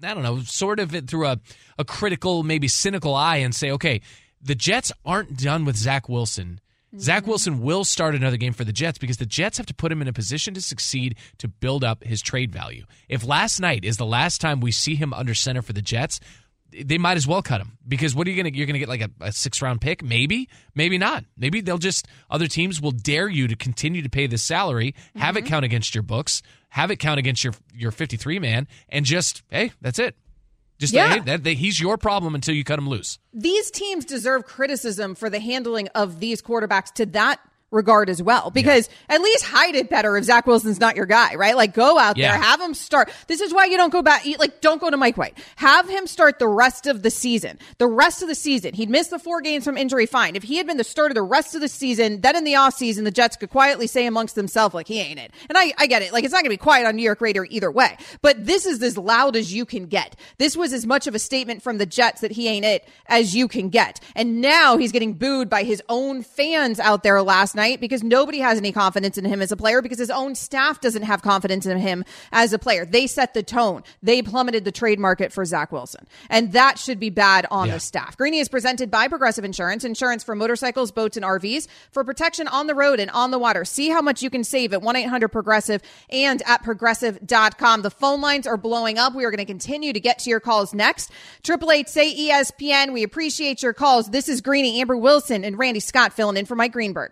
I 0.01 0.13
don't 0.13 0.23
know, 0.23 0.39
sort 0.41 0.79
of 0.79 0.91
through 1.07 1.27
a 1.27 1.39
a 1.77 1.85
critical, 1.85 2.43
maybe 2.43 2.67
cynical 2.67 3.15
eye, 3.15 3.37
and 3.37 3.53
say, 3.53 3.71
okay 3.71 4.01
the 4.41 4.55
Jets 4.55 4.91
aren't 5.05 5.37
done 5.37 5.65
with 5.65 5.75
Zach 5.75 6.07
Wilson. 6.07 6.59
Mm-hmm. 6.87 6.99
Zach 6.99 7.27
Wilson 7.27 7.61
will 7.61 7.83
start 7.83 8.15
another 8.15 8.37
game 8.37 8.53
for 8.53 8.63
the 8.63 8.73
Jets 8.73 8.97
because 8.97 9.17
the 9.17 9.25
Jets 9.25 9.57
have 9.57 9.67
to 9.67 9.73
put 9.73 9.91
him 9.91 10.01
in 10.01 10.07
a 10.07 10.13
position 10.13 10.53
to 10.55 10.61
succeed 10.61 11.17
to 11.37 11.47
build 11.47 11.83
up 11.83 12.03
his 12.03 12.21
trade 12.21 12.51
value. 12.51 12.85
If 13.07 13.25
last 13.25 13.59
night 13.59 13.85
is 13.85 13.97
the 13.97 14.05
last 14.05 14.41
time 14.41 14.59
we 14.59 14.71
see 14.71 14.95
him 14.95 15.13
under 15.13 15.33
center 15.33 15.61
for 15.61 15.73
the 15.73 15.81
Jets, 15.81 16.19
they 16.71 16.97
might 16.97 17.17
as 17.17 17.27
well 17.27 17.41
cut 17.41 17.61
him 17.61 17.77
because 17.87 18.15
what 18.15 18.27
are 18.27 18.29
you 18.29 18.37
gonna 18.41 18.55
you're 18.55 18.67
gonna 18.67 18.79
get 18.79 18.89
like 18.89 19.01
a, 19.01 19.09
a 19.21 19.31
six 19.31 19.61
round 19.61 19.81
pick 19.81 20.03
maybe 20.03 20.49
maybe 20.75 20.97
not 20.97 21.23
maybe 21.37 21.61
they'll 21.61 21.77
just 21.77 22.07
other 22.29 22.47
teams 22.47 22.81
will 22.81 22.91
dare 22.91 23.27
you 23.27 23.47
to 23.47 23.55
continue 23.55 24.01
to 24.01 24.09
pay 24.09 24.27
this 24.27 24.43
salary 24.43 24.93
have 25.15 25.35
mm-hmm. 25.35 25.45
it 25.45 25.49
count 25.49 25.65
against 25.65 25.95
your 25.95 26.03
books 26.03 26.41
have 26.69 26.91
it 26.91 26.97
count 26.97 27.19
against 27.19 27.43
your 27.43 27.53
your 27.73 27.91
53 27.91 28.39
man 28.39 28.67
and 28.89 29.05
just 29.05 29.43
hey 29.49 29.71
that's 29.81 29.99
it 29.99 30.15
just 30.79 30.93
yeah. 30.93 31.15
Hey, 31.15 31.19
that, 31.19 31.43
that, 31.43 31.57
he's 31.57 31.77
your 31.77 31.97
problem 31.97 32.35
until 32.35 32.55
you 32.55 32.63
cut 32.63 32.79
him 32.79 32.87
loose. 32.87 33.19
These 33.33 33.69
teams 33.69 34.05
deserve 34.05 34.45
criticism 34.45 35.13
for 35.13 35.29
the 35.29 35.41
handling 35.41 35.89
of 35.89 36.21
these 36.21 36.41
quarterbacks 36.41 36.93
to 36.93 37.05
that 37.07 37.41
regard 37.71 38.09
as 38.09 38.21
well 38.21 38.49
because 38.49 38.89
yeah. 39.09 39.15
at 39.15 39.21
least 39.21 39.45
hide 39.45 39.75
it 39.75 39.89
better 39.89 40.17
if 40.17 40.25
Zach 40.25 40.47
Wilson's 40.47 40.79
not 40.79 40.95
your 40.95 41.05
guy, 41.05 41.35
right? 41.35 41.55
Like 41.55 41.73
go 41.73 41.99
out 41.99 42.17
yeah. 42.17 42.31
there, 42.31 42.41
have 42.41 42.59
him 42.59 42.73
start. 42.73 43.11
This 43.27 43.41
is 43.41 43.53
why 43.53 43.65
you 43.65 43.77
don't 43.77 43.91
go 43.91 44.01
back. 44.01 44.25
Like 44.37 44.61
don't 44.61 44.81
go 44.81 44.89
to 44.89 44.97
Mike 44.97 45.17
White. 45.17 45.37
Have 45.57 45.87
him 45.87 46.07
start 46.07 46.39
the 46.39 46.47
rest 46.47 46.87
of 46.87 47.03
the 47.03 47.11
season. 47.11 47.59
The 47.77 47.87
rest 47.87 48.21
of 48.21 48.27
the 48.27 48.35
season. 48.35 48.73
He'd 48.73 48.89
missed 48.89 49.11
the 49.11 49.19
four 49.19 49.41
games 49.41 49.65
from 49.65 49.77
injury. 49.77 50.05
Fine. 50.05 50.35
If 50.35 50.43
he 50.43 50.57
had 50.57 50.65
been 50.65 50.77
the 50.77 50.83
starter 50.83 51.13
the 51.13 51.21
rest 51.21 51.55
of 51.55 51.61
the 51.61 51.67
season, 51.67 52.21
then 52.21 52.35
in 52.35 52.43
the 52.43 52.55
off 52.55 52.73
season, 52.73 53.03
the 53.03 53.11
Jets 53.11 53.35
could 53.35 53.49
quietly 53.49 53.87
say 53.87 54.05
amongst 54.05 54.35
themselves, 54.35 54.73
like 54.73 54.87
he 54.87 54.99
ain't 54.99 55.19
it. 55.19 55.31
And 55.47 55.57
I, 55.57 55.73
I 55.77 55.87
get 55.87 56.01
it. 56.01 56.11
Like 56.11 56.23
it's 56.23 56.33
not 56.33 56.39
going 56.39 56.45
to 56.45 56.49
be 56.49 56.57
quiet 56.57 56.87
on 56.87 56.95
New 56.95 57.03
York 57.03 57.21
Radio 57.21 57.43
either 57.49 57.71
way, 57.71 57.97
but 58.21 58.45
this 58.45 58.65
is 58.65 58.81
as 58.81 58.97
loud 58.97 59.35
as 59.35 59.53
you 59.53 59.65
can 59.65 59.85
get. 59.85 60.15
This 60.37 60.57
was 60.57 60.73
as 60.73 60.85
much 60.85 61.05
of 61.05 61.13
a 61.13 61.19
statement 61.19 61.61
from 61.61 61.77
the 61.77 61.85
Jets 61.85 62.21
that 62.21 62.31
he 62.31 62.47
ain't 62.47 62.65
it 62.65 62.87
as 63.05 63.35
you 63.35 63.47
can 63.47 63.69
get. 63.69 63.99
And 64.15 64.41
now 64.41 64.77
he's 64.77 64.91
getting 64.91 65.13
booed 65.13 65.49
by 65.49 65.63
his 65.63 65.83
own 65.87 66.23
fans 66.23 66.79
out 66.79 67.03
there 67.03 67.21
last 67.21 67.55
night 67.55 67.58
because 67.79 68.03
nobody 68.03 68.39
has 68.39 68.57
any 68.57 68.71
confidence 68.71 69.17
in 69.17 69.25
him 69.25 69.41
as 69.41 69.51
a 69.51 69.57
player 69.57 69.81
because 69.81 69.99
his 69.99 70.09
own 70.09 70.35
staff 70.35 70.81
doesn't 70.81 71.03
have 71.03 71.21
confidence 71.21 71.65
in 71.65 71.77
him 71.77 72.03
as 72.31 72.53
a 72.53 72.59
player. 72.59 72.85
They 72.85 73.07
set 73.07 73.33
the 73.33 73.43
tone. 73.43 73.83
They 74.01 74.21
plummeted 74.21 74.65
the 74.65 74.71
trade 74.71 74.99
market 74.99 75.31
for 75.31 75.45
Zach 75.45 75.71
Wilson. 75.71 76.07
And 76.29 76.53
that 76.53 76.79
should 76.79 76.99
be 76.99 77.09
bad 77.09 77.45
on 77.51 77.67
yeah. 77.67 77.75
the 77.75 77.79
staff. 77.79 78.17
Greeny 78.17 78.39
is 78.39 78.49
presented 78.49 78.89
by 78.89 79.07
Progressive 79.07 79.43
Insurance, 79.43 79.83
insurance 79.83 80.23
for 80.23 80.35
motorcycles, 80.35 80.91
boats, 80.91 81.17
and 81.17 81.25
RVs 81.25 81.67
for 81.91 82.03
protection 82.03 82.47
on 82.47 82.67
the 82.67 82.75
road 82.75 82.99
and 82.99 83.11
on 83.11 83.31
the 83.31 83.39
water. 83.39 83.65
See 83.65 83.89
how 83.89 84.01
much 84.01 84.21
you 84.21 84.29
can 84.29 84.43
save 84.43 84.73
at 84.73 84.81
1-800-Progressive 84.81 85.81
and 86.09 86.41
at 86.45 86.63
progressive.com. 86.63 87.81
The 87.81 87.91
phone 87.91 88.21
lines 88.21 88.47
are 88.47 88.57
blowing 88.57 88.97
up. 88.97 89.13
We 89.13 89.25
are 89.25 89.31
going 89.31 89.39
to 89.39 89.45
continue 89.45 89.93
to 89.93 89.99
get 89.99 90.19
to 90.19 90.29
your 90.29 90.39
calls 90.39 90.73
next. 90.73 91.11
Triple 91.43 91.71
eight 91.71 91.89
say 91.89 92.15
ESPN. 92.15 92.93
We 92.93 93.03
appreciate 93.03 93.61
your 93.63 93.73
calls. 93.73 94.09
This 94.09 94.29
is 94.29 94.41
Greeny, 94.41 94.79
Amber 94.81 94.97
Wilson, 94.97 95.43
and 95.43 95.57
Randy 95.57 95.79
Scott 95.79 96.13
filling 96.13 96.37
in 96.37 96.45
for 96.45 96.55
Mike 96.55 96.73
Greenberg. 96.73 97.11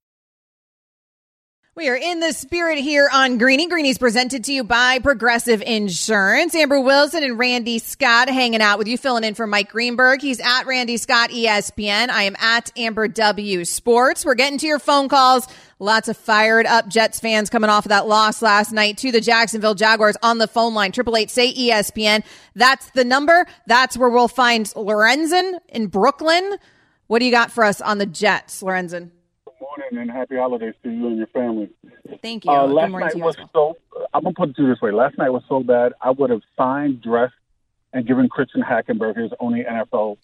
We 1.73 1.87
are 1.87 1.95
in 1.95 2.19
the 2.19 2.33
spirit 2.33 2.79
here 2.79 3.09
on 3.13 3.37
Greeny. 3.37 3.69
Greeny's 3.69 3.97
presented 3.97 4.43
to 4.43 4.51
you 4.51 4.65
by 4.65 4.99
Progressive 4.99 5.61
Insurance. 5.61 6.53
Amber 6.53 6.81
Wilson 6.81 7.23
and 7.23 7.39
Randy 7.39 7.79
Scott 7.79 8.27
hanging 8.27 8.59
out 8.59 8.77
with 8.77 8.89
you, 8.89 8.97
filling 8.97 9.23
in 9.23 9.35
for 9.35 9.47
Mike 9.47 9.69
Greenberg. 9.69 10.21
He's 10.21 10.41
at 10.41 10.63
Randy 10.63 10.97
Scott 10.97 11.29
ESPN. 11.29 12.09
I 12.09 12.23
am 12.23 12.35
at 12.41 12.77
Amber 12.77 13.07
W 13.07 13.63
Sports. 13.63 14.25
We're 14.25 14.35
getting 14.35 14.57
to 14.57 14.67
your 14.67 14.79
phone 14.79 15.07
calls. 15.07 15.47
Lots 15.79 16.09
of 16.09 16.17
fired 16.17 16.65
up 16.65 16.89
Jets 16.89 17.21
fans 17.21 17.49
coming 17.49 17.69
off 17.69 17.85
of 17.85 17.89
that 17.89 18.05
loss 18.05 18.41
last 18.41 18.73
night 18.73 18.97
to 18.97 19.13
the 19.13 19.21
Jacksonville 19.21 19.73
Jaguars 19.73 20.17
on 20.21 20.39
the 20.39 20.47
phone 20.49 20.73
line. 20.73 20.91
Triple 20.91 21.15
eight 21.15 21.31
say 21.31 21.53
ESPN. 21.53 22.25
That's 22.53 22.91
the 22.91 23.05
number. 23.05 23.47
That's 23.65 23.97
where 23.97 24.09
we'll 24.09 24.27
find 24.27 24.65
Lorenzen 24.65 25.59
in 25.69 25.87
Brooklyn. 25.87 26.57
What 27.07 27.19
do 27.19 27.25
you 27.25 27.31
got 27.31 27.49
for 27.49 27.63
us 27.63 27.79
on 27.79 27.97
the 27.97 28.05
Jets, 28.05 28.61
Lorenzen? 28.61 29.11
Morning 29.77 30.01
and 30.01 30.11
happy 30.11 30.35
holidays 30.35 30.73
to 30.83 30.89
you 30.89 31.07
and 31.07 31.17
your 31.17 31.27
family. 31.27 31.69
Thank 32.21 32.45
you. 32.45 32.51
Uh, 32.51 32.67
last 32.67 32.91
night 32.91 33.15
was 33.15 33.37
well. 33.37 33.77
so. 33.93 34.07
I'm 34.13 34.23
gonna 34.23 34.33
put 34.33 34.49
it 34.49 34.55
to 34.57 34.63
you 34.63 34.69
this 34.69 34.81
way. 34.81 34.91
Last 34.91 35.17
night 35.17 35.29
was 35.29 35.43
so 35.47 35.61
bad. 35.61 35.93
I 36.01 36.11
would 36.11 36.29
have 36.29 36.41
signed, 36.57 37.01
dressed, 37.01 37.33
and 37.93 38.05
given 38.05 38.29
Christian 38.29 38.61
Hackenberg 38.61 39.17
his 39.17 39.31
only 39.39 39.63
NFL 39.63 40.17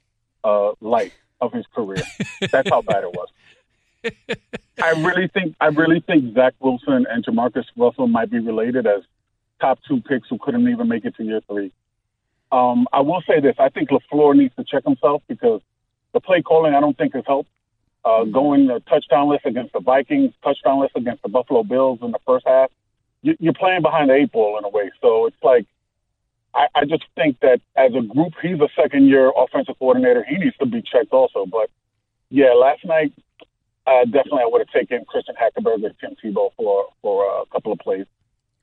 uh, 0.43 0.71
life 0.81 1.13
of 1.39 1.53
his 1.53 1.65
career. 1.73 2.03
That's 2.51 2.69
how 2.69 2.81
bad 2.81 3.03
it 3.03 3.13
was. 3.13 3.29
I 4.81 4.91
really 4.91 5.27
think. 5.27 5.55
I 5.59 5.67
really 5.67 6.01
think 6.01 6.33
Zach 6.33 6.53
Wilson 6.59 7.05
and 7.09 7.25
Jamarcus 7.25 7.65
Russell 7.75 8.07
might 8.07 8.29
be 8.29 8.39
related 8.39 8.85
as 8.87 9.03
top 9.59 9.79
two 9.87 10.01
picks 10.01 10.27
who 10.29 10.37
couldn't 10.37 10.67
even 10.67 10.87
make 10.87 11.05
it 11.05 11.15
to 11.17 11.23
year 11.23 11.41
three. 11.47 11.71
Um, 12.51 12.87
I 12.93 13.01
will 13.01 13.21
say 13.27 13.39
this: 13.39 13.55
I 13.59 13.69
think 13.69 13.89
Lafleur 13.89 14.35
needs 14.35 14.55
to 14.55 14.63
check 14.63 14.83
himself 14.85 15.21
because 15.27 15.61
the 16.13 16.19
play 16.19 16.41
calling 16.41 16.73
I 16.73 16.79
don't 16.79 16.97
think 16.97 17.13
has 17.15 17.23
helped 17.25 17.49
uh, 18.07 18.23
going 18.23 18.67
the 18.67 18.79
touchdown 18.87 19.29
list 19.29 19.45
against 19.45 19.73
the 19.73 19.81
Vikings, 19.81 20.33
touchdown 20.41 20.87
against 20.95 21.21
the 21.23 21.29
Buffalo 21.29 21.63
Bills 21.63 21.99
in 22.01 22.11
the 22.11 22.19
first 22.25 22.47
half. 22.47 22.71
You, 23.21 23.35
you're 23.39 23.53
playing 23.53 23.81
behind 23.81 24.09
the 24.09 24.13
eight 24.13 24.31
ball 24.31 24.57
in 24.57 24.63
a 24.63 24.69
way. 24.69 24.89
So 25.01 25.25
it's 25.25 25.43
like, 25.43 25.65
I, 26.55 26.67
I 26.73 26.85
just 26.85 27.03
think 27.15 27.39
that 27.41 27.59
as 27.75 27.91
a 27.95 28.01
group, 28.01 28.33
he's 28.41 28.59
a 28.61 28.69
second 28.81 29.07
year 29.07 29.31
offensive 29.35 29.75
coordinator. 29.77 30.23
He 30.23 30.37
needs 30.37 30.55
to 30.57 30.65
be 30.65 30.81
checked 30.81 31.11
also. 31.11 31.45
But 31.45 31.69
yeah, 32.29 32.53
last 32.53 32.85
night, 32.85 33.11
uh, 33.85 34.05
definitely 34.05 34.43
I 34.43 34.49
would 34.51 34.61
have 34.61 34.69
taken 34.69 35.03
Christian 35.05 35.35
Hackenberg 35.35 35.83
or 35.83 35.91
Tim 35.99 36.15
Tebow 36.23 36.51
for, 36.55 36.85
for 37.01 37.29
uh, 37.29 37.41
a 37.41 37.45
couple 37.51 37.73
of 37.73 37.79
plays. 37.79 38.05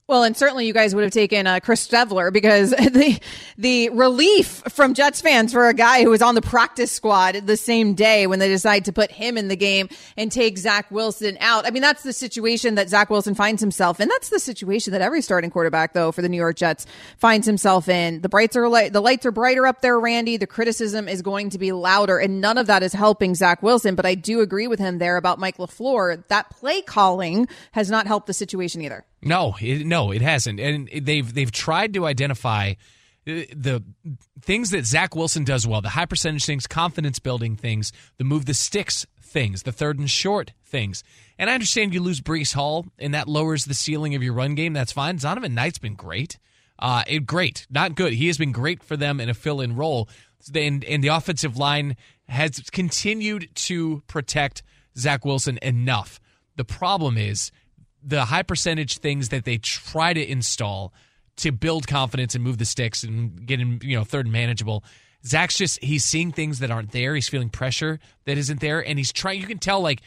Well, 0.07 0.23
and 0.23 0.37
certainly 0.37 0.67
you 0.67 0.75
guys 0.75 0.95
would 0.95 1.03
have 1.03 1.15
taken 1.15 1.47
uh, 1.47 1.61
Chris 1.61 1.89
Streveler 1.89 2.31
because 2.31 2.71
the 2.73 3.19
the 3.57 3.89
relief 3.89 4.63
from 4.69 4.93
Jets 4.93 5.23
fans 5.23 5.55
for 5.55 5.67
a 5.67 5.73
guy 5.73 6.03
who 6.03 6.11
was 6.11 6.21
on 6.21 6.35
the 6.35 6.43
practice 6.43 6.93
squad 6.93 7.47
the 7.47 7.57
same 7.57 7.95
day 7.95 8.27
when 8.27 8.39
they 8.39 8.49
decide 8.49 8.85
to 8.85 8.93
put 8.93 9.11
him 9.11 9.39
in 9.39 9.49
the 9.49 9.57
game 9.57 9.89
and 10.19 10.31
take 10.31 10.59
Zach 10.59 10.91
Wilson 10.91 11.39
out. 11.41 11.67
I 11.67 11.71
mean, 11.71 11.81
that's 11.81 12.03
the 12.03 12.13
situation 12.13 12.75
that 12.75 12.91
Zach 12.91 13.09
Wilson 13.09 13.35
finds 13.35 13.63
himself 13.63 13.99
in. 13.99 14.09
That's 14.09 14.29
the 14.29 14.39
situation 14.39 14.93
that 14.93 15.01
every 15.01 15.23
starting 15.23 15.51
quarterback, 15.51 15.95
though, 15.95 16.13
for 16.13 16.21
the 16.21 16.29
New 16.29 16.37
York 16.37 16.57
Jets 16.57 16.85
finds 17.17 17.47
himself 17.47 17.89
in. 17.89 18.21
The 18.21 18.29
brights 18.29 18.57
are 18.57 18.69
light, 18.69 18.93
the 18.93 19.01
lights 19.01 19.25
are 19.25 19.33
brighter 19.33 19.67
up 19.67 19.81
there, 19.81 19.99
Randy. 19.99 20.37
The 20.37 20.47
criticism 20.47 21.09
is 21.09 21.23
going 21.23 21.49
to 21.49 21.59
be 21.59 21.73
louder, 21.73 22.19
and 22.19 22.43
none 22.43 22.59
of 22.59 22.67
that 22.67 22.83
is 22.83 22.93
helping 22.93 23.35
Zach 23.35 23.63
Wilson. 23.63 23.95
But 23.95 24.05
I 24.05 24.17
do 24.17 24.43
agree 24.43 24.67
with 24.67 24.81
him 24.81 24.99
there 24.99 25.17
about 25.17 25.39
Mike 25.39 25.57
LaFleur. 25.57 26.29
That 26.29 26.51
play 26.51 26.83
calling 26.83 27.49
has 27.73 27.91
not 27.91 28.07
helped 28.07 28.27
the 28.27 28.35
situation 28.35 28.83
either. 28.83 29.07
No, 29.25 29.57
it, 29.61 29.87
no, 29.87 30.11
it 30.13 30.23
hasn't, 30.23 30.61
and 30.61 30.89
they've 30.89 31.33
they've 31.33 31.53
tried 31.53 31.95
to 31.95 32.07
identify 32.07 32.75
the, 33.25 33.47
the 33.55 33.83
things 34.43 34.71
that 34.71 34.85
Zach 34.85 35.15
Wilson 35.15 35.45
does 35.45 35.67
well: 35.67 35.81
the 35.81 35.91
high 35.91 36.07
percentage 36.07 36.45
things, 36.45 36.67
confidence 36.67 37.19
building 37.19 37.57
things, 37.57 37.93
the 38.19 38.25
move 38.25 38.47
the 38.47 38.55
sticks 38.55 39.07
things, 39.21 39.63
the 39.63 39.73
third 39.73 39.99
and 39.99 40.11
short 40.11 40.53
things. 40.65 41.03
And 41.39 41.51
I 41.51 41.55
understand 41.55 41.93
you 41.93 42.01
lose 42.01 42.21
Breece 42.21 42.55
Hall, 42.55 42.87
and 42.99 43.15
that 43.15 43.29
lowers 43.29 43.65
the 43.65 43.75
ceiling 43.75 44.15
of 44.15 44.23
your 44.23 44.35
run 44.35 44.55
game. 44.55 44.73
That's 44.73 44.93
fine. 44.93 45.19
Zonovan 45.19 45.53
Knight's 45.53 45.79
been 45.79 45.95
great, 45.95 46.39
uh, 46.79 47.03
it, 47.07 47.27
great, 47.27 47.67
not 47.71 47.95
good. 47.95 48.13
He 48.13 48.29
has 48.29 48.39
been 48.39 48.53
great 48.53 48.83
for 48.83 48.97
them 48.97 49.21
in 49.21 49.29
a 49.29 49.35
fill-in 49.35 49.75
role, 49.75 50.09
and 50.55 50.85
and 50.85 51.03
the 51.03 51.09
offensive 51.09 51.57
line 51.57 51.97
has 52.29 52.61
continued 52.71 53.49
to 53.55 54.03
protect 54.07 54.63
Zach 54.97 55.25
Wilson 55.25 55.59
enough. 55.63 56.21
The 56.57 56.65
problem 56.65 57.19
is 57.19 57.51
the 58.05 58.25
high 58.25 58.43
percentage 58.43 58.99
things 58.99 59.31
that 59.31 59.45
they 59.45 59.59
try 59.59 60.13
to 60.13 60.31
install 60.31 60.93
to 61.37 61.51
build 61.51 61.87
confidence 61.87 62.35
and 62.35 62.45
move 62.45 62.59
the 62.59 62.65
sticks 62.65 63.03
and 63.03 63.47
get 63.47 63.59
him, 63.59 63.81
you 63.83 63.97
know, 63.97 64.05
third 64.05 64.27
and 64.27 64.33
manageable. 64.33 64.85
Zach's 65.27 65.57
just 65.57 65.83
he's 65.83 66.05
seeing 66.05 66.33
things 66.33 66.59
that 66.59 66.71
aren't 66.71 66.93
there. 66.93 67.15
He's 67.15 67.29
feeling 67.29 67.49
pressure 67.49 67.99
that 68.27 68.37
isn't 68.37 68.61
there, 68.61 68.85
and 68.85 68.99
he's 68.99 69.13
trying. 69.13 69.41
You 69.41 69.47
can 69.47 69.59
tell, 69.59 69.81
like, 69.81 70.03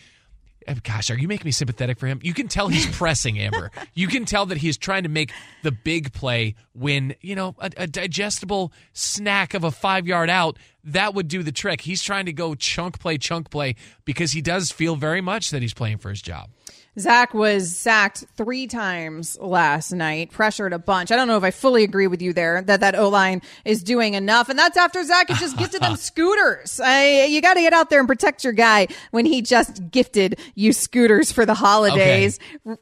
eh, 0.67 0.75
gosh, 0.83 1.09
are 1.09 1.17
you 1.17 1.27
making 1.27 1.45
me 1.45 1.51
sympathetic 1.51 1.97
for 1.97 2.05
him? 2.05 2.19
You 2.21 2.35
can 2.35 2.47
tell 2.47 2.67
he's 2.67 2.85
pressing 2.95 3.39
Amber. 3.39 3.71
You 3.95 4.07
can 4.07 4.25
tell 4.25 4.45
that 4.45 4.59
he's 4.59 4.77
trying 4.77 5.03
to 5.03 5.09
make 5.09 5.31
the 5.63 5.71
big 5.71 6.13
play 6.13 6.53
when 6.73 7.15
you 7.21 7.33
know 7.33 7.55
a, 7.57 7.71
a 7.77 7.87
digestible 7.87 8.71
snack 8.93 9.55
of 9.55 9.63
a 9.63 9.71
five 9.71 10.05
yard 10.05 10.29
out 10.29 10.57
that 10.83 11.15
would 11.15 11.27
do 11.27 11.41
the 11.41 11.51
trick. 11.51 11.81
He's 11.81 12.03
trying 12.03 12.27
to 12.27 12.33
go 12.33 12.53
chunk 12.53 12.99
play, 12.99 13.17
chunk 13.17 13.49
play 13.49 13.75
because 14.05 14.33
he 14.33 14.41
does 14.41 14.71
feel 14.71 14.95
very 14.95 15.21
much 15.21 15.49
that 15.49 15.63
he's 15.63 15.73
playing 15.73 15.97
for 15.97 16.09
his 16.09 16.21
job. 16.21 16.51
Zach 16.99 17.33
was 17.33 17.75
sacked 17.75 18.25
three 18.35 18.65
times 18.65 19.37
last 19.39 19.91
night, 19.91 20.31
pressured 20.31 20.73
a 20.73 20.79
bunch. 20.79 21.11
I 21.11 21.15
don't 21.15 21.27
know 21.27 21.37
if 21.37 21.43
I 21.43 21.51
fully 21.51 21.83
agree 21.83 22.07
with 22.07 22.21
you 22.21 22.33
there 22.33 22.61
that 22.63 22.79
that 22.79 22.95
O 22.95 23.09
line 23.09 23.41
is 23.65 23.83
doing 23.83 24.15
enough, 24.15 24.49
and 24.49 24.57
that's 24.57 24.77
after 24.77 25.03
Zach 25.03 25.29
had 25.29 25.37
just 25.37 25.57
gifted 25.59 25.81
them 25.81 25.95
scooters. 25.95 26.79
I, 26.79 27.25
you 27.25 27.41
got 27.41 27.53
to 27.53 27.61
get 27.61 27.73
out 27.73 27.89
there 27.89 27.99
and 27.99 28.07
protect 28.07 28.43
your 28.43 28.53
guy 28.53 28.87
when 29.11 29.25
he 29.25 29.41
just 29.41 29.91
gifted 29.91 30.39
you 30.55 30.73
scooters 30.73 31.31
for 31.31 31.45
the 31.45 31.53
holidays. 31.53 32.39
Okay. 32.65 32.81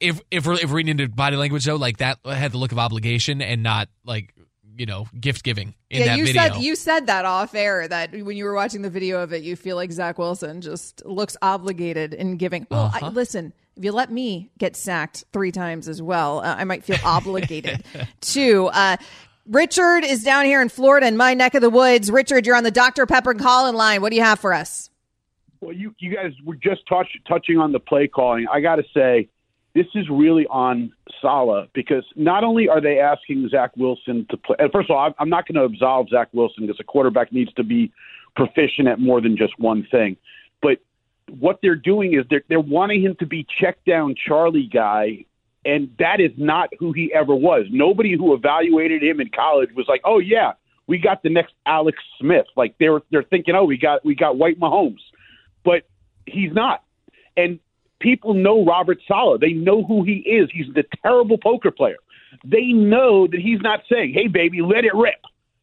If 0.00 0.20
if 0.30 0.46
we're, 0.46 0.54
if 0.54 0.70
we're 0.70 0.76
reading 0.76 0.98
into 0.98 1.08
body 1.08 1.36
language 1.36 1.64
though, 1.64 1.76
like 1.76 1.98
that 1.98 2.18
had 2.24 2.52
the 2.52 2.58
look 2.58 2.72
of 2.72 2.78
obligation 2.78 3.40
and 3.40 3.62
not 3.62 3.88
like 4.04 4.34
you 4.76 4.86
know 4.86 5.06
gift 5.20 5.42
giving 5.44 5.74
in 5.90 6.00
yeah, 6.00 6.06
that 6.08 6.18
you 6.18 6.26
video. 6.26 6.42
said 6.42 6.56
you 6.56 6.76
said 6.76 7.06
that 7.06 7.24
off 7.24 7.54
air 7.54 7.86
that 7.88 8.12
when 8.12 8.36
you 8.36 8.44
were 8.44 8.54
watching 8.54 8.82
the 8.82 8.90
video 8.90 9.20
of 9.20 9.32
it, 9.32 9.42
you 9.42 9.56
feel 9.56 9.76
like 9.76 9.92
Zach 9.92 10.18
Wilson 10.18 10.60
just 10.60 11.04
looks 11.06 11.36
obligated 11.42 12.14
in 12.14 12.36
giving. 12.36 12.66
Well, 12.70 12.86
Uh-huh. 12.86 13.10
listen, 13.10 13.52
if 13.76 13.84
you 13.84 13.92
let 13.92 14.10
me 14.10 14.50
get 14.58 14.76
sacked 14.76 15.24
three 15.32 15.52
times 15.52 15.88
as 15.88 16.00
well, 16.02 16.40
uh, 16.40 16.54
I 16.58 16.64
might 16.64 16.84
feel 16.84 16.96
obligated 17.04 17.84
to. 18.20 18.66
Uh, 18.68 18.96
Richard 19.46 20.04
is 20.04 20.24
down 20.24 20.46
here 20.46 20.62
in 20.62 20.70
Florida 20.70 21.06
in 21.06 21.16
my 21.18 21.34
neck 21.34 21.54
of 21.54 21.60
the 21.60 21.68
woods. 21.68 22.10
Richard, 22.10 22.46
you're 22.46 22.56
on 22.56 22.64
the 22.64 22.70
Dr. 22.70 23.04
Pepper 23.04 23.32
and 23.32 23.40
call-in 23.40 23.74
line. 23.74 24.00
What 24.00 24.08
do 24.10 24.16
you 24.16 24.22
have 24.22 24.38
for 24.40 24.54
us? 24.54 24.88
Well, 25.60 25.72
you 25.74 25.94
you 25.98 26.14
guys 26.14 26.32
were 26.44 26.56
just 26.56 26.86
touch, 26.88 27.08
touching 27.28 27.58
on 27.58 27.72
the 27.72 27.78
play 27.80 28.06
calling. 28.06 28.46
I 28.50 28.60
got 28.60 28.76
to 28.76 28.84
say, 28.94 29.28
this 29.74 29.86
is 29.94 30.08
really 30.08 30.46
on 30.46 30.92
Saleh 31.20 31.68
because 31.74 32.04
not 32.14 32.44
only 32.44 32.68
are 32.68 32.80
they 32.80 33.00
asking 33.00 33.48
Zach 33.48 33.72
Wilson 33.76 34.26
to 34.30 34.36
play. 34.36 34.56
and 34.58 34.70
First 34.70 34.88
of 34.88 34.96
all, 34.96 35.12
I'm- 35.18 35.28
not 35.28 35.46
going 35.46 35.56
to 35.56 35.64
absolve 35.64 36.08
Zach 36.08 36.28
Wilson 36.32 36.66
because 36.66 36.78
a 36.80 36.84
quarterback 36.84 37.32
needs 37.32 37.52
to 37.54 37.64
be 37.64 37.92
proficient 38.36 38.88
at 38.88 39.00
more 39.00 39.20
than 39.20 39.36
just 39.36 39.58
one 39.58 39.84
thing. 39.90 40.16
But 40.62 40.78
what 41.28 41.58
they're 41.62 41.74
doing 41.74 42.14
is 42.14 42.24
they're 42.30 42.44
they're 42.48 42.60
wanting 42.60 43.02
him 43.02 43.16
to 43.16 43.26
be 43.26 43.46
check 43.58 43.78
down 43.84 44.14
Charlie 44.14 44.68
guy, 44.72 45.24
and 45.64 45.90
that 45.98 46.20
is 46.20 46.32
not 46.36 46.70
who 46.78 46.92
he 46.92 47.12
ever 47.12 47.34
was. 47.34 47.66
Nobody 47.70 48.16
who 48.16 48.34
evaluated 48.34 49.02
him 49.02 49.20
in 49.20 49.30
college 49.30 49.70
was 49.74 49.86
like, 49.88 50.02
oh 50.04 50.18
yeah, 50.18 50.52
we 50.86 50.98
got 50.98 51.22
the 51.22 51.30
next 51.30 51.54
Alex 51.66 51.98
Smith. 52.18 52.46
Like 52.56 52.76
they're 52.78 53.00
they're 53.10 53.22
thinking, 53.22 53.54
oh 53.54 53.64
we 53.64 53.76
got 53.78 54.04
we 54.04 54.14
got 54.14 54.36
White 54.36 54.60
Mahomes, 54.60 55.00
but 55.64 55.82
he's 56.26 56.52
not. 56.52 56.84
And 57.36 57.58
people 58.04 58.34
know 58.34 58.64
Robert 58.64 58.98
Saleh. 59.08 59.40
They 59.40 59.54
know 59.54 59.82
who 59.82 60.04
he 60.04 60.18
is. 60.18 60.50
He's 60.52 60.72
the 60.74 60.84
terrible 61.02 61.38
poker 61.38 61.70
player. 61.70 61.96
They 62.44 62.66
know 62.72 63.26
that 63.26 63.40
he's 63.40 63.60
not 63.62 63.80
saying, 63.90 64.12
"Hey, 64.12 64.28
baby, 64.28 64.60
let 64.60 64.84
it 64.84 64.94
rip." 64.94 65.20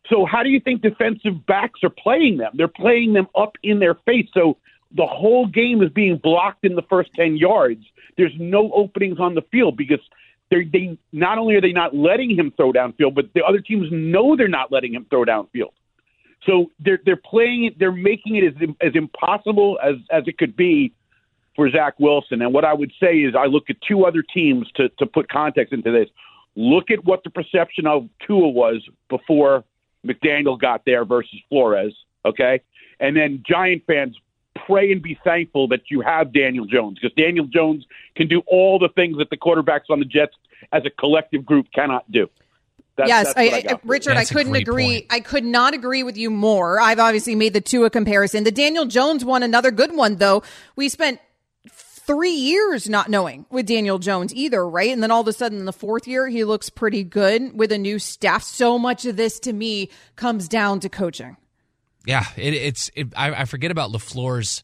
So 0.10 0.26
how 0.26 0.42
do 0.42 0.50
you 0.50 0.60
think 0.60 0.82
defensive 0.82 1.46
backs 1.46 1.84
are 1.84 1.90
playing 1.92 2.38
them? 2.38 2.52
They're 2.56 2.68
playing 2.68 3.14
them 3.14 3.28
up 3.36 3.54
in 3.62 3.80
their 3.80 3.94
face. 3.94 4.28
So 4.34 4.58
the 4.92 5.06
whole 5.06 5.46
game 5.46 5.84
is 5.84 5.92
being 5.92 6.18
blocked 6.18 6.66
in 6.66 6.76
the 6.76 6.82
first 6.90 7.12
ten 7.16 7.38
yards. 7.38 7.86
There's 8.18 8.34
no 8.40 8.72
openings 8.74 9.20
on 9.20 9.36
the 9.36 9.44
field 9.52 9.78
because 9.78 10.02
they 10.50 10.64
they 10.66 10.98
not 11.12 11.38
only 11.38 11.56
are 11.56 11.62
they 11.62 11.74
not 11.74 11.96
letting 11.96 12.32
him 12.32 12.52
throw 12.58 12.74
downfield, 12.74 13.14
but 13.14 13.26
the 13.36 13.44
other 13.44 13.60
teams 13.60 13.88
know 13.92 14.36
they're 14.36 14.48
not 14.48 14.72
letting 14.72 14.94
him 14.96 15.06
throw 15.10 15.24
downfield. 15.26 15.74
So 16.48 16.72
they're 16.80 17.00
they're 17.06 17.24
playing 17.34 17.66
it. 17.66 17.78
They're 17.78 17.92
making 17.92 18.38
it 18.38 18.44
as 18.50 18.70
as 18.82 18.94
impossible 18.96 19.80
as 19.84 19.96
as 20.10 20.24
it 20.26 20.40
could 20.40 20.56
be 20.56 20.92
for 21.62 21.70
Zach 21.70 21.94
Wilson. 22.00 22.42
And 22.42 22.56
what 22.56 22.66
I 22.66 22.74
would 22.74 22.92
say 23.00 23.18
is, 23.18 23.36
I 23.36 23.46
look 23.46 23.70
at 23.70 23.76
two 23.88 24.04
other 24.06 24.24
teams 24.24 24.68
to 24.78 24.90
to 24.98 25.06
put 25.06 25.30
context 25.30 25.72
into 25.74 25.92
this. 25.92 26.10
Look 26.56 26.90
at 26.90 27.06
what 27.06 27.24
the 27.24 27.30
perception 27.30 27.86
of 27.86 28.10
Tua 28.26 28.48
was 28.48 28.82
before 29.10 29.64
McDaniel 30.04 30.60
got 30.60 30.86
there 30.86 31.06
versus 31.06 31.40
Flores. 31.50 31.94
Okay, 32.26 32.62
and 33.00 33.16
then 33.16 33.44
Giant 33.48 33.84
fans 33.86 34.18
pray 34.66 34.92
and 34.92 35.04
be 35.04 35.20
thankful 35.24 35.68
that 35.68 35.82
you 35.92 36.02
have 36.02 36.34
Daniel 36.34 36.66
Jones 36.66 36.98
because 37.00 37.16
Daniel 37.16 37.46
Jones 37.46 37.86
can 38.16 38.28
do 38.28 38.42
all 38.48 38.80
the 38.80 38.90
things 38.90 39.20
that 39.20 39.30
the 39.30 39.38
quarterbacks 39.38 39.92
on 39.92 40.00
the 40.00 40.06
Jets 40.06 40.34
as 40.74 40.82
a 40.84 40.90
collective 40.90 41.46
group 41.46 41.68
cannot 41.76 42.12
do. 42.12 42.28
That's, 42.98 43.08
yes, 43.08 43.28
that's 43.28 43.38
I, 43.38 43.44
I 43.44 43.46
I, 43.46 43.62
got 43.62 43.82
for 43.82 43.86
you. 43.86 43.92
Richard, 43.92 44.18
I 44.18 44.26
couldn't 44.26 44.56
agree. 44.56 45.06
I 45.12 45.20
could 45.20 45.46
not 45.46 45.76
agree 45.76 46.02
with 46.02 46.18
you 46.18 46.32
more. 46.32 46.80
I've 46.80 47.00
obviously 47.00 47.36
made 47.36 47.54
the 47.54 47.62
Tua 47.62 47.92
comparison. 47.92 48.46
The 48.46 48.52
Daniel 48.52 48.86
Jones 48.86 49.24
one, 49.24 49.44
another 49.44 49.70
good 49.70 49.96
one 49.96 50.16
though. 50.16 50.42
We 50.76 50.90
spent 50.90 51.20
three 52.06 52.32
years 52.32 52.90
not 52.90 53.10
knowing 53.10 53.46
with 53.50 53.66
Daniel 53.66 54.00
Jones 54.00 54.34
either, 54.34 54.68
right? 54.68 54.92
And 54.92 55.02
then 55.02 55.12
all 55.12 55.22
of 55.22 55.28
a 55.28 55.34
sudden 55.34 55.60
in 55.60 55.66
the 55.66 55.74
fourth 55.74 56.08
year, 56.08 56.28
he 56.28 56.44
looks 56.44 56.70
pretty 56.70 57.04
good 57.04 57.58
with 57.58 57.72
a 57.72 57.78
new 57.78 58.00
staff. 58.00 58.44
So 58.44 58.78
much 58.80 59.06
of 59.06 59.16
this 59.16 59.40
to 59.42 59.54
me 59.54 59.90
comes 60.16 60.48
down 60.48 60.80
to 60.82 60.90
coaching. 60.90 61.38
Yeah, 62.06 62.26
it, 62.36 62.54
it's. 62.54 62.90
It, 62.96 63.14
I, 63.16 63.32
I 63.32 63.46
forget 63.46 63.72
about 63.72 63.92
Lafleur's. 63.92 64.64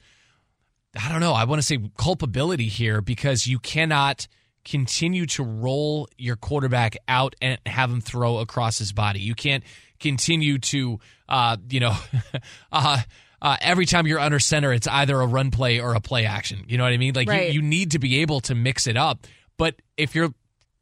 I 1.00 1.10
don't 1.10 1.20
know. 1.20 1.34
I 1.34 1.44
want 1.44 1.60
to 1.60 1.66
say 1.66 1.80
culpability 1.98 2.68
here 2.68 3.02
because 3.02 3.46
you 3.46 3.60
cannot 3.60 4.28
continue 4.66 5.26
to 5.26 5.44
roll 5.44 6.10
your 6.18 6.36
quarterback 6.36 6.98
out 7.08 7.36
and 7.42 7.60
have 7.66 7.92
him 7.92 8.02
throw 8.02 8.40
across 8.40 8.80
his 8.80 8.92
body. 8.92 9.20
You 9.20 9.36
can't 9.36 9.64
continue 10.00 10.58
to, 10.60 11.00
uh, 11.30 11.58
you 11.70 11.80
know, 11.80 11.96
uh, 12.72 13.02
uh, 13.42 13.58
every 13.62 13.86
time 13.86 14.08
you're 14.08 14.20
under 14.20 14.40
center, 14.40 14.74
it's 14.74 14.88
either 14.88 15.20
a 15.22 15.28
run 15.28 15.52
play 15.52 15.80
or 15.80 15.94
a 15.94 16.00
play 16.00 16.26
action. 16.26 16.64
You 16.68 16.78
know 16.78 16.84
what 16.84 16.94
I 16.94 16.98
mean? 16.98 17.14
Like 17.14 17.30
Right. 17.30 17.48
you, 17.52 17.62
you 17.62 17.62
need 17.62 17.92
to 17.92 18.00
be 18.00 18.20
able 18.22 18.40
to 18.42 18.56
mix 18.56 18.88
it 18.88 18.98
up. 18.98 19.28
But 19.58 19.76
if 19.98 20.16
you're 20.16 20.34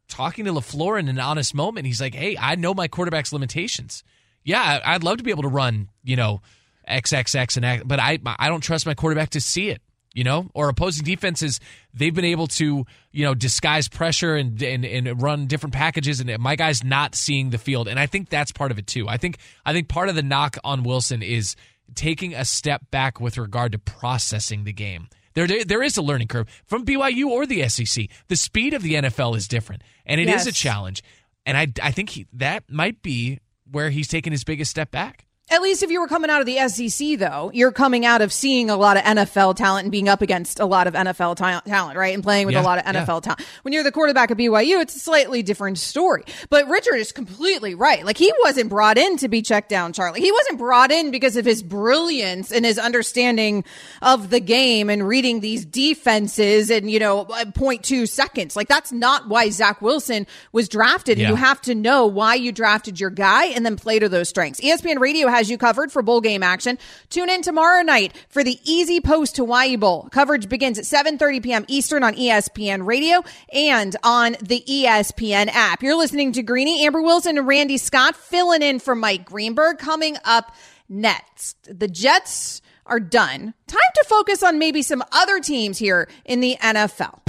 talking 0.08 0.44
to 0.46 0.52
Lafleur 0.52 0.98
in 0.98 1.08
an 1.08 1.18
honest 1.18 1.54
moment, 1.54 1.86
he's 1.86 2.00
like, 2.00 2.14
"Hey, 2.14 2.36
I 2.38 2.54
know 2.54 2.72
my 2.74 2.88
quarterback's 2.88 3.32
limitations. 3.32 4.02
Yeah, 4.44 4.80
I'd 4.84 5.02
love 5.02 5.16
to 5.18 5.24
be 5.24 5.30
able 5.30 5.42
to 5.42 5.48
run, 5.48 5.88
you 6.04 6.14
know, 6.16 6.40
XXX 6.88 7.56
and 7.56 7.64
X, 7.64 7.82
but 7.84 7.98
I 7.98 8.18
I 8.38 8.48
don't 8.48 8.60
trust 8.60 8.86
my 8.86 8.94
quarterback 8.94 9.30
to 9.30 9.40
see 9.40 9.68
it." 9.70 9.82
You 10.14 10.24
know, 10.24 10.48
or 10.54 10.70
opposing 10.70 11.04
defenses, 11.04 11.60
they've 11.92 12.14
been 12.14 12.24
able 12.24 12.46
to, 12.46 12.86
you 13.12 13.24
know, 13.26 13.34
disguise 13.34 13.86
pressure 13.86 14.34
and, 14.34 14.62
and 14.62 14.82
and 14.86 15.20
run 15.20 15.46
different 15.46 15.74
packages, 15.74 16.20
and 16.20 16.38
my 16.38 16.56
guy's 16.56 16.82
not 16.82 17.14
seeing 17.14 17.50
the 17.50 17.58
field, 17.58 17.86
and 17.86 18.00
I 18.00 18.06
think 18.06 18.30
that's 18.30 18.50
part 18.50 18.70
of 18.70 18.78
it 18.78 18.86
too. 18.86 19.06
I 19.10 19.18
think 19.18 19.36
I 19.66 19.74
think 19.74 19.88
part 19.88 20.08
of 20.08 20.14
the 20.14 20.22
knock 20.22 20.56
on 20.64 20.84
Wilson 20.84 21.22
is 21.22 21.54
taking 21.94 22.34
a 22.34 22.44
step 22.44 22.82
back 22.90 23.20
with 23.20 23.38
regard 23.38 23.72
to 23.72 23.78
processing 23.78 24.64
the 24.64 24.72
game. 24.72 25.08
There, 25.34 25.46
there 25.64 25.82
is 25.82 25.96
a 25.98 26.02
learning 26.02 26.28
curve 26.28 26.48
from 26.64 26.84
BYU 26.86 27.26
or 27.26 27.44
the 27.46 27.68
SEC. 27.68 28.06
The 28.28 28.36
speed 28.36 28.72
of 28.72 28.82
the 28.82 28.94
NFL 28.94 29.36
is 29.36 29.46
different, 29.48 29.82
and 30.06 30.18
it 30.20 30.28
is 30.28 30.46
Yes. 30.46 30.46
a 30.46 30.52
challenge. 30.52 31.02
And 31.44 31.56
I, 31.58 31.66
I 31.82 31.90
think 31.90 32.10
he, 32.10 32.26
that 32.32 32.64
might 32.70 33.02
be 33.02 33.40
where 33.70 33.90
he's 33.90 34.08
taken 34.08 34.32
his 34.32 34.44
biggest 34.44 34.70
step 34.70 34.90
back. 34.90 35.25
At 35.48 35.62
least 35.62 35.84
if 35.84 35.92
you 35.92 36.00
were 36.00 36.08
coming 36.08 36.28
out 36.28 36.40
of 36.40 36.46
the 36.46 36.56
SEC, 36.68 37.20
though, 37.20 37.52
you're 37.54 37.70
coming 37.70 38.04
out 38.04 38.20
of 38.20 38.32
seeing 38.32 38.68
a 38.68 38.74
lot 38.76 38.96
of 38.96 39.04
NFL 39.04 39.54
talent 39.54 39.84
and 39.84 39.92
being 39.92 40.08
up 40.08 40.20
against 40.20 40.58
a 40.58 40.66
lot 40.66 40.88
of 40.88 40.94
NFL 40.94 41.36
ta- 41.36 41.60
talent, 41.64 41.96
right? 41.96 42.12
And 42.12 42.20
playing 42.24 42.46
with 42.46 42.54
Yeah, 42.56 42.62
a 42.62 42.64
lot 42.64 42.78
of 42.80 42.84
yeah. 42.92 43.04
NFL 43.04 43.22
talent. 43.22 43.42
When 43.62 43.72
you're 43.72 43.84
the 43.84 43.92
quarterback 43.92 44.32
of 44.32 44.38
BYU, 44.38 44.80
it's 44.80 44.96
a 44.96 44.98
slightly 44.98 45.44
different 45.44 45.78
story. 45.78 46.24
But 46.50 46.66
Richard 46.68 46.96
is 46.96 47.12
completely 47.12 47.76
right. 47.76 48.04
Like, 48.04 48.18
he 48.18 48.32
wasn't 48.42 48.70
brought 48.70 48.98
in 48.98 49.18
to 49.18 49.28
be 49.28 49.40
checked 49.40 49.68
down, 49.68 49.92
Charlie. 49.92 50.20
He 50.20 50.32
wasn't 50.32 50.58
brought 50.58 50.90
in 50.90 51.12
because 51.12 51.36
of 51.36 51.44
his 51.44 51.62
brilliance 51.62 52.50
and 52.50 52.64
his 52.66 52.76
understanding 52.76 53.62
of 54.02 54.30
the 54.30 54.40
game 54.40 54.90
and 54.90 55.06
reading 55.06 55.38
these 55.38 55.64
defenses 55.64 56.70
and, 56.70 56.90
you 56.90 56.98
know, 56.98 57.20
uh, 57.20 57.44
0.2 57.44 58.08
seconds. 58.08 58.56
Like, 58.56 58.66
that's 58.66 58.90
not 58.90 59.28
why 59.28 59.48
Zach 59.50 59.80
Wilson 59.80 60.26
was 60.50 60.68
drafted. 60.68 61.18
Yeah. 61.18 61.28
You 61.28 61.34
have 61.36 61.60
to 61.62 61.74
know 61.76 62.06
why 62.06 62.34
you 62.34 62.50
drafted 62.50 62.98
your 62.98 63.10
guy 63.10 63.44
and 63.46 63.64
then 63.64 63.76
play 63.76 64.00
to 64.00 64.08
those 64.08 64.28
strengths. 64.28 64.60
ESPN 64.60 64.98
Radio 64.98 65.35
has 65.36 65.50
you 65.50 65.58
covered 65.58 65.92
for 65.92 66.02
bowl 66.02 66.20
game 66.20 66.42
action. 66.42 66.78
Tune 67.10 67.28
in 67.28 67.42
tomorrow 67.42 67.82
night 67.82 68.16
for 68.28 68.42
the 68.42 68.58
EasyPost 68.64 69.36
Hawaii 69.36 69.76
Bowl. 69.76 70.08
Coverage 70.10 70.48
begins 70.48 70.78
at 70.78 70.84
7:30 70.84 71.42
p.m. 71.42 71.64
Eastern 71.68 72.02
on 72.02 72.14
ESPN 72.14 72.86
Radio 72.86 73.22
and 73.52 73.94
on 74.02 74.36
the 74.42 74.64
ESPN 74.66 75.48
app. 75.48 75.82
You're 75.82 75.96
listening 75.96 76.32
to 76.32 76.42
Greeny, 76.42 76.84
Amber 76.84 77.02
Wilson, 77.02 77.38
and 77.38 77.46
Randy 77.46 77.76
Scott 77.76 78.16
filling 78.16 78.62
in 78.62 78.78
for 78.78 78.94
Mike 78.94 79.24
Greenberg. 79.26 79.78
Coming 79.78 80.16
up 80.24 80.54
next, 80.88 81.56
the 81.70 81.88
Jets 81.88 82.62
are 82.86 83.00
done. 83.00 83.52
Time 83.66 83.80
to 83.94 84.04
focus 84.08 84.42
on 84.42 84.58
maybe 84.58 84.82
some 84.82 85.02
other 85.12 85.40
teams 85.40 85.76
here 85.76 86.08
in 86.24 86.40
the 86.40 86.56
NFL. 86.60 87.20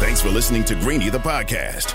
Thanks 0.00 0.22
for 0.22 0.28
listening 0.28 0.64
to 0.64 0.74
Greeny 0.76 1.10
the 1.10 1.18
podcast. 1.18 1.94